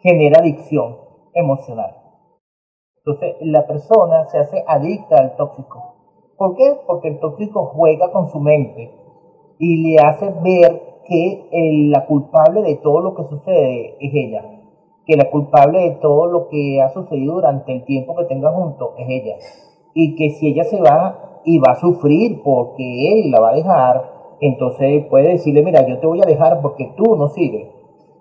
genera 0.00 0.40
adicción 0.40 0.96
emocional. 1.34 1.96
Entonces, 2.98 3.36
la 3.40 3.66
persona 3.66 4.24
se 4.24 4.38
hace 4.38 4.64
adicta 4.66 5.16
al 5.16 5.36
tóxico. 5.36 6.34
¿Por 6.36 6.56
qué? 6.56 6.76
Porque 6.86 7.08
el 7.08 7.20
tóxico 7.20 7.72
juega 7.74 8.12
con 8.12 8.28
su 8.28 8.38
mente 8.38 8.92
y 9.58 9.82
le 9.82 9.98
hace 9.98 10.26
ver 10.42 10.82
que 11.06 11.48
la 11.90 12.06
culpable 12.06 12.62
de 12.62 12.76
todo 12.76 13.00
lo 13.00 13.14
que 13.14 13.24
sucede 13.24 13.96
es 13.98 14.12
ella. 14.14 14.57
Que 15.08 15.16
la 15.16 15.28
culpable 15.30 15.80
de 15.80 15.90
todo 15.96 16.26
lo 16.26 16.48
que 16.48 16.80
ha 16.80 16.90
sucedido 16.90 17.34
durante 17.34 17.72
el 17.72 17.84
tiempo 17.84 18.14
que 18.14 18.26
tenga 18.26 18.52
junto 18.52 18.92
es 18.98 19.06
ella. 19.08 19.36
Y 19.94 20.14
que 20.14 20.30
si 20.30 20.48
ella 20.48 20.62
se 20.62 20.80
va 20.80 21.40
y 21.44 21.58
va 21.58 21.72
a 21.72 21.80
sufrir 21.80 22.42
porque 22.44 23.12
él 23.12 23.30
la 23.32 23.40
va 23.40 23.50
a 23.50 23.54
dejar, 23.54 24.18
entonces 24.40 25.06
puede 25.06 25.30
decirle, 25.30 25.64
mira, 25.64 25.84
yo 25.88 25.98
te 25.98 26.06
voy 26.06 26.20
a 26.22 26.28
dejar 26.28 26.60
porque 26.60 26.92
tú 26.96 27.16
no 27.16 27.28
sigues. 27.28 27.68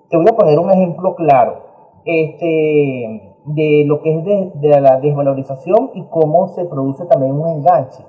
Te 0.09 0.17
voy 0.17 0.25
a 0.27 0.35
poner 0.35 0.57
un 0.57 0.71
ejemplo 0.71 1.13
claro. 1.15 1.67
Este, 2.05 3.35
de 3.47 3.83
lo 3.85 4.01
que 4.01 4.17
es 4.17 4.23
de, 4.61 4.81
la 4.81 4.99
desvalorización 4.99 5.91
y 5.93 6.03
cómo 6.07 6.47
se 6.47 6.65
produce 6.65 7.05
también 7.05 7.33
un 7.33 7.47
enganche. 7.47 8.03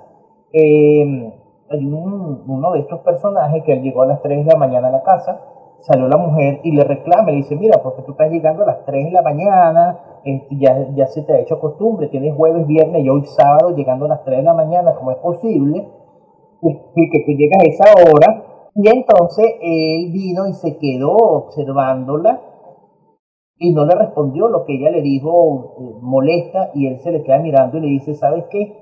Eh, 0.51 1.33
hay 1.69 1.85
uno 1.85 2.71
de 2.73 2.79
estos 2.79 2.99
personajes 3.01 3.63
que 3.63 3.75
llegó 3.77 4.01
a 4.01 4.07
las 4.07 4.21
3 4.21 4.45
de 4.45 4.51
la 4.51 4.57
mañana 4.57 4.87
a 4.87 4.91
la 4.91 5.03
casa, 5.03 5.41
salió 5.81 6.07
la 6.07 6.17
mujer 6.17 6.59
y 6.63 6.71
le 6.71 6.83
reclama, 6.83 7.31
le 7.31 7.37
dice, 7.37 7.55
mira, 7.55 7.81
porque 7.81 8.01
tú 8.03 8.11
estás 8.11 8.31
llegando 8.31 8.63
a 8.63 8.67
las 8.67 8.85
3 8.85 9.05
de 9.05 9.11
la 9.11 9.21
mañana, 9.21 9.99
este, 10.23 10.57
ya, 10.57 10.87
ya 10.95 11.07
se 11.07 11.23
te 11.23 11.33
ha 11.33 11.39
hecho 11.39 11.59
costumbre, 11.59 12.07
tienes 12.07 12.35
jueves, 12.35 12.67
viernes 12.67 13.03
y 13.03 13.09
hoy 13.09 13.23
sábado 13.25 13.75
llegando 13.75 14.05
a 14.05 14.09
las 14.09 14.23
3 14.23 14.37
de 14.37 14.43
la 14.43 14.53
mañana, 14.53 14.95
¿cómo 14.95 15.11
es 15.11 15.17
posible? 15.17 15.87
Y 16.61 17.09
que 17.09 17.23
tú 17.25 17.31
llegas 17.31 17.61
a 17.61 17.69
esa 17.69 17.93
hora. 17.93 18.43
Y 18.75 18.87
entonces 18.89 19.45
él 19.61 20.11
vino 20.11 20.47
y 20.47 20.53
se 20.53 20.77
quedó 20.77 21.13
observándola 21.13 22.41
y 23.57 23.73
no 23.73 23.85
le 23.85 23.95
respondió 23.95 24.47
lo 24.47 24.65
que 24.65 24.75
ella 24.75 24.89
le 24.89 25.01
dijo 25.01 25.75
eh, 25.79 25.99
molesta 26.01 26.71
y 26.73 26.87
él 26.87 26.99
se 26.99 27.11
le 27.11 27.23
queda 27.23 27.39
mirando 27.39 27.77
y 27.77 27.81
le 27.81 27.87
dice, 27.87 28.13
¿sabes 28.13 28.45
qué? 28.49 28.73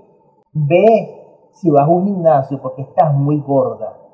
Ve 0.54 1.50
si 1.52 1.70
vas 1.72 1.88
a 1.88 1.92
un 1.92 2.06
gimnasio 2.06 2.60
porque 2.62 2.84
estás 2.84 3.14
muy 3.16 3.40
gorda 3.40 4.07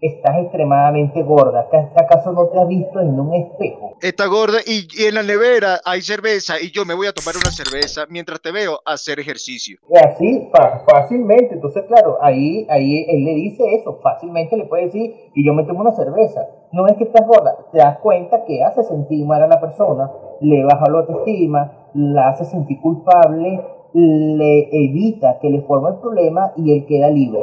estás 0.00 0.36
extremadamente 0.38 1.22
gorda. 1.22 1.68
¿Acaso 1.96 2.32
no 2.32 2.48
te 2.48 2.60
has 2.60 2.68
visto 2.68 3.00
en 3.00 3.18
un 3.18 3.34
espejo? 3.34 3.94
Está 4.02 4.26
gorda 4.26 4.58
y, 4.66 4.86
en 5.06 5.14
la 5.14 5.22
nevera 5.22 5.80
hay 5.84 6.02
cerveza 6.02 6.60
y 6.60 6.70
yo 6.70 6.84
me 6.84 6.94
voy 6.94 7.06
a 7.06 7.12
tomar 7.12 7.34
una 7.36 7.50
cerveza 7.50 8.04
mientras 8.08 8.40
te 8.40 8.52
veo 8.52 8.80
hacer 8.84 9.18
ejercicio. 9.20 9.78
Así, 9.94 10.50
fácilmente. 10.88 11.54
Entonces, 11.54 11.84
claro, 11.88 12.18
ahí, 12.20 12.66
ahí 12.68 13.06
él 13.08 13.24
le 13.24 13.34
dice 13.34 13.62
eso. 13.74 13.98
Fácilmente 14.02 14.56
le 14.56 14.66
puede 14.66 14.86
decir, 14.86 15.14
y 15.34 15.46
yo 15.46 15.54
me 15.54 15.64
tomo 15.64 15.80
una 15.80 15.92
cerveza. 15.92 16.46
No 16.72 16.86
es 16.86 16.96
que 16.96 17.04
estás 17.04 17.26
gorda, 17.26 17.56
te 17.72 17.78
das 17.78 17.98
cuenta 17.98 18.44
que 18.44 18.62
hace 18.62 18.82
sentir 18.82 19.24
mal 19.24 19.42
a 19.42 19.46
la 19.46 19.60
persona, 19.60 20.10
le 20.40 20.64
baja 20.64 20.90
la 20.90 20.98
autoestima, 20.98 21.88
la 21.94 22.28
hace 22.28 22.44
sentir 22.44 22.80
culpable, 22.80 23.62
le 23.94 24.68
evita 24.72 25.38
que 25.40 25.48
le 25.48 25.62
forme 25.62 25.90
el 25.90 25.96
problema 25.96 26.52
y 26.56 26.72
él 26.72 26.86
queda 26.86 27.08
libre 27.08 27.40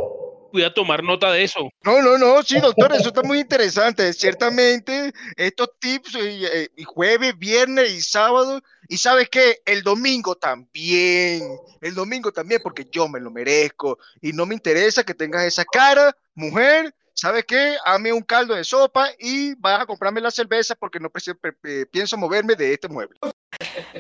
voy 0.54 0.64
a 0.64 0.74
tomar 0.74 1.04
nota 1.04 1.32
de 1.32 1.44
eso. 1.44 1.70
No, 1.84 2.02
no, 2.02 2.18
no, 2.18 2.44
sí, 2.44 2.60
doctor, 2.60 2.94
eso 2.94 3.08
está 3.08 3.24
muy 3.24 3.40
interesante. 3.40 4.14
Ciertamente, 4.14 5.12
estos 5.36 5.72
tips, 5.80 6.16
eh, 6.16 6.70
y, 6.78 6.84
jueves, 6.84 7.38
viernes 7.38 7.92
y 7.92 8.02
sábado, 8.02 8.62
y 8.88 8.98
sabes 8.98 9.30
qué, 9.30 9.58
el 9.66 9.82
domingo 9.82 10.36
también, 10.36 11.42
el 11.82 11.96
domingo 11.96 12.32
también, 12.32 12.62
porque 12.64 12.88
yo 12.92 13.08
me 13.10 13.20
lo 13.20 13.32
merezco, 13.32 13.98
y 14.22 14.32
no 14.32 14.46
me 14.46 14.54
interesa 14.54 15.04
que 15.04 15.16
tengas 15.16 15.44
esa 15.44 15.66
cara, 15.66 16.16
mujer, 16.36 16.94
¿sabes 17.14 17.46
qué? 17.46 17.76
Hame 17.86 18.14
un 18.14 18.22
caldo 18.22 18.54
de 18.54 18.64
sopa 18.64 19.08
y 19.18 19.56
vas 19.56 19.82
a 19.82 19.86
comprarme 19.88 20.22
la 20.22 20.30
cerveza 20.30 20.76
porque 20.76 21.00
no 21.00 21.10
pienso 21.92 22.18
moverme 22.18 22.56
de 22.56 22.74
este 22.74 22.88
mueble. 22.88 23.18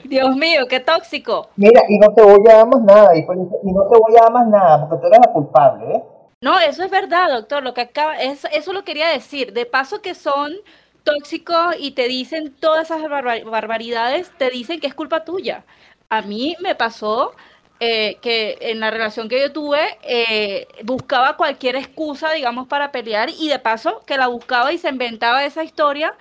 Dios 0.03 0.35
mío, 0.35 0.65
qué 0.69 0.79
tóxico. 0.79 1.49
Mira, 1.55 1.81
y 1.89 1.97
no 1.97 2.13
te 2.13 2.21
voy 2.21 2.41
a 2.49 2.57
dar 2.57 2.67
más 2.67 2.81
nada, 2.81 3.17
y, 3.17 3.21
no 3.23 3.89
te 3.89 3.99
voy 3.99 4.15
a 4.17 4.23
dar 4.23 4.31
más 4.31 4.47
nada, 4.47 4.87
porque 4.87 5.01
tú 5.01 5.07
eres 5.07 5.19
la 5.25 5.33
culpable, 5.33 5.95
¿eh? 5.95 6.03
No, 6.43 6.59
eso 6.59 6.83
es 6.83 6.91
verdad, 6.91 7.29
doctor. 7.29 7.63
Lo 7.63 7.73
que 7.73 7.81
acaba, 7.81 8.17
eso, 8.21 8.47
eso 8.51 8.73
lo 8.73 8.83
quería 8.83 9.07
decir. 9.09 9.53
De 9.53 9.65
paso 9.65 10.01
que 10.01 10.13
son 10.13 10.53
tóxicos 11.03 11.75
y 11.79 11.91
te 11.91 12.07
dicen 12.07 12.53
todas 12.59 12.89
esas 12.91 13.01
barbaridades, 13.09 14.31
te 14.37 14.49
dicen 14.49 14.79
que 14.79 14.87
es 14.87 14.93
culpa 14.93 15.23
tuya. 15.23 15.63
A 16.09 16.21
mí 16.21 16.55
me 16.59 16.75
pasó 16.75 17.33
eh, 17.79 18.19
que 18.21 18.57
en 18.61 18.79
la 18.81 18.91
relación 18.91 19.29
que 19.29 19.39
yo 19.41 19.51
tuve 19.53 19.79
eh, 20.03 20.67
buscaba 20.83 21.37
cualquier 21.37 21.75
excusa, 21.77 22.31
digamos, 22.33 22.67
para 22.67 22.91
pelear 22.91 23.29
y 23.29 23.47
de 23.49 23.59
paso 23.59 24.03
que 24.05 24.17
la 24.17 24.27
buscaba 24.27 24.73
y 24.73 24.77
se 24.77 24.89
inventaba 24.89 25.45
esa 25.45 25.63
historia 25.63 26.13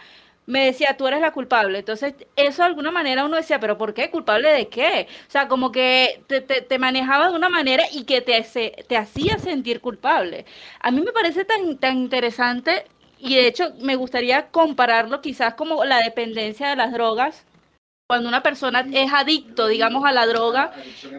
me 0.47 0.67
decía, 0.67 0.97
tú 0.97 1.07
eres 1.07 1.21
la 1.21 1.33
culpable. 1.33 1.79
Entonces, 1.79 2.15
eso 2.37 2.63
de 2.63 2.69
alguna 2.69 2.91
manera 2.91 3.25
uno 3.25 3.37
decía, 3.37 3.61
pero 3.61 3.79
¿por 3.79 3.95
qué? 3.95 4.11
¿Culpable 4.11 4.53
de 4.53 4.69
qué? 4.69 5.07
O 5.29 5.31
sea, 5.31 5.49
como 5.49 5.73
que 5.73 6.23
te, 6.27 6.41
te, 6.41 6.79
manejaba 6.79 7.31
de 7.31 7.37
una 7.37 7.49
manera 7.49 7.85
y 7.93 8.05
que 8.05 8.21
te, 8.21 8.43
te 8.89 8.97
hacía 8.97 9.39
sentir 9.39 9.81
culpable. 9.81 10.45
A 10.81 10.91
mí 10.91 11.01
me 11.01 11.13
parece 11.13 11.45
tan, 11.45 11.79
tan 11.79 11.99
interesante 11.99 12.85
y 13.19 13.37
de 13.37 13.47
hecho 13.47 13.73
me 13.81 13.97
gustaría 13.97 14.49
compararlo 14.51 15.21
quizás 15.21 15.55
como 15.55 15.85
la 15.85 15.99
dependencia 15.99 16.71
de 16.71 16.77
las 16.77 16.93
drogas 16.93 17.47
cuando 18.13 18.29
una 18.29 18.43
persona 18.43 18.85
es 18.93 19.11
adicto, 19.11 19.69
digamos, 19.69 20.05
a 20.05 20.13
la 20.13 20.27
droga, 20.27 20.71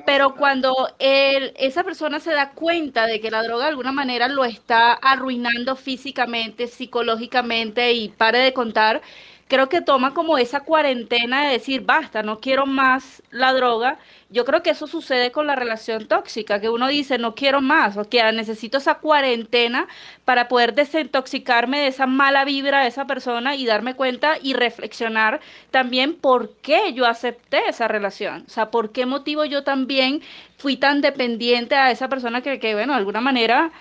pero 0.06 0.36
cuando 0.36 0.76
esa 1.00 1.84
persona 1.84 2.20
se 2.20 2.32
da 2.32 2.52
cuenta 2.52 3.08
de 3.08 3.20
que 3.20 3.32
la 3.32 3.42
droga 3.42 3.64
de 3.64 3.70
alguna 3.72 3.92
manera 3.92 4.28
lo 4.28 4.46
está 4.46 4.94
arruinando 4.94 5.76
físicamente, 5.76 6.68
psicológicamente 6.68 7.94
y 7.94 8.10
pare 8.10 8.38
de 8.38 8.54
contar, 8.54 9.02
creo 9.48 9.70
que 9.70 9.82
toma 9.82 10.14
como 10.14 10.38
esa 10.38 10.62
cuarentena 10.62 11.46
de 11.46 11.54
decir, 11.54 11.82
basta, 11.82 12.24
no 12.24 12.40
quiero 12.40 12.66
más 12.66 13.22
la 13.32 13.54
droga. 13.54 14.00
Yo 14.30 14.46
creo 14.46 14.64
que 14.64 14.72
eso 14.72 14.88
sucede 14.88 15.32
con 15.32 15.48
la 15.48 15.56
relación 15.56 16.08
tóxica, 16.08 16.60
que 16.60 16.70
uno 16.70 16.88
dice, 16.88 17.18
no 17.18 17.36
quiero 17.36 17.62
más, 17.62 17.98
o 17.98 18.10
que 18.10 18.24
necesito 18.32 18.78
esa 18.80 18.96
cuarentena 18.96 19.88
para 20.26 20.48
poder 20.48 20.74
desintoxicarme 20.74 21.80
de 21.80 21.88
esa 21.88 22.08
mala 22.08 22.46
vibra 22.46 22.82
de 22.82 22.88
esa 22.88 23.06
persona 23.06 23.56
y 23.56 23.66
darme 23.66 23.96
cuenta 23.96 24.38
y 24.42 24.54
reflexionar 24.54 25.40
también 25.72 26.16
por 26.16 26.56
qué 26.62 26.94
yo 26.94 27.06
acepté 27.06 27.68
esa 27.68 27.88
relación. 27.88 28.46
O 28.48 28.50
sea, 28.50 28.72
por 28.72 28.92
qué 28.92 29.06
motivo 29.06 29.46
yo 29.46 29.64
también 29.64 30.22
fui 30.58 30.78
tan 30.78 31.02
dependiente 31.02 31.76
a 31.76 31.92
esa 31.92 32.10
persona 32.10 32.42
que, 32.42 32.60
que 32.60 32.74
bueno, 32.74 32.94
de 32.94 33.00
alguna 33.00 33.22
manera 33.22 33.72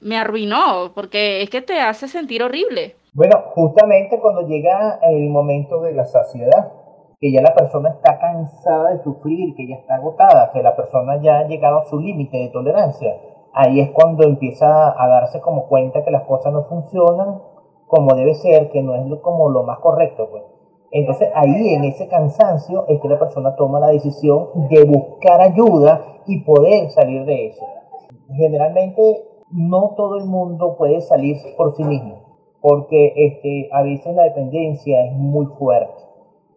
me 0.00 0.16
arruinó, 0.16 0.92
porque 0.94 1.42
es 1.42 1.50
que 1.50 1.62
te 1.62 1.80
hace 1.80 2.08
sentir 2.08 2.42
horrible. 2.42 2.96
Bueno, 3.12 3.42
justamente 3.56 4.20
cuando 4.20 4.42
llega 4.42 5.00
el 5.02 5.30
momento 5.30 5.80
de 5.80 5.92
la 5.92 6.04
saciedad, 6.04 6.72
que 7.18 7.32
ya 7.32 7.42
la 7.42 7.54
persona 7.54 7.90
está 7.90 8.20
cansada 8.20 8.90
de 8.92 8.98
sufrir, 8.98 9.56
que 9.56 9.66
ya 9.66 9.74
está 9.74 9.96
agotada, 9.96 10.52
que 10.52 10.62
la 10.62 10.76
persona 10.76 11.20
ya 11.20 11.40
ha 11.40 11.48
llegado 11.48 11.78
a 11.78 11.84
su 11.86 11.98
límite 11.98 12.36
de 12.36 12.48
tolerancia, 12.50 13.20
ahí 13.52 13.80
es 13.80 13.90
cuando 13.90 14.22
empieza 14.22 14.94
a 14.96 15.08
darse 15.08 15.40
como 15.40 15.66
cuenta 15.66 16.04
que 16.04 16.12
las 16.12 16.22
cosas 16.22 16.52
no 16.52 16.62
funcionan 16.66 17.42
como 17.88 18.14
debe 18.14 18.34
ser, 18.34 18.70
que 18.70 18.80
no 18.80 18.94
es 18.94 19.20
como 19.22 19.50
lo 19.50 19.64
más 19.64 19.80
correcto, 19.80 20.28
pues. 20.30 20.44
Entonces 20.92 21.30
ahí 21.34 21.74
en 21.74 21.82
ese 21.82 22.06
cansancio 22.06 22.84
es 22.86 23.00
que 23.00 23.08
la 23.08 23.18
persona 23.18 23.56
toma 23.56 23.80
la 23.80 23.88
decisión 23.88 24.68
de 24.68 24.84
buscar 24.84 25.40
ayuda 25.40 26.00
y 26.26 26.44
poder 26.44 26.90
salir 26.90 27.24
de 27.24 27.48
eso. 27.48 27.66
Generalmente 28.36 29.24
no 29.50 29.94
todo 29.96 30.16
el 30.16 30.26
mundo 30.26 30.76
puede 30.76 31.00
salir 31.00 31.36
por 31.56 31.74
sí 31.74 31.82
mismo 31.82 32.29
porque 32.60 33.12
este, 33.16 33.68
a 33.72 33.82
veces 33.82 34.14
la 34.14 34.24
dependencia 34.24 35.04
es 35.06 35.12
muy 35.12 35.46
fuerte. 35.46 36.10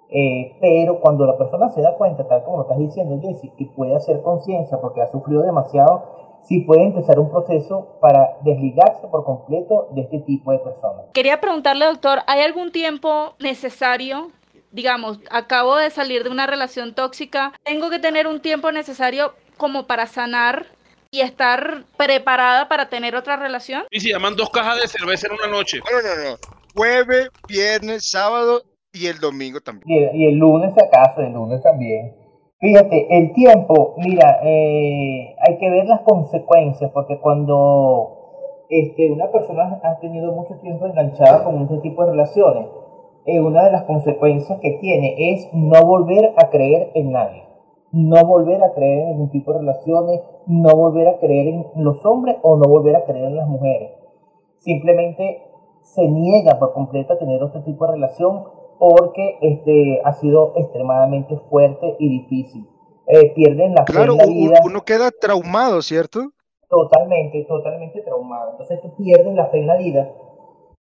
Eh, 0.10 0.58
pero 0.62 1.00
cuando 1.00 1.26
la 1.26 1.38
persona 1.38 1.70
se 1.70 1.82
da 1.82 1.96
cuenta, 1.96 2.28
tal 2.28 2.44
como 2.44 2.58
lo 2.58 2.64
estás 2.64 2.78
diciendo, 2.78 3.20
Jessy, 3.20 3.50
que 3.58 3.66
puede 3.66 3.96
hacer 3.96 4.22
conciencia 4.22 4.80
porque 4.80 5.02
ha 5.02 5.08
sufrido 5.08 5.42
demasiado, 5.42 6.04
sí 6.44 6.60
puede 6.60 6.84
empezar 6.84 7.20
un 7.20 7.30
proceso 7.30 7.98
para 8.00 8.38
desligarse 8.42 9.08
por 9.08 9.24
completo 9.24 9.88
de 9.92 10.02
este 10.02 10.20
tipo 10.20 10.52
de 10.52 10.60
personas. 10.60 11.06
Quería 11.14 11.42
preguntarle, 11.42 11.86
doctor, 11.86 12.20
¿hay 12.28 12.42
algún 12.42 12.72
tiempo 12.72 13.34
necesario? 13.40 14.28
Digamos, 14.72 15.20
acabo 15.32 15.78
de 15.78 15.90
salir 15.90 16.24
de 16.24 16.30
una 16.30 16.46
relación 16.46 16.94
tóxica, 16.94 17.54
¿tengo 17.64 17.90
que 17.90 18.00
tener 18.00 18.28
un 18.28 18.40
tiempo 18.42 18.72
necesario 18.72 19.34
como 19.58 19.88
para 19.88 20.08
sanar 20.08 20.66
y 21.14 21.22
estar 21.22 21.84
preparada 21.96 22.68
para 22.68 22.90
tener 22.90 23.16
otra 23.16 23.38
relación? 23.38 23.84
Y 23.92 24.00
si 24.00 24.10
llaman 24.10 24.36
dos 24.36 24.50
cajas 24.50 24.82
de 24.82 24.88
cerveza 24.88 25.28
en 25.28 25.34
una 25.34 25.48
noche. 25.48 25.78
No, 25.80 26.02
no, 26.02 26.32
no. 26.32 26.38
Jueves, 26.76 27.30
viernes, 27.48 28.10
sábado 28.10 28.64
y 28.92 29.06
el 29.06 29.20
domingo 29.20 29.62
también. 29.62 30.10
Y 30.16 30.26
el, 30.26 30.36
lunes, 30.36 30.74
acaso, 30.76 31.22
el 31.22 31.34
lunes 31.34 31.62
también. 31.62 32.16
Fíjate, 32.60 33.08
el 33.16 33.32
tiempo, 33.34 33.94
mira, 33.98 34.40
eh, 34.44 35.36
hay 35.48 35.58
que 35.60 35.70
ver 35.70 35.86
las 35.86 36.02
consecuencias, 36.02 36.90
porque 36.92 37.20
cuando 37.20 38.66
este, 38.70 39.12
una 39.12 39.30
persona 39.32 39.80
ha 39.84 40.00
tenido 40.00 40.32
mucho 40.32 40.56
tiempo 40.62 40.88
enganchada 40.88 41.44
con 41.44 41.62
este 41.62 41.78
tipo 41.78 42.06
de 42.06 42.12
relaciones, 42.12 42.70
eh, 43.28 43.40
una 43.40 43.66
de 43.66 43.72
las 43.72 43.84
consecuencias 43.84 44.60
que 44.62 44.80
tiene 44.82 45.34
es 45.34 45.48
no 45.54 45.80
volver 45.86 46.34
a 46.38 46.50
creer 46.50 46.90
en 46.96 47.12
nadie 47.12 47.53
no 47.94 48.26
volver 48.26 48.62
a 48.64 48.74
creer 48.74 49.04
en 49.04 49.10
ningún 49.10 49.30
tipo 49.30 49.54
de 49.54 49.60
relaciones, 49.60 50.22
no 50.48 50.76
volver 50.76 51.08
a 51.08 51.20
creer 51.20 51.48
en 51.48 51.84
los 51.84 52.04
hombres 52.06 52.38
o 52.42 52.58
no 52.58 52.64
volver 52.68 52.96
a 52.96 53.06
creer 53.06 53.26
en 53.26 53.36
las 53.36 53.48
mujeres. 53.48 53.92
Simplemente 54.58 55.44
se 55.84 56.08
niega 56.08 56.58
por 56.58 56.74
completo 56.74 57.14
a 57.14 57.20
tener 57.20 57.42
otro 57.44 57.64
tipo 57.64 57.86
de 57.86 57.94
relación 57.94 58.46
porque 58.80 59.38
este, 59.42 60.02
ha 60.04 60.14
sido 60.14 60.54
extremadamente 60.56 61.38
fuerte 61.50 61.96
y 62.00 62.10
difícil. 62.10 62.68
Eh, 63.06 63.32
pierden 63.36 63.76
la 63.76 63.84
claro, 63.84 64.16
fe 64.16 64.24
en 64.24 64.30
la 64.30 64.34
vida. 64.34 64.60
Uno 64.66 64.82
queda 64.82 65.12
traumado, 65.12 65.82
¿cierto? 65.84 66.32
Totalmente, 66.68 67.46
totalmente 67.46 68.02
traumado. 68.02 68.52
Entonces 68.52 68.82
tú 68.82 68.96
pierdes 68.96 69.36
la 69.36 69.46
fe 69.48 69.60
en 69.60 69.68
la 69.68 69.78
vida 69.78 70.12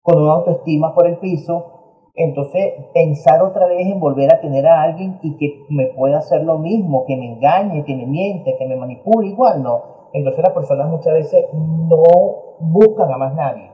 con 0.02 0.22
una 0.22 0.34
autoestima 0.36 0.96
por 0.96 1.08
el 1.08 1.18
piso 1.18 1.81
entonces, 2.16 2.74
pensar 2.94 3.42
otra 3.42 3.68
vez 3.68 3.88
en 3.88 4.00
volver 4.00 4.34
a 4.34 4.42
tener 4.42 4.68
a 4.68 4.82
alguien 4.82 5.20
y 5.22 5.38
que 5.38 5.64
me 5.70 5.88
pueda 5.88 6.18
hacer 6.18 6.44
lo 6.44 6.58
mismo, 6.58 7.06
que 7.06 7.16
me 7.16 7.34
engañe, 7.34 7.86
que 7.86 7.96
me 7.96 8.06
miente, 8.06 8.58
que 8.58 8.66
me 8.66 8.76
manipule, 8.76 9.30
igual 9.30 9.64
no. 9.64 10.10
Entonces 10.14 10.44
las 10.44 10.54
personas 10.54 10.90
muchas 10.90 11.14
veces 11.14 11.46
no 11.54 12.04
buscan 12.60 13.12
a 13.12 13.18
más 13.18 13.34
nadie. 13.34 13.72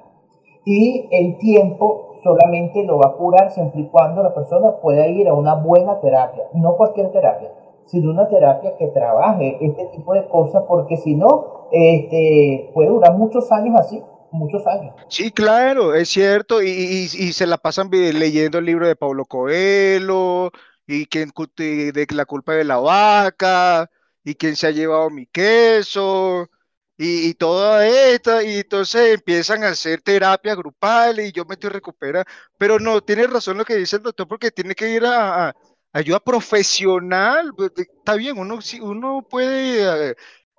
Y 0.66 1.08
el 1.12 1.38
tiempo 1.40 2.16
solamente 2.22 2.84
lo 2.84 3.00
va 3.00 3.12
a 3.12 3.18
curar 3.18 3.52
siempre 3.52 3.82
y 3.82 3.88
cuando 3.88 4.22
la 4.22 4.34
persona 4.34 4.78
pueda 4.82 5.08
ir 5.08 5.28
a 5.28 5.34
una 5.34 5.56
buena 5.56 6.00
terapia, 6.00 6.44
no 6.54 6.76
cualquier 6.76 7.12
terapia, 7.12 7.50
sino 7.86 8.12
una 8.12 8.28
terapia 8.28 8.76
que 8.76 8.88
trabaje 8.88 9.58
este 9.62 9.86
tipo 9.86 10.14
de 10.14 10.28
cosas, 10.28 10.64
porque 10.68 10.98
si 10.98 11.16
no, 11.16 11.68
este, 11.72 12.70
puede 12.74 12.90
durar 12.90 13.18
muchos 13.18 13.52
años 13.52 13.80
así 13.80 14.04
muchos 14.32 14.66
años. 14.68 14.94
Sí, 15.10 15.32
claro, 15.32 15.96
es 15.96 16.10
cierto, 16.10 16.62
y, 16.62 17.08
se 17.08 17.48
la 17.48 17.58
pasan 17.58 17.90
leyendo 17.92 18.58
el 18.60 18.66
libro 18.66 18.88
de 18.88 18.96
Pablo 18.96 19.26
Coelho, 19.26 20.52
y 20.86 21.06
quién 21.08 21.32
de 21.58 22.08
la 22.12 22.26
culpa 22.26 22.54
de 22.54 22.64
la 22.64 22.78
vaca, 22.78 23.90
y 24.24 24.36
quién 24.36 24.56
se 24.56 24.68
ha 24.68 24.72
llevado 24.72 25.10
mi 25.10 25.26
queso, 25.28 26.50
y, 26.98 27.30
y 27.30 27.34
toda 27.36 27.88
esta, 27.88 28.44
y 28.44 28.58
entonces 28.60 29.16
empiezan 29.16 29.64
a 29.64 29.70
hacer 29.70 30.02
terapia 30.02 30.56
grupal 30.56 31.20
y 31.20 31.32
yo 31.32 31.46
me 31.46 31.54
estoy 31.54 31.70
recuperando, 31.70 32.30
pero 32.58 32.80
no, 32.80 33.02
tiene 33.02 33.28
razón 33.28 33.58
lo 33.58 33.66
que 33.66 33.76
dice 33.76 33.98
el 33.98 34.04
doctor, 34.04 34.28
porque 34.28 34.52
tiene 34.52 34.76
que 34.76 34.90
ir 34.90 35.06
a, 35.06 35.56
ayuda 35.94 36.20
profesional, 36.20 37.54
pues, 37.56 37.72
está 37.78 38.16
bien, 38.16 38.38
uno, 38.38 38.60
uno 38.82 39.26
puede 39.30 40.16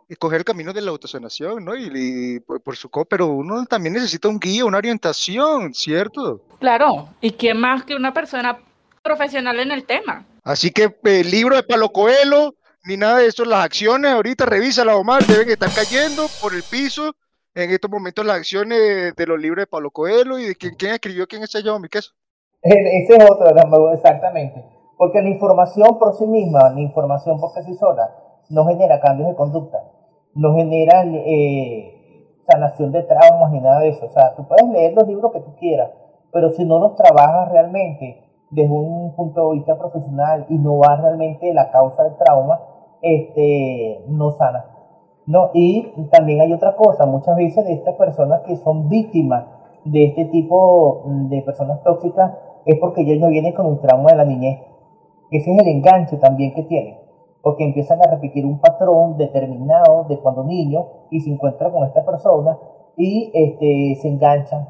eh, 0.09 0.17
coger 0.17 0.39
el 0.39 0.45
camino 0.45 0.73
de 0.73 0.81
la 0.81 0.91
autosanación, 0.91 1.65
¿no? 1.65 1.77
Y, 1.77 2.41
por, 2.41 2.77
su 2.77 2.89
co, 2.89 3.05
pero 3.05 3.27
uno 3.27 3.67
también 3.67 3.93
necesita 3.93 4.29
un 4.29 4.41
guía, 4.41 4.65
una 4.65 4.79
orientación, 4.79 5.75
¿cierto? 5.75 6.41
Claro, 6.59 7.11
y 7.21 7.33
quién 7.33 7.61
más 7.61 7.85
que 7.85 7.95
una 7.95 8.15
persona 8.15 8.59
profesional 9.03 9.61
en 9.61 9.71
el 9.71 9.85
tema. 9.85 10.25
Así 10.45 10.71
que 10.71 10.97
el 11.05 11.31
libro 11.31 11.57
de 11.57 11.63
Palo 11.63 11.91
Coelho, 11.91 12.55
ni 12.85 12.97
nada 12.97 13.19
de 13.19 13.27
eso, 13.27 13.45
las 13.45 13.67
acciones, 13.67 14.11
ahorita 14.11 14.47
revisa 14.47 14.83
la 14.83 14.97
Omar, 14.97 15.27
deben 15.27 15.51
estar 15.51 15.71
cayendo 15.75 16.27
por 16.41 16.55
el 16.55 16.63
piso 16.63 17.15
en 17.55 17.71
estos 17.71 17.91
momentos 17.91 18.25
las 18.25 18.39
acciones 18.39 19.15
de 19.15 19.27
los 19.27 19.39
libros 19.39 19.63
de 19.63 19.67
Palo 19.67 19.91
Coelho 19.91 20.39
y 20.39 20.47
de 20.47 20.55
quién, 20.55 20.75
quién 20.75 20.93
escribió 20.93 21.27
quién 21.27 21.47
se 21.47 21.61
llevado 21.61 21.81
mi 21.81 21.89
queso. 21.89 22.13
Ese 22.63 23.15
es 23.15 23.31
otro, 23.31 23.93
exactamente. 23.93 24.65
Porque 24.97 25.21
la 25.21 25.29
información 25.29 25.99
por 25.99 26.17
sí 26.17 26.27
misma, 26.27 26.71
la 26.71 26.81
información 26.81 27.39
por 27.39 27.51
sí 27.63 27.75
sola, 27.75 28.11
no 28.49 28.67
genera 28.67 29.01
cambios 29.01 29.29
de 29.29 29.37
conducta 29.37 29.79
no 30.35 30.55
generan 30.55 31.15
eh, 31.15 31.99
sanación 32.51 32.93
de 32.93 33.03
traumas 33.03 33.53
ni 33.53 33.61
nada 33.61 33.81
de 33.81 33.89
eso. 33.89 34.07
O 34.07 34.11
sea, 34.11 34.35
tú 34.37 34.47
puedes 34.47 34.69
leer 34.69 34.95
los 34.95 35.07
libros 35.07 35.33
que 35.33 35.41
tú 35.41 35.55
quieras, 35.59 35.91
pero 36.33 36.51
si 36.51 36.65
no 36.65 36.79
los 36.79 36.95
trabajas 36.95 37.51
realmente 37.51 38.25
desde 38.51 38.73
un 38.73 39.15
punto 39.15 39.51
de 39.51 39.57
vista 39.57 39.79
profesional 39.79 40.47
y 40.49 40.59
no 40.59 40.79
vas 40.79 41.01
realmente 41.01 41.53
la 41.53 41.71
causa 41.71 42.05
del 42.05 42.17
trauma, 42.17 42.61
este, 43.03 44.05
no 44.09 44.31
sana. 44.33 44.65
¿no? 45.27 45.51
Y 45.53 45.93
también 46.11 46.41
hay 46.41 46.53
otra 46.53 46.75
cosa, 46.75 47.05
muchas 47.05 47.37
veces 47.37 47.67
de 47.67 47.75
estas 47.75 47.97
personas 47.97 48.41
que 48.47 48.57
son 48.57 48.89
víctimas 48.89 49.45
de 49.85 50.07
este 50.07 50.25
tipo 50.27 51.03
de 51.05 51.43
personas 51.43 51.83
tóxicas 51.83 52.33
es 52.65 52.79
porque 52.79 53.03
ellos 53.03 53.19
no 53.19 53.29
vienen 53.29 53.53
con 53.53 53.67
un 53.67 53.81
trauma 53.81 54.11
de 54.11 54.17
la 54.17 54.25
niñez. 54.25 54.61
Ese 55.31 55.53
es 55.53 55.59
el 55.59 55.69
enganche 55.69 56.17
también 56.17 56.55
que 56.55 56.63
tienen 56.63 57.08
porque 57.43 57.65
empiezan 57.65 58.01
a 58.03 58.11
repetir 58.11 58.45
un 58.45 58.61
patrón 58.61 59.17
determinado 59.17 60.07
de 60.09 60.19
cuando 60.19 60.45
niño 60.45 60.87
y 61.11 61.21
se 61.21 61.31
encuentra 61.31 61.71
con 61.71 61.87
esta 61.87 62.05
persona 62.05 62.59
y 62.97 63.31
este, 63.33 64.01
se 64.01 64.09
enganchan 64.09 64.69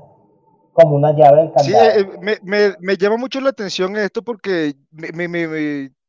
como 0.73 0.97
una 0.97 1.13
llave 1.13 1.43
del 1.43 1.53
candado. 1.53 1.91
Sí, 1.91 2.01
eh, 2.01 2.07
me, 2.21 2.37
me, 2.43 2.75
me, 2.79 2.97
llama 2.97 3.17
mucho 3.17 3.41
la 3.41 3.51
atención 3.51 3.97
esto 3.97 4.23
porque 4.23 4.75
me, 4.93 5.29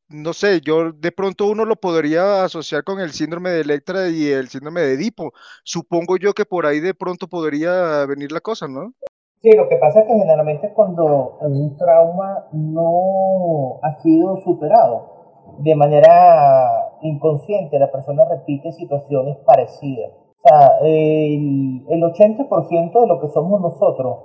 no 0.10 0.34
sé, 0.34 0.62
yo 0.62 0.92
de 0.92 1.12
pronto 1.12 1.48
uno 1.48 1.66
lo 1.66 1.76
podría 1.76 2.44
asociar 2.44 2.84
con 2.84 3.00
el 3.00 3.12
síndrome 3.12 3.52
de 3.52 3.62
Electra 3.62 4.10
y 4.10 4.28
el 4.28 4.50
síndrome 4.50 4.82
de 4.82 4.94
Edipo. 4.94 5.32
Supongo 5.64 6.18
yo 6.18 6.34
que 6.34 6.46
por 6.46 6.66
ahí 6.66 6.80
de 6.80 6.94
pronto 6.94 7.28
podría 7.28 8.06
venir 8.06 8.32
la 8.32 8.42
cosa, 8.42 8.68
¿no? 8.68 8.94
Sí, 9.42 9.52
lo 9.56 9.70
que 9.70 9.78
pasa 9.78 10.02
es 10.02 10.08
que 10.08 10.14
generalmente 10.14 10.74
cuando 10.74 11.38
un 11.42 11.78
trauma 11.78 12.48
no 12.52 13.80
ha 13.82 13.98
sido 14.02 14.38
superado, 14.44 15.19
de 15.60 15.76
manera 15.76 16.98
inconsciente 17.02 17.80
la 17.80 17.92
persona 17.92 18.26
repite 18.26 18.72
situaciones 18.72 19.38
parecidas. 19.46 20.12
O 20.12 20.42
sea, 20.48 20.78
el, 20.82 21.86
el 21.90 22.02
80% 22.02 23.02
de 23.02 23.08
lo 23.08 23.20
que 23.20 23.28
somos 23.28 23.60
nosotros 23.60 24.18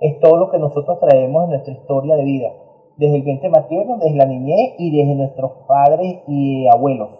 es 0.00 0.18
todo 0.20 0.36
lo 0.38 0.50
que 0.50 0.58
nosotros 0.58 0.98
traemos 0.98 1.44
en 1.44 1.50
nuestra 1.50 1.74
historia 1.74 2.16
de 2.16 2.24
vida, 2.24 2.52
desde 2.96 3.16
el 3.16 3.22
vientre 3.22 3.50
materno, 3.50 3.98
desde 3.98 4.16
la 4.16 4.24
niñez 4.24 4.74
y 4.78 4.96
desde 4.96 5.14
nuestros 5.14 5.52
padres 5.66 6.22
y 6.26 6.66
abuelos. 6.68 7.10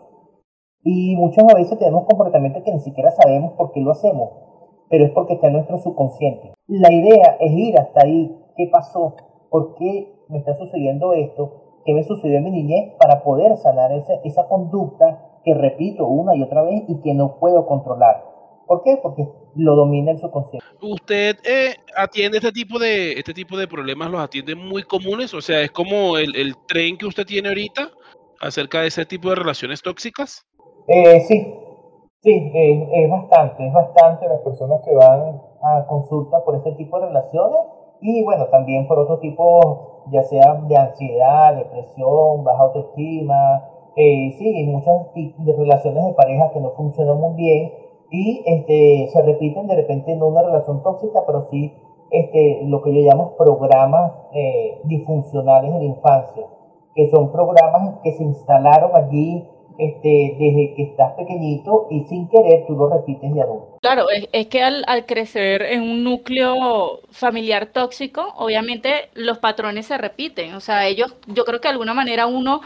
Y 0.82 1.16
muchas 1.16 1.44
veces 1.54 1.78
tenemos 1.78 2.06
comportamientos 2.06 2.62
que 2.62 2.72
ni 2.72 2.80
siquiera 2.80 3.10
sabemos 3.10 3.52
por 3.52 3.72
qué 3.72 3.80
lo 3.80 3.90
hacemos, 3.90 4.30
pero 4.88 5.04
es 5.04 5.10
porque 5.10 5.34
está 5.34 5.48
en 5.48 5.54
nuestro 5.54 5.78
subconsciente. 5.78 6.54
La 6.66 6.90
idea 6.90 7.36
es 7.40 7.52
ir 7.52 7.78
hasta 7.78 8.04
ahí, 8.04 8.34
qué 8.56 8.68
pasó, 8.72 9.14
¿por 9.50 9.74
qué 9.74 10.14
me 10.28 10.38
está 10.38 10.54
sucediendo 10.54 11.12
esto? 11.12 11.67
¿Qué 11.88 11.94
me 11.94 12.04
sucedió 12.04 12.36
en 12.36 12.44
mi 12.44 12.50
niñez? 12.50 12.96
Para 12.98 13.22
poder 13.22 13.56
sanar 13.56 13.90
esa, 13.92 14.12
esa 14.22 14.46
conducta 14.46 15.40
que 15.42 15.54
repito 15.54 16.06
una 16.06 16.36
y 16.36 16.42
otra 16.42 16.62
vez 16.62 16.82
y 16.86 17.00
que 17.00 17.14
no 17.14 17.38
puedo 17.40 17.64
controlar. 17.64 18.22
¿Por 18.66 18.82
qué? 18.82 18.98
Porque 19.02 19.26
lo 19.54 19.74
domina 19.74 20.10
el 20.10 20.18
subconsciente. 20.18 20.66
¿Usted 20.82 21.36
eh, 21.46 21.76
atiende 21.96 22.36
este 22.36 22.52
tipo 22.52 22.78
de 22.78 23.12
este 23.12 23.32
tipo 23.32 23.56
de 23.56 23.66
problemas, 23.66 24.10
los 24.10 24.20
atiende 24.20 24.54
muy 24.54 24.82
comunes? 24.82 25.32
O 25.32 25.40
sea, 25.40 25.62
es 25.62 25.70
como 25.70 26.18
el, 26.18 26.36
el 26.36 26.56
tren 26.66 26.98
que 26.98 27.06
usted 27.06 27.24
tiene 27.24 27.48
ahorita 27.48 27.88
acerca 28.38 28.82
de 28.82 28.88
ese 28.88 29.06
tipo 29.06 29.30
de 29.30 29.36
relaciones 29.36 29.80
tóxicas. 29.80 30.46
Eh, 30.88 31.20
sí, 31.20 31.54
sí, 32.20 32.52
eh, 32.54 32.88
es 32.92 33.10
bastante, 33.10 33.66
es 33.66 33.72
bastante 33.72 34.28
las 34.28 34.42
personas 34.42 34.82
que 34.84 34.94
van 34.94 35.40
a 35.62 35.86
consulta 35.86 36.44
por 36.44 36.54
este 36.56 36.72
tipo 36.72 37.00
de 37.00 37.06
relaciones 37.06 37.77
y 38.00 38.22
bueno, 38.22 38.46
también 38.46 38.86
por 38.86 38.98
otro 38.98 39.18
tipo, 39.18 40.02
ya 40.10 40.22
sea 40.22 40.54
de 40.54 40.76
ansiedad, 40.76 41.56
depresión, 41.56 42.44
baja 42.44 42.64
autoestima, 42.64 43.68
eh, 43.96 44.34
sí, 44.38 44.64
muchas 44.66 45.12
de 45.14 45.52
relaciones 45.52 46.06
de 46.06 46.12
pareja 46.12 46.50
que 46.52 46.60
no 46.60 46.70
funcionan 46.70 47.20
muy 47.20 47.34
bien 47.34 47.72
y 48.10 48.42
este, 48.46 49.08
se 49.12 49.22
repiten 49.22 49.66
de 49.66 49.76
repente 49.76 50.14
no 50.16 50.28
una 50.28 50.42
relación 50.42 50.82
tóxica, 50.82 51.24
pero 51.26 51.42
sí 51.50 51.74
este, 52.10 52.60
lo 52.64 52.80
que 52.82 52.94
yo 52.94 53.00
llamo 53.00 53.36
programas 53.36 54.12
eh, 54.32 54.80
disfuncionales 54.84 55.72
en 55.72 55.78
la 55.78 55.84
infancia, 55.84 56.46
que 56.94 57.10
son 57.10 57.32
programas 57.32 57.98
que 58.02 58.12
se 58.12 58.22
instalaron 58.22 58.92
allí 58.94 59.48
este, 59.78 60.34
desde 60.38 60.74
que 60.76 60.82
estás 60.82 61.12
pequeñito 61.14 61.86
y 61.90 62.00
sin 62.08 62.28
querer 62.28 62.66
tú 62.66 62.74
lo 62.74 62.88
repites 62.88 63.32
de 63.32 63.40
adulto. 63.40 63.78
Claro, 63.80 64.06
es, 64.10 64.46
que 64.48 64.62
al, 64.62 64.84
crecer 65.06 65.62
en 65.62 65.82
un 65.82 66.02
núcleo 66.02 67.00
familiar 67.10 67.66
tóxico, 67.66 68.34
obviamente 68.36 69.08
los 69.14 69.38
patrones 69.38 69.86
se 69.86 69.96
repiten. 69.96 70.54
O 70.54 70.60
sea, 70.60 70.86
ellos, 70.86 71.14
yo 71.26 71.44
creo 71.44 71.60
que 71.60 71.68
de 71.68 71.72
alguna 71.72 71.94
manera 71.94 72.26
uno, 72.26 72.60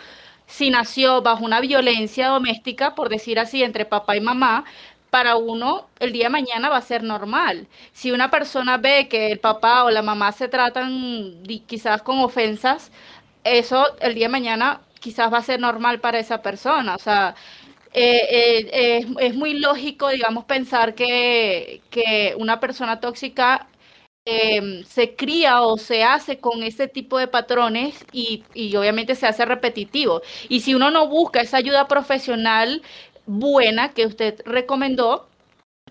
si 0.46 0.70
nació 0.70 1.20
bajo 1.20 1.44
una 1.44 1.60
violencia 1.60 2.28
doméstica, 2.28 2.94
por 2.94 3.10
decir 3.10 3.38
así, 3.38 3.62
entre 3.62 3.84
papá 3.84 4.16
y 4.16 4.20
mamá, 4.22 4.64
para 5.10 5.36
uno 5.36 5.88
el 6.00 6.12
día 6.12 6.24
de 6.24 6.30
mañana 6.30 6.70
va 6.70 6.78
a 6.78 6.80
ser 6.80 7.02
normal. 7.02 7.66
Si 7.92 8.10
una 8.10 8.30
persona 8.30 8.78
ve 8.78 9.08
que 9.08 9.30
el 9.30 9.38
papá 9.38 9.84
o 9.84 9.90
la 9.90 10.00
mamá 10.00 10.32
se 10.32 10.48
tratan 10.48 11.42
quizás 11.66 12.00
con 12.00 12.20
ofensas, 12.20 12.90
eso 13.44 13.84
el 14.00 14.14
día 14.14 14.28
de 14.28 14.32
mañana 14.32 14.80
quizás 15.02 15.32
va 15.32 15.38
a 15.38 15.42
ser 15.42 15.60
normal 15.60 16.00
para 16.00 16.18
esa 16.18 16.42
persona. 16.42 16.94
O 16.94 16.98
sea, 16.98 17.34
eh, 17.92 18.68
eh, 18.72 19.06
es, 19.20 19.34
muy 19.34 19.54
lógico, 19.60 20.08
digamos, 20.08 20.44
pensar 20.46 20.94
que, 20.94 21.82
una 22.38 22.60
persona 22.60 23.00
tóxica 23.00 23.68
em, 24.24 24.84
se 24.84 25.14
cría 25.16 25.62
o 25.62 25.76
se 25.78 26.04
hace 26.04 26.38
con 26.38 26.62
ese 26.62 26.88
tipo 26.88 27.18
de 27.18 27.28
patrones 27.28 28.04
y, 28.12 28.44
y, 28.54 28.74
obviamente 28.76 29.14
se 29.16 29.26
hace 29.26 29.44
repetitivo. 29.44 30.22
Y 30.48 30.60
si 30.60 30.74
uno 30.74 30.90
no 30.90 31.08
busca 31.08 31.40
esa 31.40 31.58
ayuda 31.58 31.88
profesional 31.88 32.82
buena 33.26 33.92
que 33.94 34.06
usted 34.06 34.40
recomendó, 34.46 35.28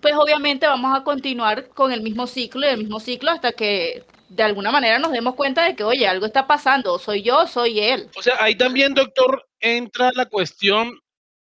pues 0.02 0.14
obviamente 0.16 0.66
vamos 0.66 0.96
a 0.98 1.04
continuar 1.04 1.68
con 1.70 1.92
el 1.92 2.02
mismo 2.02 2.26
ciclo 2.26 2.66
y 2.66 2.70
el 2.70 2.78
mismo 2.78 3.00
ciclo 3.00 3.30
hasta 3.30 3.52
que 3.52 4.04
de 4.34 4.42
alguna 4.42 4.70
manera 4.70 4.98
nos 4.98 5.12
demos 5.12 5.34
cuenta 5.34 5.64
de 5.64 5.76
que, 5.76 5.84
oye, 5.84 6.06
algo 6.06 6.26
está 6.26 6.46
pasando, 6.46 6.98
soy 6.98 7.22
yo, 7.22 7.46
soy 7.46 7.80
él. 7.80 8.08
O 8.16 8.22
sea, 8.22 8.34
ahí 8.40 8.54
también, 8.54 8.94
doctor, 8.94 9.44
entra 9.60 10.10
la 10.14 10.26
cuestión 10.26 10.92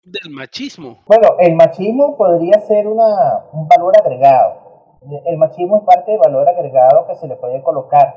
del 0.04 0.32
machismo. 0.32 1.00
Bueno, 1.06 1.36
el 1.40 1.56
machismo 1.56 2.16
podría 2.16 2.60
ser 2.62 2.88
una, 2.88 3.44
un 3.52 3.68
valor 3.68 3.94
agregado. 4.00 5.00
El 5.26 5.38
machismo 5.38 5.78
es 5.78 5.84
parte 5.84 6.12
del 6.12 6.20
valor 6.20 6.48
agregado 6.48 7.08
que 7.08 7.16
se 7.16 7.28
le 7.28 7.36
puede 7.36 7.62
colocar 7.62 8.16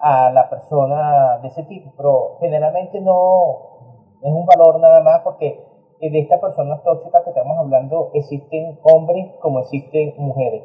a 0.00 0.30
la 0.30 0.48
persona 0.48 1.38
de 1.42 1.48
ese 1.48 1.62
tipo, 1.64 1.92
pero 1.96 2.36
generalmente 2.40 3.00
no 3.00 4.18
es 4.22 4.32
un 4.32 4.46
valor 4.46 4.80
nada 4.80 5.02
más 5.02 5.20
porque 5.22 5.64
de 6.00 6.18
estas 6.18 6.40
personas 6.40 6.82
tóxicas 6.82 7.22
que 7.24 7.30
estamos 7.30 7.58
hablando 7.58 8.10
existen 8.14 8.78
hombres 8.82 9.28
como 9.40 9.60
existen 9.60 10.14
mujeres. 10.16 10.62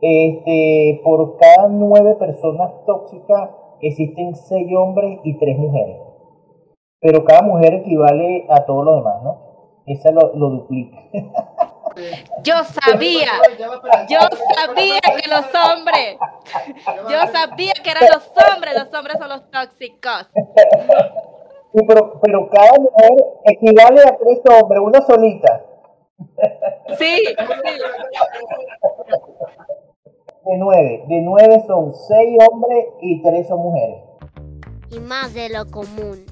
Este, 0.00 1.00
por 1.02 1.38
cada 1.38 1.68
nueve 1.68 2.16
personas 2.16 2.70
tóxicas 2.84 3.50
existen 3.80 4.34
seis 4.34 4.68
hombres 4.76 5.20
y 5.24 5.38
tres 5.38 5.56
mujeres. 5.58 5.96
Pero 7.00 7.24
cada 7.24 7.42
mujer 7.42 7.74
equivale 7.74 8.46
a 8.48 8.64
todo 8.64 8.82
lo 8.82 8.96
demás, 8.96 9.22
¿no? 9.22 9.82
Esa 9.86 10.10
lo, 10.10 10.34
lo 10.34 10.50
duplica. 10.50 10.98
Yo 12.42 12.54
sabía, 12.64 13.30
yo 13.58 14.20
sabía 14.54 15.00
que 15.00 15.30
los 15.30 15.46
hombres, 15.54 16.18
yo 17.08 17.32
sabía 17.32 17.72
que 17.82 17.90
eran 17.90 18.04
los 18.12 18.30
hombres, 18.36 18.74
los 18.74 18.92
hombres 18.92 19.16
son 19.18 19.28
los 19.30 19.50
tóxicos. 19.50 20.28
pero, 21.88 22.20
pero 22.20 22.50
cada 22.50 22.78
mujer 22.78 23.12
equivale 23.44 24.02
a 24.02 24.16
tres 24.18 24.40
hombres, 24.44 24.80
una 24.82 25.00
solita. 25.00 25.64
Sí, 26.98 27.16
sí 27.24 27.34
de 30.46 30.56
nueve. 30.58 31.04
De 31.08 31.20
nueve 31.22 31.62
son 31.66 31.92
seis 32.08 32.38
hombres 32.48 32.86
y 33.02 33.22
tres 33.22 33.48
son 33.48 33.58
mujeres. 33.58 33.96
Y 34.90 35.00
más 35.00 35.34
de 35.34 35.48
lo 35.48 35.66
común. 35.66 36.24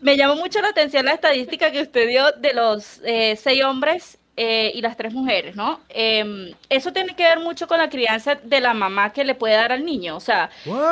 Me 0.00 0.16
llamó 0.16 0.36
mucho 0.36 0.60
la 0.60 0.68
atención 0.68 1.04
la 1.04 1.14
estadística 1.14 1.70
que 1.70 1.82
usted 1.82 2.08
dio 2.08 2.32
de 2.32 2.54
los 2.54 3.00
eh, 3.04 3.36
seis 3.36 3.62
hombres 3.64 4.18
eh, 4.36 4.72
y 4.74 4.80
las 4.80 4.96
tres 4.96 5.12
mujeres, 5.12 5.54
¿no? 5.56 5.80
Em, 5.88 6.52
eso 6.68 6.92
tiene 6.92 7.14
que 7.14 7.24
ver 7.24 7.40
mucho 7.40 7.66
con 7.66 7.78
la 7.78 7.88
crianza 7.88 8.36
de 8.36 8.60
la 8.60 8.74
mamá 8.74 9.12
que 9.12 9.24
le 9.24 9.34
puede 9.34 9.54
dar 9.54 9.72
al 9.72 9.84
niño. 9.84 10.16
O 10.16 10.20
sea, 10.20 10.50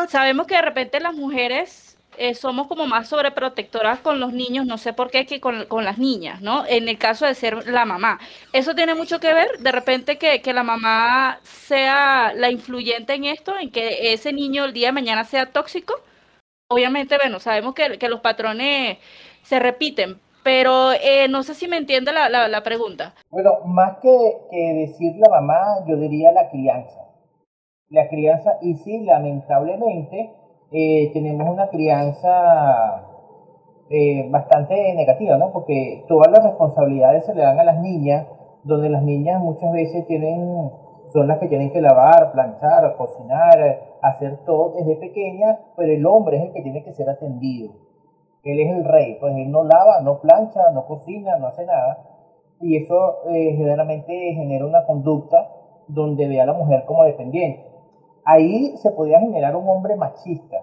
sabemos 0.08 0.46
que 0.46 0.56
de 0.56 0.62
repente 0.62 1.00
las 1.00 1.14
mujeres 1.14 1.89
eh, 2.20 2.34
somos 2.34 2.66
como 2.66 2.86
más 2.86 3.08
sobreprotectoras 3.08 4.00
con 4.00 4.20
los 4.20 4.34
niños, 4.34 4.66
no 4.66 4.76
sé 4.76 4.92
por 4.92 5.10
qué, 5.10 5.24
que 5.24 5.40
con, 5.40 5.66
las 5.82 5.96
niñas, 5.96 6.42
¿no? 6.42 6.66
En 6.66 6.86
el 6.86 6.98
caso 6.98 7.24
de 7.24 7.34
ser 7.34 7.66
la 7.66 7.86
mamá. 7.86 8.18
¿Eso 8.52 8.74
tiene 8.74 8.94
mucho 8.94 9.20
que 9.20 9.32
ver? 9.32 9.56
De 9.60 9.72
repente 9.72 10.18
que, 10.18 10.52
la 10.52 10.62
mamá 10.62 11.40
sea 11.44 12.34
la 12.34 12.50
influyente 12.50 13.14
en 13.14 13.24
esto, 13.24 13.58
en 13.58 13.70
que 13.70 14.12
ese 14.12 14.34
niño 14.34 14.66
el 14.66 14.74
día 14.74 14.88
de 14.88 14.92
mañana 14.92 15.24
sea 15.24 15.46
tóxico. 15.46 15.94
Obviamente, 16.68 17.16
bueno, 17.16 17.40
sabemos 17.40 17.74
que, 17.74 18.08
los 18.10 18.20
patrones 18.20 18.98
se 19.42 19.58
repiten, 19.58 20.20
pero 20.42 20.92
eh, 20.92 21.26
no 21.26 21.42
sé 21.42 21.54
si 21.54 21.68
me 21.68 21.78
entiende 21.78 22.12
la, 22.12 22.28
la, 22.28 22.62
pregunta. 22.62 23.14
Bueno, 23.30 23.60
más 23.64 23.96
que, 24.02 24.10
que 24.50 24.74
decir 24.74 25.14
la 25.16 25.40
mamá, 25.40 25.86
yo 25.88 25.96
diría 25.96 26.32
la 26.32 26.50
crianza. 26.50 27.00
La 27.88 28.10
crianza, 28.10 28.58
y 28.60 28.74
sí, 28.74 29.00
lamentablemente, 29.06 30.34
eh, 30.72 31.10
tenemos 31.12 31.48
una 31.48 31.68
crianza 31.68 33.06
eh, 33.88 34.28
bastante 34.30 34.94
negativa, 34.94 35.36
¿no? 35.36 35.50
Porque 35.52 36.04
todas 36.06 36.30
las 36.30 36.44
responsabilidades 36.44 37.26
se 37.26 37.34
le 37.34 37.42
dan 37.42 37.58
a 37.58 37.64
las 37.64 37.80
niñas, 37.80 38.26
donde 38.62 38.88
las 38.88 39.02
niñas 39.02 39.40
muchas 39.40 39.72
veces 39.72 40.06
tienen, 40.06 40.70
son 41.12 41.26
las 41.26 41.38
que 41.38 41.48
tienen 41.48 41.72
que 41.72 41.80
lavar, 41.80 42.30
planchar, 42.32 42.94
cocinar, 42.96 43.96
hacer 44.00 44.38
todo 44.46 44.74
desde 44.76 44.96
pequeña, 44.96 45.58
pero 45.76 45.92
el 45.92 46.06
hombre 46.06 46.36
es 46.36 46.44
el 46.44 46.52
que 46.52 46.62
tiene 46.62 46.84
que 46.84 46.92
ser 46.92 47.10
atendido. 47.10 47.72
Él 48.44 48.60
es 48.60 48.70
el 48.70 48.84
rey, 48.84 49.16
pues 49.20 49.34
él 49.36 49.50
no 49.50 49.64
lava, 49.64 50.00
no 50.02 50.20
plancha, 50.20 50.70
no 50.72 50.86
cocina, 50.86 51.36
no 51.36 51.48
hace 51.48 51.66
nada. 51.66 52.06
Y 52.60 52.76
eso 52.76 53.28
eh, 53.28 53.54
generalmente 53.56 54.12
genera 54.34 54.64
una 54.66 54.84
conducta 54.86 55.50
donde 55.88 56.28
ve 56.28 56.40
a 56.40 56.46
la 56.46 56.52
mujer 56.52 56.84
como 56.86 57.04
dependiente 57.04 57.70
ahí 58.24 58.76
se 58.76 58.90
podía 58.90 59.20
generar 59.20 59.56
un 59.56 59.68
hombre 59.68 59.96
machista, 59.96 60.56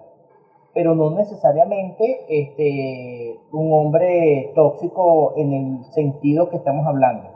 pero 0.74 0.94
no 0.94 1.10
necesariamente 1.10 2.20
este, 2.28 3.40
un 3.52 3.72
hombre 3.72 4.52
tóxico 4.54 5.34
en 5.36 5.52
el 5.52 5.84
sentido 5.92 6.50
que 6.50 6.56
estamos 6.56 6.86
hablando, 6.86 7.30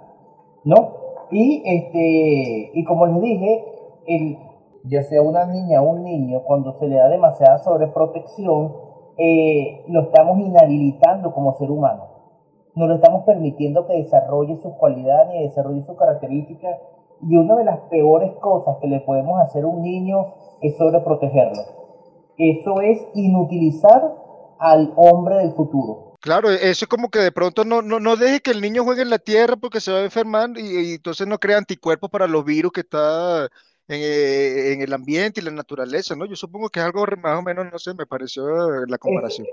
¿no? 0.65 1.03
Y, 1.31 1.63
este, 1.65 2.71
y 2.75 2.85
como 2.85 3.07
les 3.07 3.21
dije, 3.23 3.65
el, 4.07 4.39
ya 4.85 5.03
sea 5.03 5.23
una 5.23 5.47
niña 5.47 5.81
o 5.83 5.91
un 5.91 6.05
niño, 6.05 6.43
cuando 6.45 6.73
se 6.73 6.87
le 6.87 6.97
da 6.97 7.09
demasiada 7.09 7.59
sobreprotección, 7.59 8.75
eh, 9.17 9.85
lo 9.89 10.03
estamos 10.03 10.39
inhabilitando 10.39 11.33
como 11.33 11.53
ser 11.55 11.71
humano. 11.71 12.09
No 12.75 12.87
le 12.87 12.95
estamos 12.95 13.25
permitiendo 13.25 13.87
que 13.87 13.95
desarrolle 13.95 14.57
sus 14.57 14.73
cualidades 14.75 15.35
y 15.35 15.43
desarrolle 15.43 15.83
sus 15.83 15.97
características 15.97 16.81
y 17.29 17.37
una 17.37 17.57
de 17.57 17.65
las 17.65 17.79
peores 17.91 18.33
cosas 18.41 18.77
que 18.81 18.89
le 18.89 19.01
podemos 19.01 19.41
hacer 19.41 19.65
a 19.65 19.67
un 19.67 19.83
niño 19.83 20.35
es 20.61 20.77
sobreprotegerlo. 20.77 21.63
Eso 22.39 22.81
es 22.81 22.99
inutilizar 23.15 24.15
al 24.59 24.93
hombre 24.97 25.37
del 25.37 25.53
futuro. 25.53 26.17
Claro, 26.21 26.51
eso 26.51 26.85
es 26.85 26.89
como 26.89 27.11
que 27.11 27.19
de 27.19 27.33
pronto 27.33 27.65
no, 27.65 27.83
no, 27.83 27.99
no 27.99 28.17
deje 28.17 28.41
que 28.41 28.53
el 28.53 28.61
niño 28.61 28.85
juegue 28.85 29.03
en 29.03 29.11
la 29.11 29.19
tierra 29.19 29.57
porque 29.57 29.81
se 29.81 29.91
va 29.91 29.99
a 29.99 30.05
enfermar 30.05 30.51
y, 30.57 30.95
entonces 30.95 31.27
no 31.27 31.39
crea 31.39 31.59
anticuerpos 31.59 32.11
para 32.11 32.29
los 32.29 32.45
virus 32.45 32.73
que 32.73 32.83
está 32.83 33.49
en, 33.89 34.81
el 34.81 34.93
ambiente 34.93 35.41
y 35.41 35.45
la 35.45 35.51
naturaleza, 35.51 36.15
¿no? 36.15 36.25
Yo 36.27 36.37
supongo 36.37 36.69
que 36.69 36.79
es 36.79 36.87
algo 36.87 37.05
más 37.21 37.39
o 37.39 37.43
menos, 37.43 37.67
no 37.71 37.79
sé, 37.79 37.93
me 37.95 38.07
pareció 38.07 38.45
la 38.87 38.99
comparación. 38.99 39.49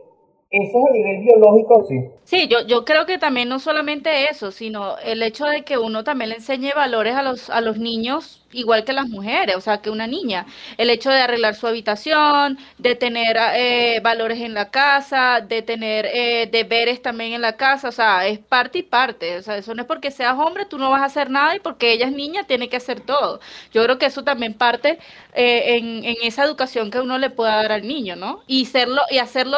Eso 0.52 0.80
a 0.80 0.93
nivel 0.93 1.22
biológico, 1.22 1.86
sí. 1.88 1.95
Sí, 2.24 2.47
yo, 2.47 2.66
yo 2.66 2.84
creo 2.84 3.06
que 3.06 3.20
también 3.20 3.50
no 3.50 3.60
solamente 3.60 4.30
eso, 4.32 4.52
sino 4.52 4.97
el 4.97 5.22
hecho 5.22 5.45
de 5.45 5.64
que 5.64 5.78
uno 5.78 6.04
también 6.04 6.30
le 6.30 6.38
enseñe 6.38 6.74
valores 6.76 7.14
a 7.16 7.22
los, 7.22 7.52
a 7.52 7.62
los 7.62 7.78
niños 7.78 8.43
igual 8.52 8.84
que 8.84 8.93
las 8.93 9.08
mujeres, 9.08 9.56
o 9.56 9.62
sea, 9.62 9.82
que 9.82 9.89
una 9.89 10.08
niña. 10.08 10.45
El 10.78 10.89
hecho 10.89 11.10
de 11.10 11.22
arreglar 11.22 11.56
su 11.56 11.68
habitación, 11.68 12.58
de 12.78 12.95
tener 12.95 13.38
eh, 13.56 14.00
valores 14.04 14.39
en 14.41 14.54
la 14.54 14.70
casa, 14.72 15.41
de 15.41 15.62
tener 15.62 16.06
eh, 16.08 16.47
deberes 16.52 17.02
también 17.02 17.34
en 17.34 17.41
la 17.41 17.58
casa, 17.58 17.89
o 17.89 17.91
sea, 17.91 18.28
es 18.28 18.39
parte 18.39 18.80
y 18.80 18.84
parte. 18.84 19.38
O 19.38 19.41
sea, 19.41 19.58
eso 19.58 19.74
no 19.76 19.82
es 19.84 19.88
porque 19.88 20.12
seas 20.12 20.36
hombre, 20.38 20.66
tú 20.66 20.78
no 20.78 20.89
vas 20.89 21.02
a 21.02 21.06
hacer 21.06 21.30
nada 21.30 21.56
y 21.56 21.60
porque 21.60 21.91
ella 21.91 22.08
es 22.08 22.14
niña, 22.14 22.43
tiene 22.45 22.70
que 22.70 22.78
hacer 22.78 23.02
todo. 23.02 23.39
Yo 23.74 23.84
creo 23.84 23.97
que 23.97 24.06
eso 24.08 24.24
también 24.24 24.54
parte 24.54 25.00
eh, 25.34 25.78
en, 25.78 26.04
en, 26.06 26.16
esa 26.24 26.43
educación 26.43 26.91
que 26.91 27.00
uno 27.00 27.18
le 27.18 27.30
pueda 27.30 27.56
dar 27.58 27.72
al 27.72 27.88
niño, 27.88 28.16
¿no? 28.16 28.43
Y, 28.47 28.66
serlo, 28.66 29.02
y 29.10 29.18
hacerlo 29.20 29.58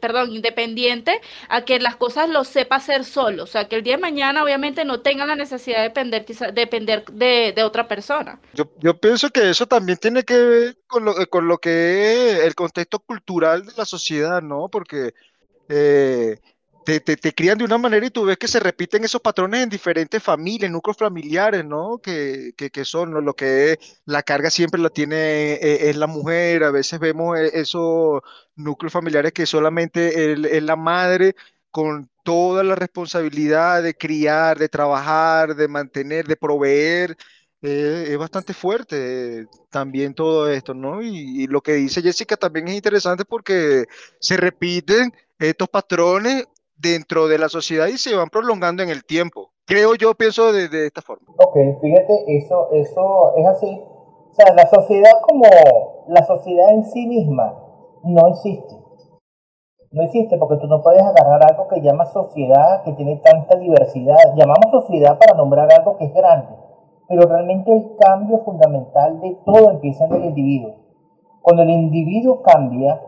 perdón, 0.00 0.32
independiente 0.34 1.20
a 1.48 1.62
que 1.62 1.78
las 1.80 1.96
cosas 1.96 2.28
lo 2.28 2.44
sepa 2.44 2.76
hacer 2.76 3.04
solo. 3.04 3.44
O 3.44 3.46
sea, 3.46 3.68
que 3.68 3.76
el 3.76 3.82
día 3.82 3.96
de 3.96 4.02
mañana 4.02 4.42
obviamente 4.42 4.84
no 4.84 5.00
tenga 5.00 5.26
la 5.26 5.36
necesidad 5.36 5.78
de 5.78 5.82
depender, 5.84 6.26
depender 6.54 7.04
de, 7.06 7.52
de 7.54 7.62
otra 7.64 7.81
persona. 7.86 8.40
Yo, 8.52 9.00
pienso 9.00 9.30
que 9.30 9.50
eso 9.50 9.66
también 9.66 9.98
tiene 9.98 10.24
que 10.24 10.36
ver 10.36 10.78
con 10.86 11.04
lo, 11.04 11.14
con 11.28 11.48
lo 11.48 11.58
que 11.58 12.32
es 12.32 12.40
el 12.44 12.54
contexto 12.54 12.98
cultural 13.00 13.66
de 13.66 13.72
la 13.76 13.84
sociedad, 13.84 14.42
¿no? 14.42 14.68
Porque 14.68 15.14
eh, 15.68 16.38
te, 16.84 17.00
te, 17.00 17.16
te, 17.16 17.32
crían 17.34 17.58
de 17.58 17.64
una 17.64 17.78
manera 17.78 18.04
y 18.06 18.10
tú 18.10 18.24
ves 18.24 18.38
que 18.38 18.48
se 18.48 18.60
repiten 18.60 19.04
esos 19.04 19.20
patrones 19.20 19.62
en 19.62 19.68
diferentes 19.68 20.22
familias, 20.22 20.70
núcleos 20.70 20.96
familiares, 20.96 21.64
¿no? 21.64 21.98
Que, 21.98 22.54
que, 22.56 22.84
son 22.84 23.24
lo 23.24 23.34
que 23.34 23.72
es, 23.72 24.00
la 24.04 24.22
carga 24.22 24.50
siempre 24.50 24.80
la 24.80 24.90
tiene 24.90 25.54
eh, 25.54 25.90
es 25.90 25.96
la 25.96 26.06
mujer, 26.06 26.64
a 26.64 26.70
veces 26.70 26.98
vemos 27.00 27.38
eh, 27.38 27.50
esos 27.54 28.20
núcleos 28.56 28.92
familiares 28.92 29.32
que 29.32 29.46
solamente 29.46 30.32
es 30.56 30.62
la 30.62 30.76
madre 30.76 31.34
con 31.70 32.10
toda 32.22 32.62
la 32.62 32.74
responsabilidad 32.74 33.82
de 33.82 33.94
criar, 33.94 34.58
de 34.58 34.68
trabajar, 34.68 35.56
de 35.56 35.68
mantener, 35.68 36.26
de 36.26 36.36
proveer, 36.36 37.16
eh, 37.62 38.06
es 38.08 38.18
bastante 38.18 38.54
fuerte 38.54 39.46
también 39.70 40.14
todo 40.14 40.50
esto, 40.50 40.74
¿no? 40.74 41.00
Y, 41.00 41.46
lo 41.46 41.60
que 41.60 41.74
dice 41.74 42.02
Jessica 42.02 42.36
también 42.36 42.66
es 42.66 42.74
interesante 42.74 43.24
porque 43.24 43.84
se 44.18 44.36
repiten 44.36 45.12
estos 45.38 45.68
patrones 45.68 46.48
dentro 46.76 47.28
de 47.28 47.38
la 47.38 47.48
sociedad 47.48 47.86
y 47.86 47.98
se 47.98 48.16
van 48.16 48.30
prolongando 48.30 48.82
en 48.82 48.88
el 48.88 49.04
tiempo. 49.04 49.52
Creo 49.64 49.94
yo, 49.94 50.14
pienso 50.14 50.52
de, 50.52 50.86
esta 50.86 51.02
forma. 51.02 51.28
Ok, 51.38 51.56
fíjate, 51.80 52.24
eso, 52.36 52.68
eso 52.72 53.36
es 53.36 53.46
así. 53.46 53.80
O 53.80 54.34
sea, 54.34 54.52
la 54.54 54.68
sociedad 54.68 55.12
como 55.22 55.44
la 56.08 56.26
sociedad 56.26 56.70
en 56.70 56.84
sí 56.84 57.06
misma 57.06 57.54
no 58.02 58.26
existe. 58.28 58.74
No 59.92 60.02
existe 60.02 60.36
porque 60.36 60.56
tú 60.56 60.66
no 60.66 60.82
puedes 60.82 61.02
agarrar 61.02 61.42
algo 61.48 61.68
que 61.68 61.80
llama 61.80 62.06
sociedad, 62.06 62.82
que 62.82 62.92
tiene 62.94 63.20
tanta 63.22 63.56
diversidad. 63.56 64.16
Llamamos 64.34 64.72
sociedad 64.72 65.16
para 65.16 65.36
nombrar 65.36 65.72
algo 65.72 65.96
que 65.98 66.06
es 66.06 66.14
grande. 66.14 66.62
Pero 67.08 67.26
realmente 67.26 67.72
el 67.72 67.96
cambio 67.98 68.38
fundamental 68.38 69.20
de 69.20 69.36
todo 69.44 69.70
empieza 69.70 70.06
en 70.06 70.14
el 70.14 70.24
individuo. 70.26 70.74
Cuando 71.42 71.62
el 71.62 71.70
individuo 71.70 72.42
cambia, 72.42 73.00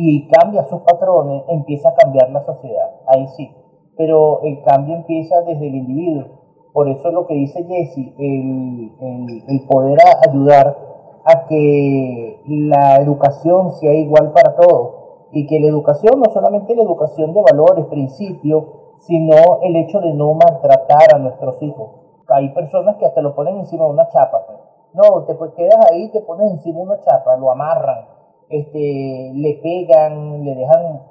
y 0.00 0.28
cambia 0.28 0.62
sus 0.68 0.82
patrones, 0.82 1.42
empieza 1.48 1.88
a 1.88 1.94
cambiar 1.94 2.30
la 2.30 2.40
sociedad. 2.44 2.88
Ahí 3.08 3.26
sí. 3.36 3.50
Pero 3.96 4.42
el 4.42 4.62
cambio 4.62 4.94
empieza 4.94 5.40
desde 5.42 5.66
el 5.66 5.74
individuo. 5.74 6.24
Por 6.72 6.88
eso 6.88 7.08
es 7.08 7.14
lo 7.14 7.26
que 7.26 7.34
dice 7.34 7.64
Jesse, 7.64 8.14
el, 8.16 8.92
el, 9.00 9.44
el 9.48 9.66
poder 9.66 9.98
ayudar 10.28 10.78
a 11.24 11.46
que 11.48 12.40
la 12.46 12.96
educación 12.98 13.72
sea 13.72 13.92
igual 13.92 14.32
para 14.32 14.54
todos. 14.54 14.94
Y 15.32 15.48
que 15.48 15.58
la 15.58 15.66
educación, 15.66 16.20
no 16.20 16.32
solamente 16.32 16.76
la 16.76 16.84
educación 16.84 17.34
de 17.34 17.42
valores, 17.42 17.86
principios, 17.86 18.66
sino 18.98 19.60
el 19.62 19.74
hecho 19.74 20.00
de 20.00 20.14
no 20.14 20.32
maltratar 20.34 21.16
a 21.16 21.18
nuestros 21.18 21.60
hijos. 21.60 21.90
Hay 22.28 22.48
personas 22.54 22.96
que 22.96 23.06
hasta 23.06 23.22
lo 23.22 23.34
ponen 23.34 23.58
encima 23.58 23.84
de 23.84 23.90
una 23.90 24.08
chapa. 24.08 24.46
Pues. 24.46 24.58
No, 24.94 25.24
te 25.24 25.34
quedas 25.56 25.90
ahí, 25.90 26.10
te 26.10 26.20
pones 26.20 26.50
encima 26.50 26.78
de 26.78 26.84
una 26.84 27.00
chapa, 27.00 27.36
lo 27.36 27.50
amarran 27.50 28.18
este, 28.50 29.32
le 29.34 29.60
pegan, 29.62 30.44
le 30.44 30.54
dejan 30.54 31.02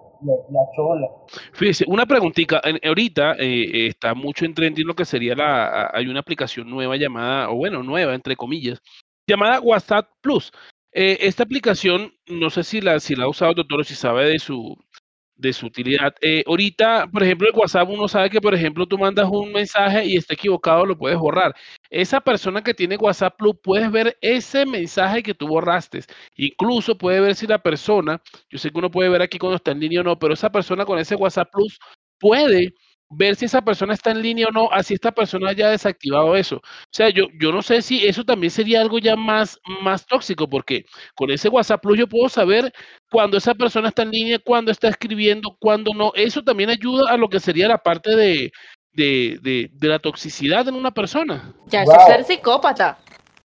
la, 0.49 0.61
chola. 0.76 1.07
Fíjese, 1.53 1.86
una 1.88 2.05
preguntita. 2.05 2.61
Ahorita 2.84 3.34
eh, 3.34 3.88
está 3.88 4.13
mucho 4.13 4.45
en 4.45 4.53
lo 4.86 4.95
que 4.95 5.05
sería 5.05 5.36
la. 5.36 5.91
Hay 5.93 6.07
una 6.07 6.20
aplicación 6.20 6.70
nueva 6.70 6.97
llamada, 6.97 7.49
o 7.49 7.55
bueno, 7.55 7.84
nueva, 7.84 8.15
entre 8.15 8.36
comillas, 8.36 8.82
llamada 9.28 9.59
WhatsApp 9.59 10.07
Plus. 10.22 10.51
Eh, 10.91 11.18
esta 11.22 11.43
aplicación, 11.43 12.13
no 12.28 12.49
sé 12.49 12.63
si 12.63 12.82
la, 12.82 12.99
si 12.99 13.15
la 13.15 13.26
ha 13.26 13.30
usado 13.30 13.51
el 13.51 13.57
doctor 13.57 13.82
o 13.82 13.84
si 13.84 13.93
sabe 13.93 14.28
de 14.30 14.39
su, 14.39 14.76
de 15.38 15.54
su 15.54 15.68
utilidad. 15.68 16.14
Eh, 16.22 16.44
ahorita, 16.48 17.08
por 17.12 17.24
ejemplo, 17.24 17.48
el 17.48 17.56
WhatsApp 17.56 17.90
uno 17.90 18.08
sabe 18.08 18.30
que, 18.30 18.42
por 18.42 18.54
ejemplo, 18.56 18.86
tú 18.86 18.98
mandas 18.98 19.28
un 19.30 19.52
mensaje 19.52 20.06
y 20.06 20.18
está 20.18 20.34
equivocado, 20.34 20.86
lo 20.86 20.98
puedes 20.98 21.18
borrar. 21.18 21.56
Esa 21.90 22.20
persona 22.22 22.64
que 22.64 22.74
tiene 22.74 22.98
WhatsApp 22.98 23.38
Plus, 23.38 23.56
puedes 23.62 23.92
ver 23.92 24.18
ese 24.22 24.66
mensaje 24.66 25.24
que 25.24 25.34
tú 25.34 25.48
borraste. 25.48 26.02
Incluso 26.36 26.98
puede 26.98 27.22
ver 27.22 27.36
si 27.36 27.48
la 27.48 27.60
persona, 27.60 28.22
yo 28.50 28.58
sé 28.58 28.72
que 28.72 28.78
uno 28.78 28.92
puede 28.92 29.10
ver 29.10 29.22
aquí 29.22 29.38
cuando 29.38 29.58
está 29.58 29.72
en 29.72 29.80
línea 29.80 30.02
o 30.02 30.04
no, 30.04 30.20
pero 30.20 30.34
esa 30.34 30.52
persona 30.52 30.86
con 30.86 31.00
ese 31.00 31.16
WhatsApp 31.16 31.52
Plus 31.52 31.80
puede 32.20 32.74
ver 33.10 33.36
si 33.36 33.45
esa 33.45 33.62
persona 33.62 33.93
está 33.93 34.12
en 34.12 34.22
línea 34.22 34.47
o 34.47 34.51
no, 34.51 34.70
así 34.72 34.93
esta 34.93 35.12
persona 35.12 35.49
haya 35.49 35.70
desactivado 35.70 36.36
eso. 36.36 36.58
O 36.58 36.91
sea, 36.91 37.10
yo, 37.10 37.26
yo 37.39 37.51
no 37.51 37.62
sé 37.62 37.82
si 37.82 38.05
eso 38.05 38.24
también 38.24 38.51
sería 38.51 38.82
algo 38.82 38.99
ya 38.99 39.16
más, 39.16 39.60
más 39.82 40.05
tóxico, 40.05 40.49
porque 40.49 40.86
con 41.16 41.32
ese 41.32 41.49
WhatsApp 41.49 41.82
Plus 41.82 41.99
yo 41.99 42.08
puedo 42.08 42.30
saber 42.30 42.74
cuando 43.10 43.38
esa 43.38 43.53
persona 43.53 43.89
está 43.89 44.03
en 44.03 44.12
línea, 44.12 44.39
cuando 44.39 44.72
está 44.72 44.89
escribiendo, 44.89 45.55
cuando 45.60 45.93
no. 45.93 46.12
Eso 46.16 46.43
también 46.43 46.70
ayuda 46.70 47.12
a 47.12 47.18
lo 47.18 47.30
que 47.30 47.39
sería 47.39 47.68
la 47.68 47.78
parte 47.78 48.16
de, 48.16 48.51
de, 48.91 49.39
de, 49.41 49.70
de 49.72 49.88
la 49.88 49.99
toxicidad 49.99 50.68
en 50.68 50.76
una 50.76 50.91
persona. 50.91 51.53
Ya, 51.68 51.84
eso 51.84 51.97
es 51.97 52.05
ser 52.05 52.24
psicópata. 52.26 52.99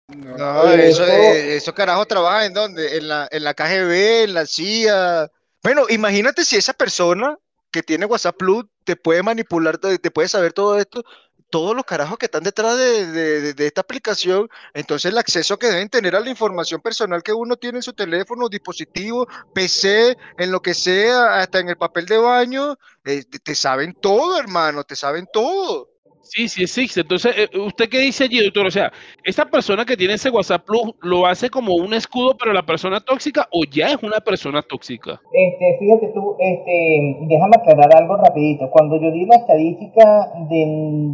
No, 0.08 0.72
eso, 0.72 1.06
eh, 1.06 1.56
eso 1.56 1.72
carajo 1.72 2.04
trabaja 2.04 2.46
en 2.46 2.54
dónde? 2.54 2.96
En 2.96 3.08
la, 3.08 3.28
en 3.30 3.44
la 3.44 3.54
KGB, 3.54 4.24
en 4.24 4.34
la 4.34 4.46
CIA. 4.46 5.28
Bueno, 5.62 5.82
imagínate 5.88 6.44
si 6.44 6.56
esa 6.56 6.72
persona 6.72 7.36
que 7.70 7.82
tiene 7.82 8.06
WhatsApp 8.06 8.36
Plus 8.36 8.64
te 8.90 8.96
puede 8.96 9.22
manipular, 9.22 9.78
te 9.78 10.10
puede 10.10 10.26
saber 10.26 10.52
todo 10.52 10.76
esto, 10.76 11.04
todos 11.48 11.76
los 11.76 11.84
carajos 11.84 12.18
que 12.18 12.26
están 12.26 12.42
detrás 12.42 12.76
de, 12.76 13.06
de, 13.06 13.54
de, 13.54 13.66
esta 13.68 13.82
aplicación, 13.82 14.48
entonces 14.74 15.12
el 15.12 15.18
acceso 15.18 15.60
que 15.60 15.68
deben 15.68 15.88
tener 15.88 16.16
a 16.16 16.20
la 16.20 16.28
información 16.28 16.80
personal 16.80 17.22
que 17.22 17.32
uno 17.32 17.56
tiene 17.56 17.78
en 17.78 17.82
su 17.84 17.92
teléfono, 17.92 18.48
dispositivo, 18.48 19.28
PC, 19.54 20.16
en 20.38 20.50
lo 20.50 20.60
que 20.60 20.74
sea, 20.74 21.38
hasta 21.38 21.60
en 21.60 21.68
el 21.68 21.76
papel 21.76 22.06
de 22.06 22.18
baño, 22.18 22.76
eh, 23.04 23.22
te 23.24 23.54
saben 23.54 23.94
todo, 23.94 24.40
hermano, 24.40 24.82
te 24.82 24.96
saben 24.96 25.28
todo. 25.32 25.89
Sí, 26.30 26.48
sí 26.48 26.62
existe. 26.62 27.00
Entonces, 27.00 27.34
eh, 27.36 27.58
¿usted 27.58 27.88
qué 27.88 27.98
dice 27.98 28.24
allí, 28.24 28.38
doctor? 28.38 28.66
O 28.66 28.70
sea, 28.70 28.92
¿esa 29.24 29.44
persona 29.46 29.84
que 29.84 29.96
tiene 29.96 30.14
ese 30.14 30.30
WhatsApp 30.30 30.64
Plus 30.64 30.94
lo 31.02 31.26
hace 31.26 31.50
como 31.50 31.74
un 31.74 31.92
escudo 31.92 32.36
para 32.36 32.52
la 32.52 32.62
persona 32.62 33.00
tóxica 33.00 33.48
o 33.50 33.64
ya 33.64 33.88
es 33.88 34.02
una 34.04 34.20
persona 34.20 34.62
tóxica? 34.62 35.20
Este, 35.32 35.76
fíjate 35.80 36.12
tú, 36.14 36.36
este, 36.38 37.16
déjame 37.22 37.56
aclarar 37.56 37.96
algo 37.96 38.16
rapidito. 38.16 38.70
Cuando 38.70 39.00
yo 39.00 39.10
di 39.10 39.26
la 39.26 39.38
estadística 39.38 40.30
de, 40.48 40.66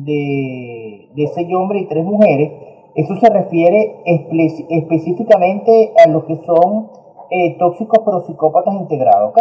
de, 0.05 1.09
de 1.15 1.25
ese 1.25 1.49
hombre 1.55 1.81
y 1.81 1.89
tres 1.89 2.05
mujeres, 2.05 2.53
eso 2.95 3.17
se 3.17 3.31
refiere 3.31 3.97
específicamente 4.69 5.95
a 6.05 6.11
los 6.11 6.25
que 6.25 6.37
son 6.45 6.91
eh, 7.31 7.57
tóxicos 7.59 8.01
pero 8.05 8.21
psicópatas 8.21 8.75
integrados, 8.75 9.31
¿ok? 9.31 9.39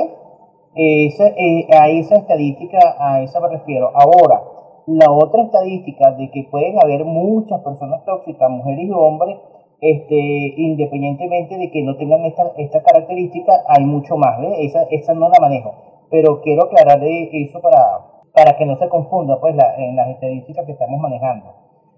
Esa, 0.73 1.27
eh, 1.27 1.67
a 1.77 1.89
esa 1.89 2.15
estadística, 2.15 2.79
a 2.97 3.23
esa 3.23 3.41
me 3.41 3.49
refiero. 3.49 3.91
Ahora, 3.93 4.41
la 4.87 5.11
otra 5.11 5.43
estadística 5.43 6.11
de 6.11 6.29
que 6.31 6.47
pueden 6.49 6.77
haber 6.83 7.05
muchas 7.05 7.61
personas 7.61 8.05
tóxicas, 8.05 8.49
mujeres 8.49 8.85
y 8.85 8.91
hombres, 8.91 9.37
este, 9.81 10.15
independientemente 10.57 11.57
de 11.57 11.71
que 11.71 11.83
no 11.83 11.97
tengan 11.97 12.23
esta, 12.25 12.51
esta 12.57 12.81
característica, 12.83 13.51
hay 13.67 13.85
mucho 13.85 14.15
más, 14.17 14.39
Esa, 14.59 14.83
esa 14.91 15.13
no 15.13 15.29
la 15.29 15.39
manejo. 15.39 15.73
Pero 16.09 16.41
quiero 16.41 16.65
aclarar 16.65 16.99
eso 17.03 17.59
para, 17.61 18.23
para 18.33 18.55
que 18.57 18.65
no 18.65 18.75
se 18.75 18.87
confunda 18.89 19.39
pues, 19.39 19.55
la, 19.55 19.75
en 19.77 19.95
las 19.95 20.09
estadísticas 20.09 20.65
que 20.65 20.73
estamos 20.73 20.99
manejando. 20.99 21.53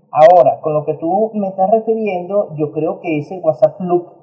Ahora, 0.09 0.61
con 0.61 0.73
lo 0.73 0.85
que 0.85 0.93
tú 0.95 1.31
me 1.33 1.49
estás 1.49 1.69
refiriendo, 1.69 2.55
yo 2.55 2.71
creo 2.71 3.01
que 3.01 3.19
ese 3.19 3.39
WhatsApp 3.39 3.79
Look 3.81 4.13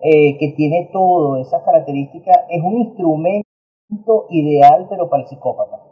eh, 0.00 0.36
que 0.38 0.52
tiene 0.56 0.90
todas 0.92 1.46
esas 1.46 1.62
características 1.62 2.44
es 2.48 2.62
un 2.62 2.78
instrumento 2.78 3.44
ideal, 4.30 4.86
pero 4.88 5.08
para 5.08 5.22
el 5.22 5.28
psicópata. 5.28 5.83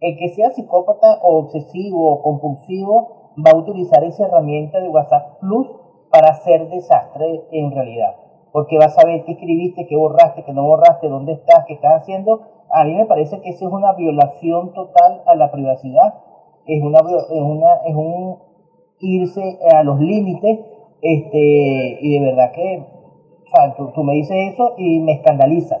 El 0.00 0.16
que 0.16 0.30
sea 0.30 0.48
psicópata 0.50 1.18
o 1.22 1.36
obsesivo 1.40 2.10
o 2.10 2.22
compulsivo 2.22 3.34
va 3.36 3.50
a 3.52 3.56
utilizar 3.56 4.02
esa 4.04 4.26
herramienta 4.26 4.80
de 4.80 4.88
WhatsApp 4.88 5.38
Plus 5.40 5.68
para 6.10 6.30
hacer 6.30 6.70
desastre 6.70 7.44
en 7.52 7.70
realidad. 7.70 8.16
Porque 8.50 8.78
va 8.78 8.86
a 8.86 8.90
saber 8.90 9.24
qué 9.24 9.32
escribiste, 9.32 9.86
qué 9.86 9.96
borraste, 9.96 10.42
qué 10.42 10.54
no 10.54 10.64
borraste, 10.64 11.08
dónde 11.08 11.32
estás, 11.32 11.66
qué 11.66 11.74
estás 11.74 12.02
haciendo. 12.02 12.40
A 12.70 12.84
mí 12.84 12.94
me 12.94 13.04
parece 13.04 13.42
que 13.42 13.50
eso 13.50 13.68
es 13.68 13.72
una 13.72 13.92
violación 13.92 14.72
total 14.72 15.22
a 15.26 15.34
la 15.36 15.52
privacidad. 15.52 16.14
Es, 16.64 16.82
una, 16.82 17.00
es, 17.00 17.40
una, 17.42 17.74
es 17.84 17.94
un 17.94 18.38
irse 19.00 19.58
a 19.70 19.82
los 19.82 20.00
límites. 20.00 20.60
Este, 21.02 21.98
y 22.00 22.18
de 22.18 22.24
verdad 22.24 22.52
que 22.52 22.78
o 22.78 23.56
sea, 23.56 23.74
tú, 23.74 23.90
tú 23.94 24.02
me 24.02 24.14
dices 24.14 24.54
eso 24.54 24.74
y 24.78 25.00
me 25.00 25.12
escandaliza. 25.12 25.76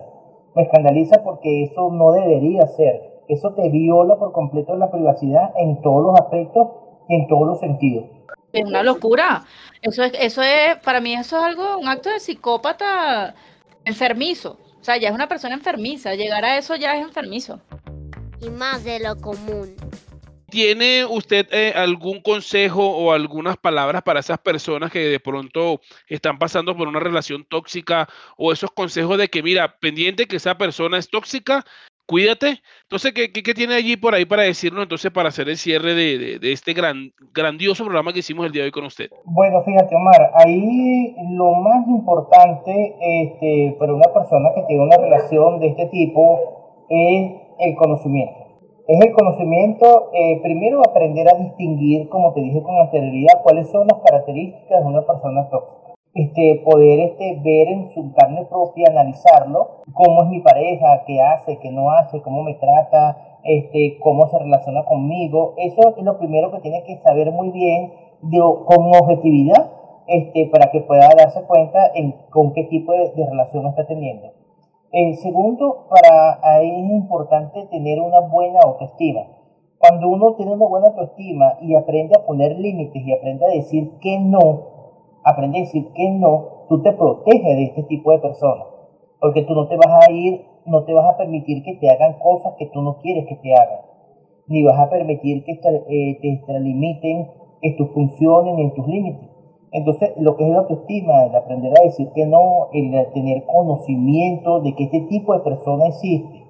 Me 0.54 0.62
escandaliza 0.62 1.22
porque 1.24 1.64
eso 1.64 1.90
no 1.90 2.12
debería 2.12 2.66
ser 2.66 3.09
eso 3.32 3.52
te 3.54 3.68
viola 3.68 4.16
por 4.16 4.32
completo 4.32 4.76
la 4.76 4.90
privacidad 4.90 5.50
en 5.58 5.80
todos 5.82 6.04
los 6.04 6.20
aspectos 6.20 6.68
y 7.08 7.14
en 7.14 7.28
todos 7.28 7.46
los 7.46 7.60
sentidos. 7.60 8.04
Es 8.52 8.64
una 8.64 8.82
locura. 8.82 9.44
Eso 9.82 10.02
es, 10.02 10.12
eso 10.18 10.42
es, 10.42 10.76
para 10.84 11.00
mí 11.00 11.14
eso 11.14 11.38
es 11.38 11.44
algo, 11.44 11.78
un 11.78 11.88
acto 11.88 12.10
de 12.10 12.20
psicópata 12.20 13.34
enfermizo. 13.84 14.58
O 14.80 14.84
sea, 14.84 14.96
ya 14.96 15.08
es 15.08 15.14
una 15.14 15.28
persona 15.28 15.54
enfermiza. 15.54 16.14
Llegar 16.14 16.44
a 16.44 16.56
eso 16.56 16.74
ya 16.76 16.96
es 16.96 17.02
enfermizo. 17.02 17.60
Y 18.40 18.48
más 18.48 18.82
de 18.84 19.00
lo 19.00 19.16
común. 19.16 19.76
¿Tiene 20.50 21.04
usted 21.04 21.46
eh, 21.52 21.72
algún 21.76 22.20
consejo 22.22 22.84
o 22.84 23.12
algunas 23.12 23.56
palabras 23.56 24.02
para 24.02 24.18
esas 24.18 24.40
personas 24.40 24.90
que 24.90 24.98
de 24.98 25.20
pronto 25.20 25.80
están 26.08 26.38
pasando 26.38 26.76
por 26.76 26.88
una 26.88 26.98
relación 26.98 27.44
tóxica 27.44 28.08
o 28.36 28.50
esos 28.52 28.72
consejos 28.72 29.16
de 29.16 29.28
que, 29.28 29.44
mira, 29.44 29.78
pendiente 29.78 30.26
que 30.26 30.36
esa 30.36 30.58
persona 30.58 30.98
es 30.98 31.08
tóxica, 31.08 31.64
cuídate. 32.10 32.58
Entonces, 32.82 33.12
¿qué, 33.14 33.54
tiene 33.54 33.74
allí 33.74 33.96
por 33.96 34.14
ahí 34.14 34.24
para 34.24 34.42
decirnos 34.42 34.82
entonces 34.82 35.12
para 35.12 35.28
hacer 35.28 35.48
el 35.48 35.56
cierre 35.56 35.94
de, 35.94 36.40
de, 36.40 36.52
este 36.52 36.72
gran, 36.72 37.12
grandioso 37.32 37.84
programa 37.84 38.12
que 38.12 38.18
hicimos 38.18 38.46
el 38.46 38.52
día 38.52 38.62
de 38.62 38.66
hoy 38.66 38.72
con 38.72 38.84
usted? 38.84 39.10
Bueno, 39.24 39.62
fíjate, 39.62 39.94
Omar, 39.94 40.32
ahí 40.34 41.14
lo 41.36 41.54
más 41.54 41.86
importante 41.86 42.96
este, 43.00 43.76
para 43.78 43.94
una 43.94 44.12
persona 44.12 44.48
que 44.56 44.62
tiene 44.66 44.82
una 44.82 44.96
relación 44.96 45.60
de 45.60 45.68
este 45.68 45.86
tipo 45.86 46.84
es 46.90 47.30
el 47.60 47.76
conocimiento. 47.76 48.40
Es 48.88 49.06
el 49.06 49.12
conocimiento, 49.12 50.10
eh, 50.12 50.40
primero 50.42 50.80
aprender 50.80 51.28
a 51.28 51.38
distinguir, 51.38 52.08
como 52.08 52.32
te 52.34 52.40
dije 52.40 52.60
con 52.60 52.76
anterioridad, 52.76 53.40
cuáles 53.44 53.70
son 53.70 53.86
las 53.86 54.00
características 54.04 54.82
de 54.82 54.88
una 54.88 55.06
persona 55.06 55.48
tóxica 55.48 55.79
este, 56.14 56.62
poder 56.64 57.00
este, 57.00 57.38
ver 57.42 57.68
en 57.68 57.90
su 57.92 58.12
carne 58.12 58.44
propia, 58.46 58.86
analizarlo, 58.90 59.82
cómo 59.92 60.24
es 60.24 60.28
mi 60.28 60.40
pareja, 60.40 61.04
qué 61.06 61.20
hace, 61.20 61.58
qué 61.58 61.70
no 61.70 61.90
hace, 61.90 62.20
cómo 62.22 62.42
me 62.42 62.54
trata, 62.54 63.38
este, 63.44 63.98
cómo 64.00 64.26
se 64.26 64.38
relaciona 64.38 64.84
conmigo. 64.84 65.54
Eso 65.56 65.94
es 65.96 66.04
lo 66.04 66.18
primero 66.18 66.50
que 66.50 66.60
tiene 66.60 66.82
que 66.84 66.98
saber 66.98 67.30
muy 67.30 67.50
bien 67.50 67.92
de, 68.22 68.38
con 68.38 68.94
objetividad 68.94 69.70
este, 70.06 70.46
para 70.46 70.70
que 70.72 70.80
pueda 70.80 71.08
darse 71.16 71.42
cuenta 71.44 71.90
en 71.94 72.16
con 72.30 72.52
qué 72.52 72.64
tipo 72.64 72.92
de, 72.92 73.12
relación 73.14 73.66
está 73.66 73.86
teniendo. 73.86 74.32
El 74.92 75.14
segundo, 75.16 75.86
para 75.88 76.40
ahí 76.42 76.68
es 76.68 76.90
importante 76.90 77.66
tener 77.66 78.00
una 78.00 78.18
buena 78.20 78.58
autoestima. 78.60 79.20
Cuando 79.78 80.08
uno 80.08 80.34
tiene 80.34 80.52
una 80.52 80.66
buena 80.66 80.88
autoestima 80.88 81.58
y 81.62 81.76
aprende 81.76 82.14
a 82.18 82.26
poner 82.26 82.58
límites 82.58 83.02
y 83.06 83.12
aprende 83.12 83.46
a 83.46 83.50
decir 83.50 83.98
que 84.00 84.18
no, 84.18 84.79
aprende 85.24 85.58
a 85.58 85.60
decir 85.62 85.88
que 85.94 86.10
no, 86.10 86.66
tú 86.68 86.82
te 86.82 86.92
proteges 86.92 87.56
de 87.56 87.64
este 87.64 87.82
tipo 87.84 88.12
de 88.12 88.18
personas, 88.18 88.66
porque 89.20 89.42
tú 89.42 89.54
no 89.54 89.68
te 89.68 89.76
vas 89.76 90.08
a 90.08 90.10
ir, 90.10 90.46
no 90.66 90.84
te 90.84 90.92
vas 90.92 91.14
a 91.14 91.16
permitir 91.16 91.62
que 91.62 91.74
te 91.76 91.90
hagan 91.90 92.18
cosas 92.18 92.54
que 92.58 92.66
tú 92.66 92.82
no 92.82 92.98
quieres 92.98 93.26
que 93.26 93.36
te 93.36 93.54
hagan, 93.54 93.80
ni 94.46 94.62
vas 94.64 94.78
a 94.78 94.88
permitir 94.88 95.44
que 95.44 95.52
eh, 95.52 96.18
te 96.20 96.32
extralimiten 96.32 97.28
en 97.62 97.76
tus 97.76 97.90
funciones 97.92 98.54
ni 98.54 98.62
en 98.62 98.74
tus 98.74 98.86
límites. 98.86 99.28
Entonces, 99.72 100.12
lo 100.16 100.36
que 100.36 100.44
es 100.44 100.50
la 100.50 100.58
autoestima, 100.58 101.24
el 101.24 101.34
aprender 101.34 101.72
a 101.78 101.84
decir 101.84 102.08
que 102.12 102.26
no, 102.26 102.68
el 102.72 102.90
tener 103.12 103.44
conocimiento 103.44 104.60
de 104.60 104.74
que 104.74 104.84
este 104.84 105.02
tipo 105.02 105.32
de 105.32 105.40
persona 105.40 105.86
existe. 105.86 106.44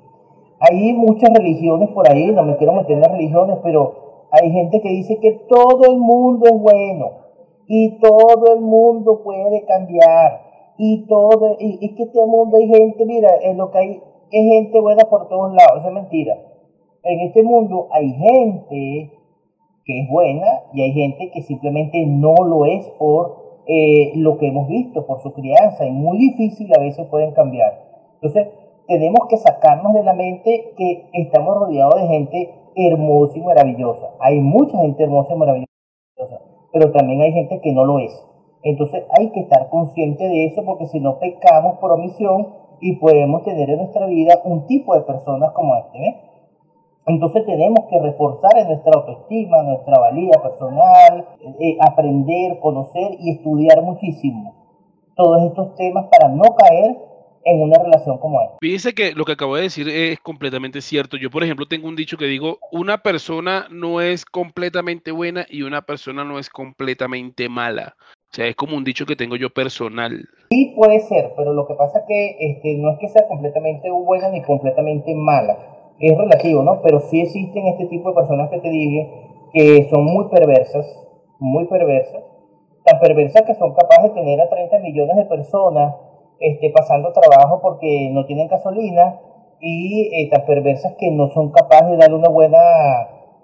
Hay 0.58 0.94
muchas 0.94 1.30
religiones 1.32 1.90
por 1.90 2.10
ahí, 2.10 2.30
no 2.32 2.44
me 2.44 2.56
quiero 2.56 2.72
meter 2.72 2.92
en 2.92 3.00
las 3.00 3.12
religiones, 3.12 3.58
pero 3.62 4.26
hay 4.30 4.50
gente 4.50 4.80
que 4.80 4.88
dice 4.88 5.18
que 5.18 5.32
todo 5.48 5.90
el 5.90 5.98
mundo 5.98 6.46
es 6.46 6.60
bueno 6.60 7.29
y 7.72 8.00
todo 8.00 8.52
el 8.52 8.62
mundo 8.62 9.22
puede 9.22 9.64
cambiar. 9.64 10.74
Y 10.76 11.06
todo 11.06 11.56
y, 11.60 11.78
y 11.80 11.94
que 11.94 12.02
este 12.02 12.26
mundo 12.26 12.56
hay 12.56 12.66
gente 12.66 13.06
mira 13.06 13.30
en 13.42 13.58
lo 13.58 13.70
que 13.70 13.78
hay 13.78 14.02
es 14.32 14.44
gente 14.52 14.80
buena 14.80 15.04
por 15.04 15.28
todos 15.28 15.52
lados 15.54 15.86
es 15.86 15.92
mentira. 15.92 16.34
En 17.04 17.20
este 17.20 17.44
mundo 17.44 17.86
hay 17.92 18.10
gente 18.10 19.12
que 19.84 20.00
es 20.00 20.08
buena 20.10 20.64
y 20.72 20.82
hay 20.82 20.92
gente 20.92 21.30
que 21.30 21.42
simplemente 21.42 22.04
no 22.06 22.34
lo 22.44 22.66
es 22.66 22.88
por 22.98 23.62
eh, 23.68 24.14
lo 24.16 24.36
que 24.38 24.48
hemos 24.48 24.66
visto 24.66 25.06
por 25.06 25.20
su 25.20 25.32
crianza 25.32 25.86
y 25.86 25.92
muy 25.92 26.18
difícil 26.18 26.68
a 26.76 26.80
veces 26.80 27.06
pueden 27.06 27.34
cambiar. 27.34 27.84
Entonces 28.14 28.48
tenemos 28.88 29.28
que 29.28 29.36
sacarnos 29.36 29.94
de 29.94 30.02
la 30.02 30.14
mente 30.14 30.74
que 30.76 31.08
estamos 31.12 31.54
rodeados 31.56 32.00
de 32.00 32.08
gente 32.08 32.54
hermosa 32.74 33.38
y 33.38 33.42
maravillosa. 33.42 34.10
Hay 34.18 34.40
mucha 34.40 34.76
gente 34.78 35.04
hermosa 35.04 35.34
y 35.34 35.36
maravillosa 35.36 35.70
pero 36.72 36.92
también 36.92 37.20
hay 37.22 37.32
gente 37.32 37.60
que 37.60 37.72
no 37.72 37.84
lo 37.84 37.98
es. 37.98 38.26
Entonces 38.62 39.04
hay 39.18 39.30
que 39.30 39.40
estar 39.40 39.68
consciente 39.70 40.24
de 40.24 40.46
eso 40.46 40.64
porque 40.64 40.86
si 40.86 41.00
no 41.00 41.18
pecamos 41.18 41.78
por 41.78 41.92
omisión 41.92 42.48
y 42.80 42.96
podemos 42.96 43.42
tener 43.44 43.70
en 43.70 43.78
nuestra 43.78 44.06
vida 44.06 44.40
un 44.44 44.66
tipo 44.66 44.94
de 44.94 45.02
personas 45.02 45.52
como 45.52 45.76
este. 45.76 46.20
Entonces 47.06 47.44
tenemos 47.46 47.86
que 47.88 47.98
reforzar 47.98 48.56
en 48.58 48.68
nuestra 48.68 48.92
autoestima, 48.94 49.62
nuestra 49.62 49.98
valía 49.98 50.34
personal, 50.42 51.26
eh, 51.58 51.76
aprender, 51.80 52.60
conocer 52.60 53.16
y 53.18 53.30
estudiar 53.30 53.82
muchísimo 53.82 54.54
todos 55.20 55.42
estos 55.42 55.74
temas 55.74 56.06
para 56.06 56.32
no 56.32 56.44
caer 56.56 57.09
en 57.44 57.62
una 57.62 57.82
relación 57.82 58.18
como 58.18 58.40
esta. 58.42 58.56
Fíjese 58.60 58.94
que 58.94 59.12
lo 59.12 59.24
que 59.24 59.32
acabo 59.32 59.56
de 59.56 59.62
decir 59.62 59.88
es 59.88 60.18
completamente 60.20 60.80
cierto. 60.80 61.16
Yo, 61.16 61.30
por 61.30 61.42
ejemplo, 61.42 61.66
tengo 61.66 61.88
un 61.88 61.96
dicho 61.96 62.16
que 62.16 62.26
digo, 62.26 62.58
una 62.72 62.98
persona 62.98 63.66
no 63.70 64.00
es 64.00 64.24
completamente 64.24 65.10
buena 65.10 65.46
y 65.48 65.62
una 65.62 65.82
persona 65.82 66.24
no 66.24 66.38
es 66.38 66.50
completamente 66.50 67.48
mala. 67.48 67.94
O 68.30 68.34
sea, 68.34 68.46
es 68.46 68.54
como 68.54 68.76
un 68.76 68.84
dicho 68.84 69.06
que 69.06 69.16
tengo 69.16 69.36
yo 69.36 69.50
personal. 69.50 70.28
Sí, 70.50 70.72
puede 70.76 71.00
ser, 71.00 71.32
pero 71.36 71.52
lo 71.52 71.66
que 71.66 71.74
pasa 71.74 72.00
es 72.00 72.04
que 72.06 72.36
este, 72.38 72.76
no 72.76 72.92
es 72.92 72.98
que 73.00 73.08
sea 73.08 73.26
completamente 73.26 73.90
buena 73.90 74.28
ni 74.28 74.42
completamente 74.42 75.14
mala. 75.14 75.58
Es 75.98 76.16
relativo, 76.16 76.62
¿no? 76.62 76.80
Pero 76.82 77.00
sí 77.00 77.20
existen 77.20 77.66
este 77.66 77.86
tipo 77.86 78.10
de 78.10 78.14
personas 78.14 78.50
que 78.50 78.58
te 78.58 78.70
dije 78.70 79.08
que 79.52 79.88
son 79.90 80.04
muy 80.04 80.26
perversas, 80.28 80.86
muy 81.40 81.66
perversas, 81.66 82.22
tan 82.84 83.00
perversas 83.00 83.42
que 83.42 83.54
son 83.54 83.74
capaces 83.74 84.14
de 84.14 84.20
tener 84.20 84.40
a 84.40 84.48
30 84.48 84.78
millones 84.78 85.16
de 85.16 85.24
personas 85.24 85.94
este, 86.40 86.70
pasando 86.70 87.12
trabajo 87.12 87.60
porque 87.60 88.10
no 88.12 88.24
tienen 88.24 88.48
gasolina 88.48 89.20
y 89.60 90.08
eh, 90.12 90.30
tan 90.30 90.46
perversas 90.46 90.94
que 90.98 91.10
no 91.10 91.28
son 91.28 91.52
capaces 91.52 91.90
de 91.90 91.96
darle 91.98 92.16
una 92.16 92.30
buena 92.30 92.58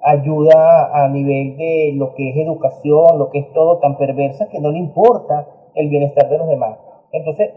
ayuda 0.03 1.05
a 1.05 1.09
nivel 1.09 1.57
de 1.57 1.92
lo 1.94 2.14
que 2.14 2.30
es 2.30 2.36
educación, 2.36 3.18
lo 3.18 3.30
que 3.30 3.40
es 3.40 3.53
todo, 3.53 3.78
tan 3.78 3.99
perversas 3.99 4.49
que 4.49 4.61
no 4.61 4.70
le 4.70 4.78
importa 4.78 5.47
el 5.74 5.88
bienestar 5.88 6.28
de 6.28 6.38
los 6.38 6.49
demás. 6.49 6.78
Entonces, 7.12 7.51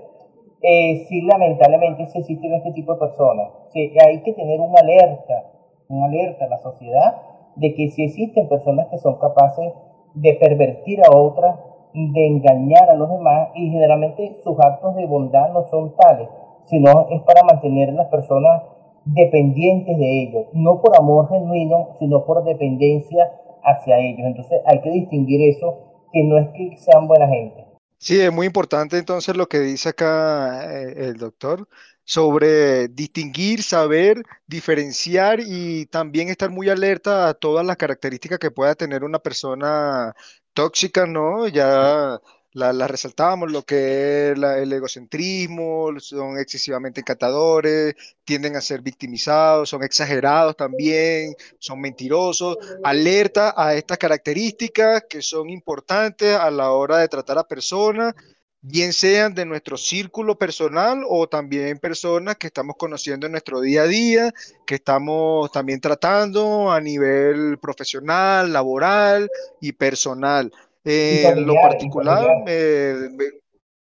eh, 0.61 1.05
sí, 1.07 1.21
lamentablemente 1.21 2.07
sí 2.07 2.19
existen 2.19 2.53
este 2.53 2.73
tipo 2.73 2.93
de 2.93 2.99
personas. 2.99 3.49
Sí, 3.71 3.93
hay 4.05 4.21
que 4.23 4.33
tener 4.33 4.59
una 4.59 4.81
alerta, 4.81 5.51
una 5.87 6.07
alerta 6.07 6.45
a 6.45 6.49
la 6.49 6.59
sociedad 6.59 7.21
de 7.55 7.73
que 7.75 7.89
si 7.89 8.03
existen 8.03 8.49
personas 8.49 8.87
que 8.87 8.97
son 8.97 9.19
capaces 9.19 9.71
de 10.15 10.33
pervertir 10.33 11.01
a 11.05 11.15
otras 11.15 11.55
de 11.93 12.27
engañar 12.27 12.89
a 12.89 12.95
los 12.95 13.09
demás 13.09 13.49
y 13.55 13.69
generalmente 13.69 14.37
sus 14.43 14.59
actos 14.59 14.95
de 14.95 15.05
bondad 15.05 15.51
no 15.51 15.67
son 15.69 15.95
tales, 15.95 16.29
sino 16.65 17.07
es 17.09 17.21
para 17.23 17.43
mantener 17.43 17.89
a 17.89 17.93
las 17.93 18.07
personas 18.07 18.63
dependientes 19.05 19.97
de 19.97 20.23
ellos, 20.23 20.45
no 20.53 20.81
por 20.81 20.95
amor 20.95 21.29
genuino, 21.29 21.95
sino 21.99 22.25
por 22.25 22.43
dependencia 22.43 23.31
hacia 23.63 23.97
ellos. 23.99 24.25
Entonces 24.25 24.61
hay 24.65 24.81
que 24.81 24.91
distinguir 24.91 25.49
eso, 25.49 25.77
que 26.13 26.23
no 26.23 26.37
es 26.37 26.49
que 26.49 26.77
sean 26.77 27.07
buena 27.07 27.27
gente. 27.27 27.65
Sí, 27.97 28.19
es 28.19 28.31
muy 28.31 28.47
importante 28.47 28.97
entonces 28.97 29.35
lo 29.35 29.47
que 29.47 29.59
dice 29.59 29.89
acá 29.89 30.71
eh, 30.73 31.09
el 31.09 31.17
doctor 31.17 31.67
sobre 32.05 32.87
distinguir, 32.87 33.61
saber, 33.61 34.23
diferenciar 34.47 35.39
y 35.41 35.85
también 35.87 36.29
estar 36.29 36.49
muy 36.49 36.69
alerta 36.69 37.27
a 37.27 37.33
todas 37.35 37.65
las 37.65 37.77
características 37.77 38.39
que 38.39 38.51
pueda 38.51 38.73
tener 38.73 39.03
una 39.03 39.19
persona 39.19 40.15
tóxicas, 40.59 41.07
¿no? 41.07 41.47
Ya 41.47 42.19
la, 42.51 42.73
la 42.73 42.85
resaltábamos, 42.85 43.49
lo 43.49 43.63
que 43.63 44.31
es 44.31 44.37
el 44.37 44.73
egocentrismo, 44.73 45.97
son 45.99 46.37
excesivamente 46.37 46.99
encantadores, 46.99 47.95
tienden 48.25 48.57
a 48.57 48.61
ser 48.61 48.81
victimizados, 48.81 49.69
son 49.69 49.83
exagerados 49.83 50.57
también, 50.57 51.33
son 51.59 51.79
mentirosos. 51.79 52.57
Alerta 52.83 53.53
a 53.55 53.73
estas 53.75 53.97
características 53.97 55.05
que 55.09 55.21
son 55.21 55.49
importantes 55.49 56.35
a 56.35 56.51
la 56.51 56.71
hora 56.71 56.97
de 56.97 57.07
tratar 57.07 57.37
a 57.37 57.47
personas 57.47 58.13
bien 58.61 58.93
sean 58.93 59.33
de 59.33 59.45
nuestro 59.45 59.77
círculo 59.77 60.37
personal 60.37 61.03
o 61.07 61.27
también 61.27 61.79
personas 61.79 62.35
que 62.35 62.47
estamos 62.47 62.75
conociendo 62.77 63.25
en 63.25 63.31
nuestro 63.31 63.61
día 63.61 63.83
a 63.83 63.87
día, 63.87 64.33
que 64.65 64.75
estamos 64.75 65.51
también 65.51 65.79
tratando 65.79 66.71
a 66.71 66.81
nivel 66.81 67.57
profesional, 67.59 68.51
laboral 68.51 69.29
y 69.61 69.71
personal. 69.71 70.51
en 70.83 71.45
lo 71.45 71.55
particular, 71.55 72.27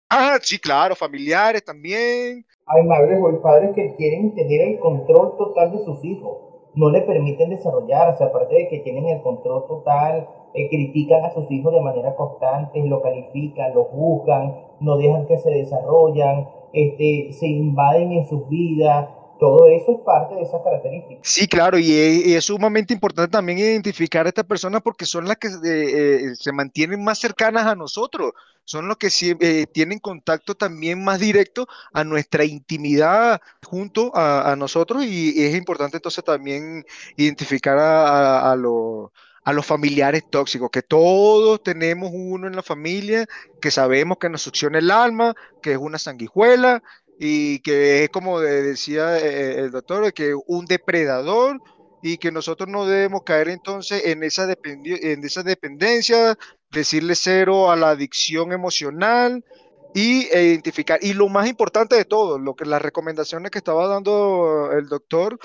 ah, 0.10 0.38
sí, 0.42 0.60
claro, 0.60 0.96
familiares 0.96 1.64
también. 1.64 2.46
Hay 2.68 2.84
madres 2.84 3.20
o 3.22 3.42
padres 3.42 3.72
que 3.76 3.96
quieren 3.96 4.34
tener 4.36 4.62
el 4.62 4.80
control 4.80 5.36
total 5.38 5.72
de 5.72 5.84
sus 5.84 6.04
hijos, 6.06 6.51
no 6.74 6.90
le 6.90 7.02
permiten 7.02 7.50
desarrollarse, 7.50 8.24
aparte 8.24 8.56
de 8.56 8.68
que 8.70 8.80
tienen 8.80 9.08
el 9.08 9.22
control 9.22 9.66
total 9.68 10.28
eh, 10.54 10.70
critican 10.70 11.24
a 11.24 11.32
sus 11.32 11.50
hijos 11.52 11.74
de 11.74 11.82
manera 11.82 12.16
constante, 12.16 12.84
lo 12.84 13.02
califican, 13.02 13.74
lo 13.74 13.86
juzgan, 13.86 14.56
no 14.80 14.98
dejan 14.98 15.26
que 15.26 15.38
se 15.38 15.50
desarrollan, 15.50 16.48
este, 16.74 17.32
se 17.34 17.48
invaden 17.48 18.12
en 18.12 18.26
sus 18.28 18.48
vidas, 18.50 19.10
todo 19.42 19.68
eso 19.70 19.94
es 19.94 20.06
parte 20.06 20.36
de 20.36 20.44
esas 20.44 20.62
características. 20.62 21.28
Sí, 21.28 21.48
claro, 21.48 21.80
y 21.80 21.92
es, 21.92 22.46
sumamente 22.46 22.94
importante 22.94 23.32
también 23.32 23.58
identificar 23.58 24.28
a 24.28 24.30
estas 24.30 24.46
personas 24.46 24.84
porque 24.84 25.08
son 25.08 25.28
las 25.28 25.38
que 25.38 25.48
eh, 25.48 25.56
eh, 25.66 26.36
se 26.36 26.52
mantienen 26.52 27.04
más 27.04 27.18
cercanas 27.18 27.66
a 27.66 27.74
nosotros, 27.74 28.34
son 28.66 28.88
los 28.88 28.98
que 28.98 29.10
eh, 29.40 29.66
tienen 29.66 29.98
contacto 29.98 30.54
también 30.54 31.04
más 31.04 31.20
directo 31.20 31.68
a 31.92 32.04
nuestra 32.04 32.46
intimidad 32.46 33.42
junto 33.66 34.12
a, 34.14 34.56
nosotros 34.56 35.04
y, 35.06 35.44
es 35.44 35.56
importante 35.56 35.98
entonces 35.98 36.24
también 36.24 36.86
identificar 37.18 37.80
a, 37.80 38.52
a 38.52 38.56
los 38.56 39.66
familiares 39.66 40.24
tóxicos, 40.30 40.70
que 40.70 40.84
todos 40.84 41.64
tenemos 41.64 42.12
uno 42.14 42.46
en 42.46 42.56
la 42.56 42.62
familia 42.62 43.26
que 43.60 43.72
sabemos 43.72 44.20
que 44.20 44.30
nos 44.30 44.44
succiona 44.44 44.78
el 44.78 44.92
alma, 44.92 45.34
que 45.64 45.72
es 45.72 45.78
una 45.80 45.98
sanguijuela 45.98 46.84
y 47.24 47.60
que 47.60 48.06
es 48.06 48.10
como 48.10 48.40
decía 48.40 49.20
eh, 49.20 49.60
el 49.60 49.70
doctor, 49.70 50.12
que 50.12 50.34
un 50.48 50.66
depredador 50.66 51.62
y 52.02 52.18
que 52.18 52.32
nosotros 52.32 52.68
no 52.68 52.88
debemos 52.88 53.22
caer 53.24 53.50
entonces 53.50 54.08
en 54.08 54.24
esa, 54.24 54.52
en 54.64 55.24
esa 55.24 55.44
dependencia, 55.44 56.36
decirle 56.72 57.14
cero 57.14 57.70
a 57.70 57.76
la 57.76 57.92
adicción 57.92 58.54
emocional 58.54 59.46
y 59.94 60.30
e 60.32 60.46
identificar. 60.46 60.98
Y 61.04 61.14
lo 61.14 61.30
más 61.30 61.48
importante 61.48 61.96
de 61.96 62.06
todo, 62.06 62.40
lo 62.40 62.56
que 62.56 62.66
las 62.66 62.82
recomendaciones 62.82 63.52
que 63.52 63.60
estaba 63.60 63.86
dando 63.86 64.72
el 64.72 64.88
doctor, 64.88 65.38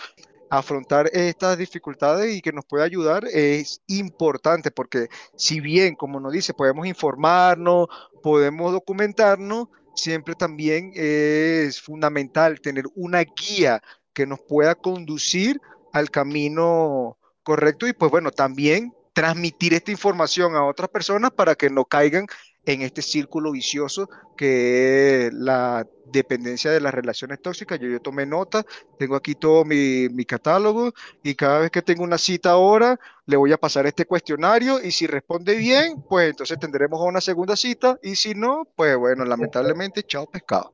afrontar 0.49 1.11
estas 1.12 1.59
dificultades 1.59 2.35
y 2.35 2.41
que 2.41 2.53
nos 2.53 2.64
pueda 2.64 2.85
ayudar 2.85 3.27
es 3.27 3.83
importante 3.89 4.70
porque 4.70 5.09
si 5.37 5.61
bien, 5.61 5.95
como 5.95 6.20
nos 6.20 6.33
dice, 6.33 6.55
podemos 6.55 6.87
informarnos, 6.87 7.89
podemos 8.22 8.72
documentarnos, 8.72 9.68
siempre 9.97 10.35
también 10.35 10.93
es 10.95 11.81
fundamental 11.81 12.61
tener 12.61 12.85
una 12.95 13.25
guía 13.25 13.83
que 14.13 14.27
nos 14.27 14.41
pueda 14.41 14.75
conducir 14.75 15.61
al 15.93 16.11
camino 16.11 17.19
correcto 17.43 17.87
y 17.87 17.93
pues 17.93 18.11
bueno, 18.11 18.31
también 18.31 18.95
transmitir 19.13 19.73
esta 19.75 19.91
información 19.91 20.57
a 20.57 20.65
otras 20.65 20.91
personas 20.91 21.31
para 21.31 21.55
que 21.55 21.71
no 21.71 21.85
caigan 21.85 22.27
en 22.67 22.83
este 22.83 23.01
círculo 23.01 23.53
vicioso 23.53 24.09
que 24.37 25.27
es 25.27 25.33
la 25.33 25.87
dependencia 26.07 26.71
de 26.71 26.81
las 26.81 26.93
relaciones 26.93 27.41
tóxicas. 27.41 27.79
Yo, 27.81 27.89
yo 27.89 28.01
tomé 28.01 28.27
nota, 28.27 28.64
tengo 28.99 29.17
aquí 29.17 29.35
todo 29.35 29.64
mi, 29.64 30.09
mi, 30.11 30.25
catálogo 30.25 30.93
y 31.23 31.35
cada 31.35 31.61
vez 31.61 31.71
que 31.71 31.83
tengo 31.83 32.03
una 32.03 32.19
cita 32.19 32.51
ahora, 32.51 32.99
le 33.25 33.37
voy 33.37 33.53
a 33.53 33.57
pasar 33.57 33.87
este 33.87 34.05
cuestionario 34.05 34.83
y 34.83 34.93
si 34.93 35.07
responde 35.07 35.57
bien, 35.57 36.03
pues 36.09 36.31
entonces 36.31 36.59
tendremos 36.59 37.01
una 37.01 37.21
segunda 37.21 37.57
cita 37.57 37.99
y 38.03 38.17
si 38.17 38.35
no, 38.35 38.67
pues 38.77 38.97
bueno, 38.97 39.25
lamentablemente, 39.25 40.03
chao 40.03 40.27
pescado. 40.27 40.73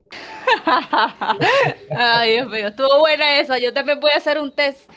Ay, 1.90 2.32
Dios 2.32 2.50
mío, 2.50 2.68
estuvo 2.68 2.98
buena 2.98 3.38
esa. 3.38 3.58
Yo 3.58 3.72
también 3.72 4.00
voy 4.00 4.10
a 4.12 4.18
hacer 4.18 4.38
un 4.38 4.54
test 4.54 4.90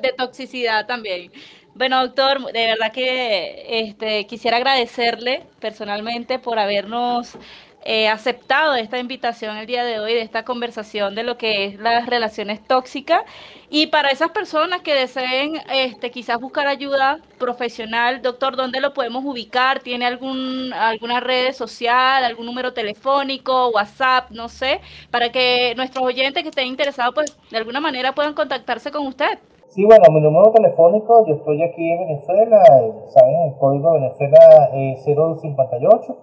de 0.00 0.12
toxicidad 0.16 0.86
también. 0.86 1.30
Bueno, 1.74 2.00
doctor, 2.02 2.52
de 2.52 2.66
verdad 2.66 2.92
que 2.92 3.80
este, 3.80 4.26
quisiera 4.26 4.58
agradecerle 4.58 5.44
personalmente 5.58 6.38
por 6.38 6.58
habernos 6.60 7.36
eh, 7.84 8.08
aceptado 8.08 8.76
esta 8.76 8.98
invitación 8.98 9.56
el 9.56 9.66
día 9.66 9.84
de 9.84 9.98
hoy, 9.98 10.14
de 10.14 10.22
esta 10.22 10.44
conversación 10.44 11.16
de 11.16 11.24
lo 11.24 11.36
que 11.36 11.64
es 11.66 11.80
las 11.80 12.06
relaciones 12.06 12.64
tóxicas. 12.64 13.22
Y 13.70 13.88
para 13.88 14.10
esas 14.10 14.30
personas 14.30 14.82
que 14.82 14.94
deseen 14.94 15.60
este, 15.68 16.12
quizás 16.12 16.38
buscar 16.40 16.68
ayuda 16.68 17.18
profesional, 17.38 18.22
doctor, 18.22 18.54
¿dónde 18.56 18.80
lo 18.80 18.94
podemos 18.94 19.24
ubicar? 19.24 19.80
¿Tiene 19.80 20.06
algún, 20.06 20.72
alguna 20.72 21.18
red 21.18 21.52
social, 21.52 22.22
algún 22.24 22.46
número 22.46 22.72
telefónico, 22.72 23.70
WhatsApp, 23.70 24.30
no 24.30 24.48
sé, 24.48 24.80
para 25.10 25.30
que 25.32 25.74
nuestros 25.76 26.04
oyentes 26.04 26.42
que 26.44 26.50
estén 26.50 26.68
interesados, 26.68 27.14
pues 27.14 27.36
de 27.50 27.56
alguna 27.58 27.80
manera 27.80 28.14
puedan 28.14 28.32
contactarse 28.34 28.92
con 28.92 29.06
usted? 29.08 29.40
Sí, 29.74 29.84
bueno, 29.84 30.04
mi 30.12 30.20
número 30.20 30.52
telefónico, 30.52 31.26
yo 31.26 31.34
estoy 31.34 31.60
aquí 31.60 31.90
en 31.90 32.06
Venezuela, 32.06 32.62
saben, 33.06 33.34
el 33.48 33.58
código 33.58 33.90
de 33.90 34.02
Venezuela 34.02 34.70
es 34.72 35.02
058 35.02 36.16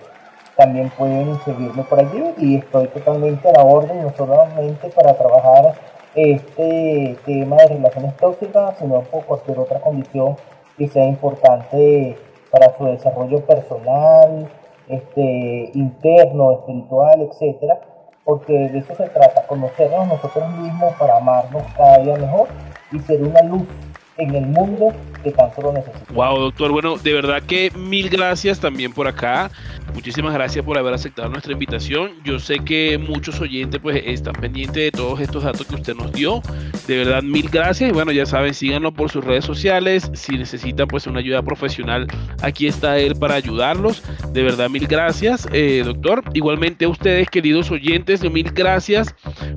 También 0.55 0.91
pueden 0.97 1.39
seguirme 1.39 1.83
por 1.83 1.99
allí 1.99 2.23
y 2.37 2.57
estoy 2.57 2.87
totalmente 2.87 3.47
a 3.49 3.53
la 3.53 3.63
orden, 3.63 4.03
no 4.03 4.11
solamente 4.11 4.89
para 4.89 5.13
trabajar 5.13 5.73
este 6.13 7.17
tema 7.25 7.55
de 7.57 7.67
relaciones 7.67 8.15
tóxicas, 8.17 8.77
sino 8.77 9.01
por 9.01 9.25
cualquier 9.25 9.59
otra 9.59 9.79
condición 9.79 10.35
que 10.77 10.87
sea 10.87 11.05
importante 11.05 12.17
para 12.51 12.77
su 12.77 12.85
desarrollo 12.85 13.45
personal, 13.45 14.49
este, 14.87 15.71
interno, 15.73 16.51
espiritual, 16.51 17.21
etcétera, 17.21 17.79
porque 18.23 18.53
de 18.53 18.79
eso 18.79 18.93
se 18.95 19.09
trata, 19.09 19.47
conocernos 19.47 20.07
nosotros 20.07 20.49
mismos 20.57 20.93
para 20.99 21.17
amarnos 21.17 21.63
cada 21.75 21.99
día 21.99 22.15
mejor 22.15 22.47
y 22.91 22.99
ser 22.99 23.23
una 23.23 23.41
luz 23.41 23.67
en 24.21 24.35
el 24.35 24.45
mundo 24.45 24.93
que 25.23 25.31
tanto 25.31 25.61
lo 25.61 25.73
necesita. 25.73 26.13
Wow, 26.13 26.39
doctor, 26.39 26.71
bueno, 26.71 26.97
de 26.97 27.13
verdad 27.13 27.41
que 27.43 27.71
mil 27.71 28.09
gracias 28.09 28.59
también 28.59 28.93
por 28.93 29.07
acá. 29.07 29.51
Muchísimas 29.93 30.33
gracias 30.33 30.63
por 30.63 30.77
haber 30.77 30.93
aceptado 30.93 31.29
nuestra 31.29 31.51
invitación. 31.51 32.11
Yo 32.23 32.39
sé 32.39 32.59
que 32.59 32.97
muchos 32.97 33.41
oyentes 33.41 33.79
pues 33.81 34.01
están 34.05 34.33
pendientes 34.33 34.75
de 34.75 34.91
todos 34.91 35.19
estos 35.19 35.43
datos 35.43 35.67
que 35.67 35.75
usted 35.75 35.95
nos 35.95 36.11
dio. 36.13 36.41
De 36.87 36.97
verdad, 36.97 37.21
mil 37.21 37.49
gracias. 37.49 37.89
Y 37.89 37.93
bueno, 37.93 38.11
ya 38.11 38.25
saben, 38.25 38.53
síganlo 38.53 38.93
por 38.93 39.11
sus 39.11 39.23
redes 39.23 39.43
sociales. 39.43 40.09
Si 40.13 40.37
necesitan 40.37 40.87
pues 40.87 41.07
una 41.07 41.19
ayuda 41.19 41.41
profesional, 41.41 42.07
aquí 42.41 42.67
está 42.67 42.97
él 42.99 43.15
para 43.15 43.35
ayudarlos. 43.35 44.01
De 44.31 44.43
verdad, 44.43 44.69
mil 44.69 44.87
gracias, 44.87 45.47
eh, 45.51 45.83
doctor. 45.85 46.23
Igualmente 46.33 46.85
a 46.85 46.89
ustedes, 46.89 47.29
queridos 47.29 47.69
oyentes, 47.69 48.23
mil 48.31 48.51
gracias 48.51 49.13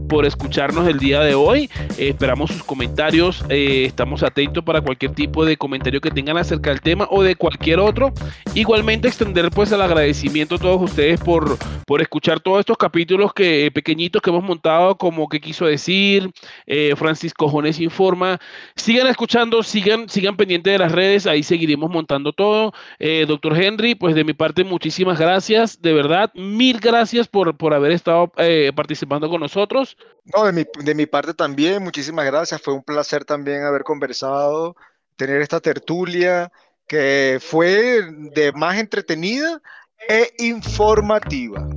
por 0.08 0.26
escucharnos 0.26 0.88
el 0.88 0.98
día 0.98 1.20
de 1.20 1.34
hoy. 1.34 1.70
esperamos 1.96 2.50
sus 2.50 2.64
comentarios. 2.64 3.44
Eh, 3.48 3.84
estamos 3.86 4.22
atentos 4.22 4.53
para 4.62 4.82
cualquier 4.82 5.12
tipo 5.12 5.44
de 5.44 5.57
comentario 5.57 6.00
que 6.00 6.11
tengan 6.11 6.36
acerca 6.36 6.70
del 6.70 6.82
tema 6.82 7.09
o 7.11 7.22
de 7.22 7.36
cualquier 7.36 7.78
otro. 7.80 8.12
Igualmente 8.55 9.09
extender 9.09 9.50
pues 9.50 9.72
el 9.72 9.80
agradecimiento 9.80 10.57
a 10.57 10.59
todos 10.59 10.82
ustedes 10.82 11.20
por, 11.20 11.57
por 11.86 12.02
escuchar 12.02 12.40
todos 12.40 12.61
estos 12.61 12.76
capítulos 12.76 13.32
que 13.32 13.70
pequeñitos 13.72 14.20
que 14.20 14.30
hemos 14.30 14.44
montado 14.44 14.96
como 14.96 15.28
que 15.28 15.40
quiso 15.40 15.66
decir 15.66 16.30
eh, 16.66 16.94
Francisco 16.96 17.48
Jones 17.48 17.80
informa. 17.80 18.38
Sigan 18.76 19.07
escuchando, 19.07 19.62
sigan, 19.62 20.09
sigan 20.09 20.36
pendientes 20.36 20.72
de 20.72 20.78
las 20.78 20.92
redes, 20.92 21.26
ahí 21.26 21.42
seguiremos 21.42 21.90
montando 21.90 22.32
todo. 22.32 22.72
Eh, 22.98 23.24
doctor 23.26 23.61
Henry, 23.61 23.94
pues 23.94 24.14
de 24.14 24.24
mi 24.24 24.32
parte 24.32 24.64
muchísimas 24.64 25.18
gracias, 25.18 25.80
de 25.80 25.92
verdad, 25.92 26.30
mil 26.34 26.80
gracias 26.80 27.28
por, 27.28 27.57
por 27.57 27.74
haber 27.74 27.92
estado 27.92 28.32
eh, 28.36 28.72
participando 28.74 29.28
con 29.28 29.40
nosotros. 29.40 29.96
No, 30.25 30.45
de 30.47 30.53
mi, 30.53 30.64
de 30.85 30.95
mi 30.95 31.07
parte 31.07 31.35
también, 31.35 31.83
muchísimas 31.83 32.25
gracias, 32.25 32.62
fue 32.62 32.72
un 32.75 32.83
placer 32.83 33.25
también 33.27 33.62
haber 33.64 33.83
conversado, 33.85 34.75
tener 35.16 35.43
esta 35.43 35.61
tertulia 35.61 36.51
que 36.87 37.39
fue 37.43 38.03
de 38.33 38.53
más 38.53 38.79
entretenida 38.79 39.61
e 40.09 40.32
informativa. 40.38 41.68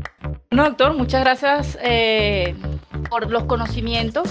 No, 0.51 0.63
doctor, 0.63 0.93
muchas 0.93 1.21
gracias 1.21 1.78
eh, 1.82 2.55
por 3.09 3.30
los 3.30 3.43
conocimientos 3.43 4.30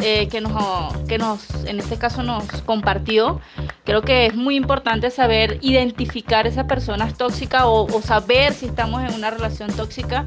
eh, 0.00 0.28
que, 0.28 0.40
nos, 0.40 0.96
que 1.08 1.18
nos, 1.18 1.64
en 1.64 1.78
este 1.78 1.98
caso, 1.98 2.22
nos 2.22 2.44
compartió. 2.62 3.40
Creo 3.84 4.02
que 4.02 4.26
es 4.26 4.34
muy 4.34 4.56
importante 4.56 5.10
saber 5.10 5.58
identificar 5.62 6.46
esas 6.46 6.66
personas 6.66 7.16
tóxicas 7.16 7.62
o, 7.64 7.86
saber 8.02 8.52
si 8.54 8.66
estamos 8.66 9.02
en 9.02 9.14
una 9.14 9.30
relación 9.30 9.72
tóxica. 9.74 10.24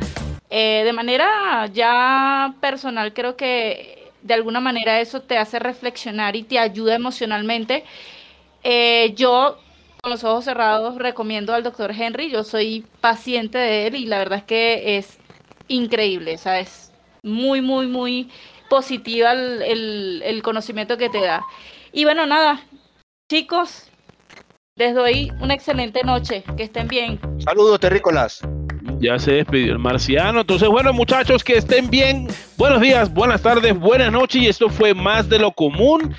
Eh, 0.49 0.83
de 0.85 0.93
manera 0.93 1.67
ya 1.73 2.55
personal, 2.61 3.13
creo 3.13 3.35
que 3.35 4.11
de 4.21 4.33
alguna 4.33 4.61
manera 4.61 4.99
eso 5.01 5.21
te 5.21 5.37
hace 5.37 5.59
reflexionar 5.59 6.35
y 6.35 6.43
te 6.43 6.59
ayuda 6.59 6.95
emocionalmente. 6.95 7.83
yo 9.15 9.57
con 10.05 10.11
los 10.11 10.23
ojos 10.23 10.45
cerrados 10.45 10.99
recomiendo 10.99 11.51
al 11.51 11.63
doctor 11.63 11.89
Henry. 11.89 12.29
Yo 12.29 12.43
soy 12.43 12.85
paciente 13.01 13.57
de 13.57 13.87
él 13.87 13.95
y 13.95 14.05
la 14.05 14.19
verdad 14.19 14.37
es 14.37 14.43
que 14.43 14.97
es 14.97 15.17
increíble, 15.67 16.37
¿sabes? 16.37 16.93
Muy, 17.23 17.59
muy, 17.59 17.87
muy 17.87 18.29
positiva 18.69 19.31
el, 19.31 20.41
conocimiento 20.43 20.95
que 20.97 21.09
te 21.09 21.21
da. 21.21 21.41
Y 21.91 22.03
bueno, 22.03 22.27
nada, 22.27 22.61
chicos, 23.31 23.89
les 24.75 24.93
doy 24.93 25.31
una 25.41 25.55
excelente 25.55 26.03
noche. 26.03 26.43
Que 26.55 26.61
estén 26.61 26.87
bien. 26.87 27.19
Saludos, 27.39 27.79
terrícolas. 27.79 28.41
Ya 28.99 29.17
se 29.17 29.31
despidió 29.31 29.71
el 29.71 29.79
marciano. 29.79 30.41
Entonces, 30.41 30.69
bueno, 30.69 30.93
muchachos, 30.93 31.43
que 31.43 31.57
estén 31.57 31.89
bien. 31.89 32.27
Buenos 32.57 32.79
días, 32.79 33.11
buenas 33.11 33.41
tardes, 33.41 33.75
buenas 33.75 34.11
noches. 34.11 34.39
Y 34.39 34.47
esto 34.49 34.69
fue 34.69 34.93
más 34.93 35.27
de 35.27 35.39
lo 35.39 35.51
común. 35.51 36.15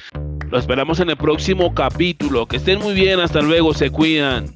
Lo 0.50 0.58
esperamos 0.58 1.00
en 1.00 1.10
el 1.10 1.16
próximo 1.16 1.74
capítulo. 1.74 2.46
Que 2.46 2.56
estén 2.56 2.78
muy 2.80 2.94
bien. 2.94 3.20
Hasta 3.20 3.40
luego. 3.40 3.74
Se 3.74 3.90
cuidan. 3.90 4.54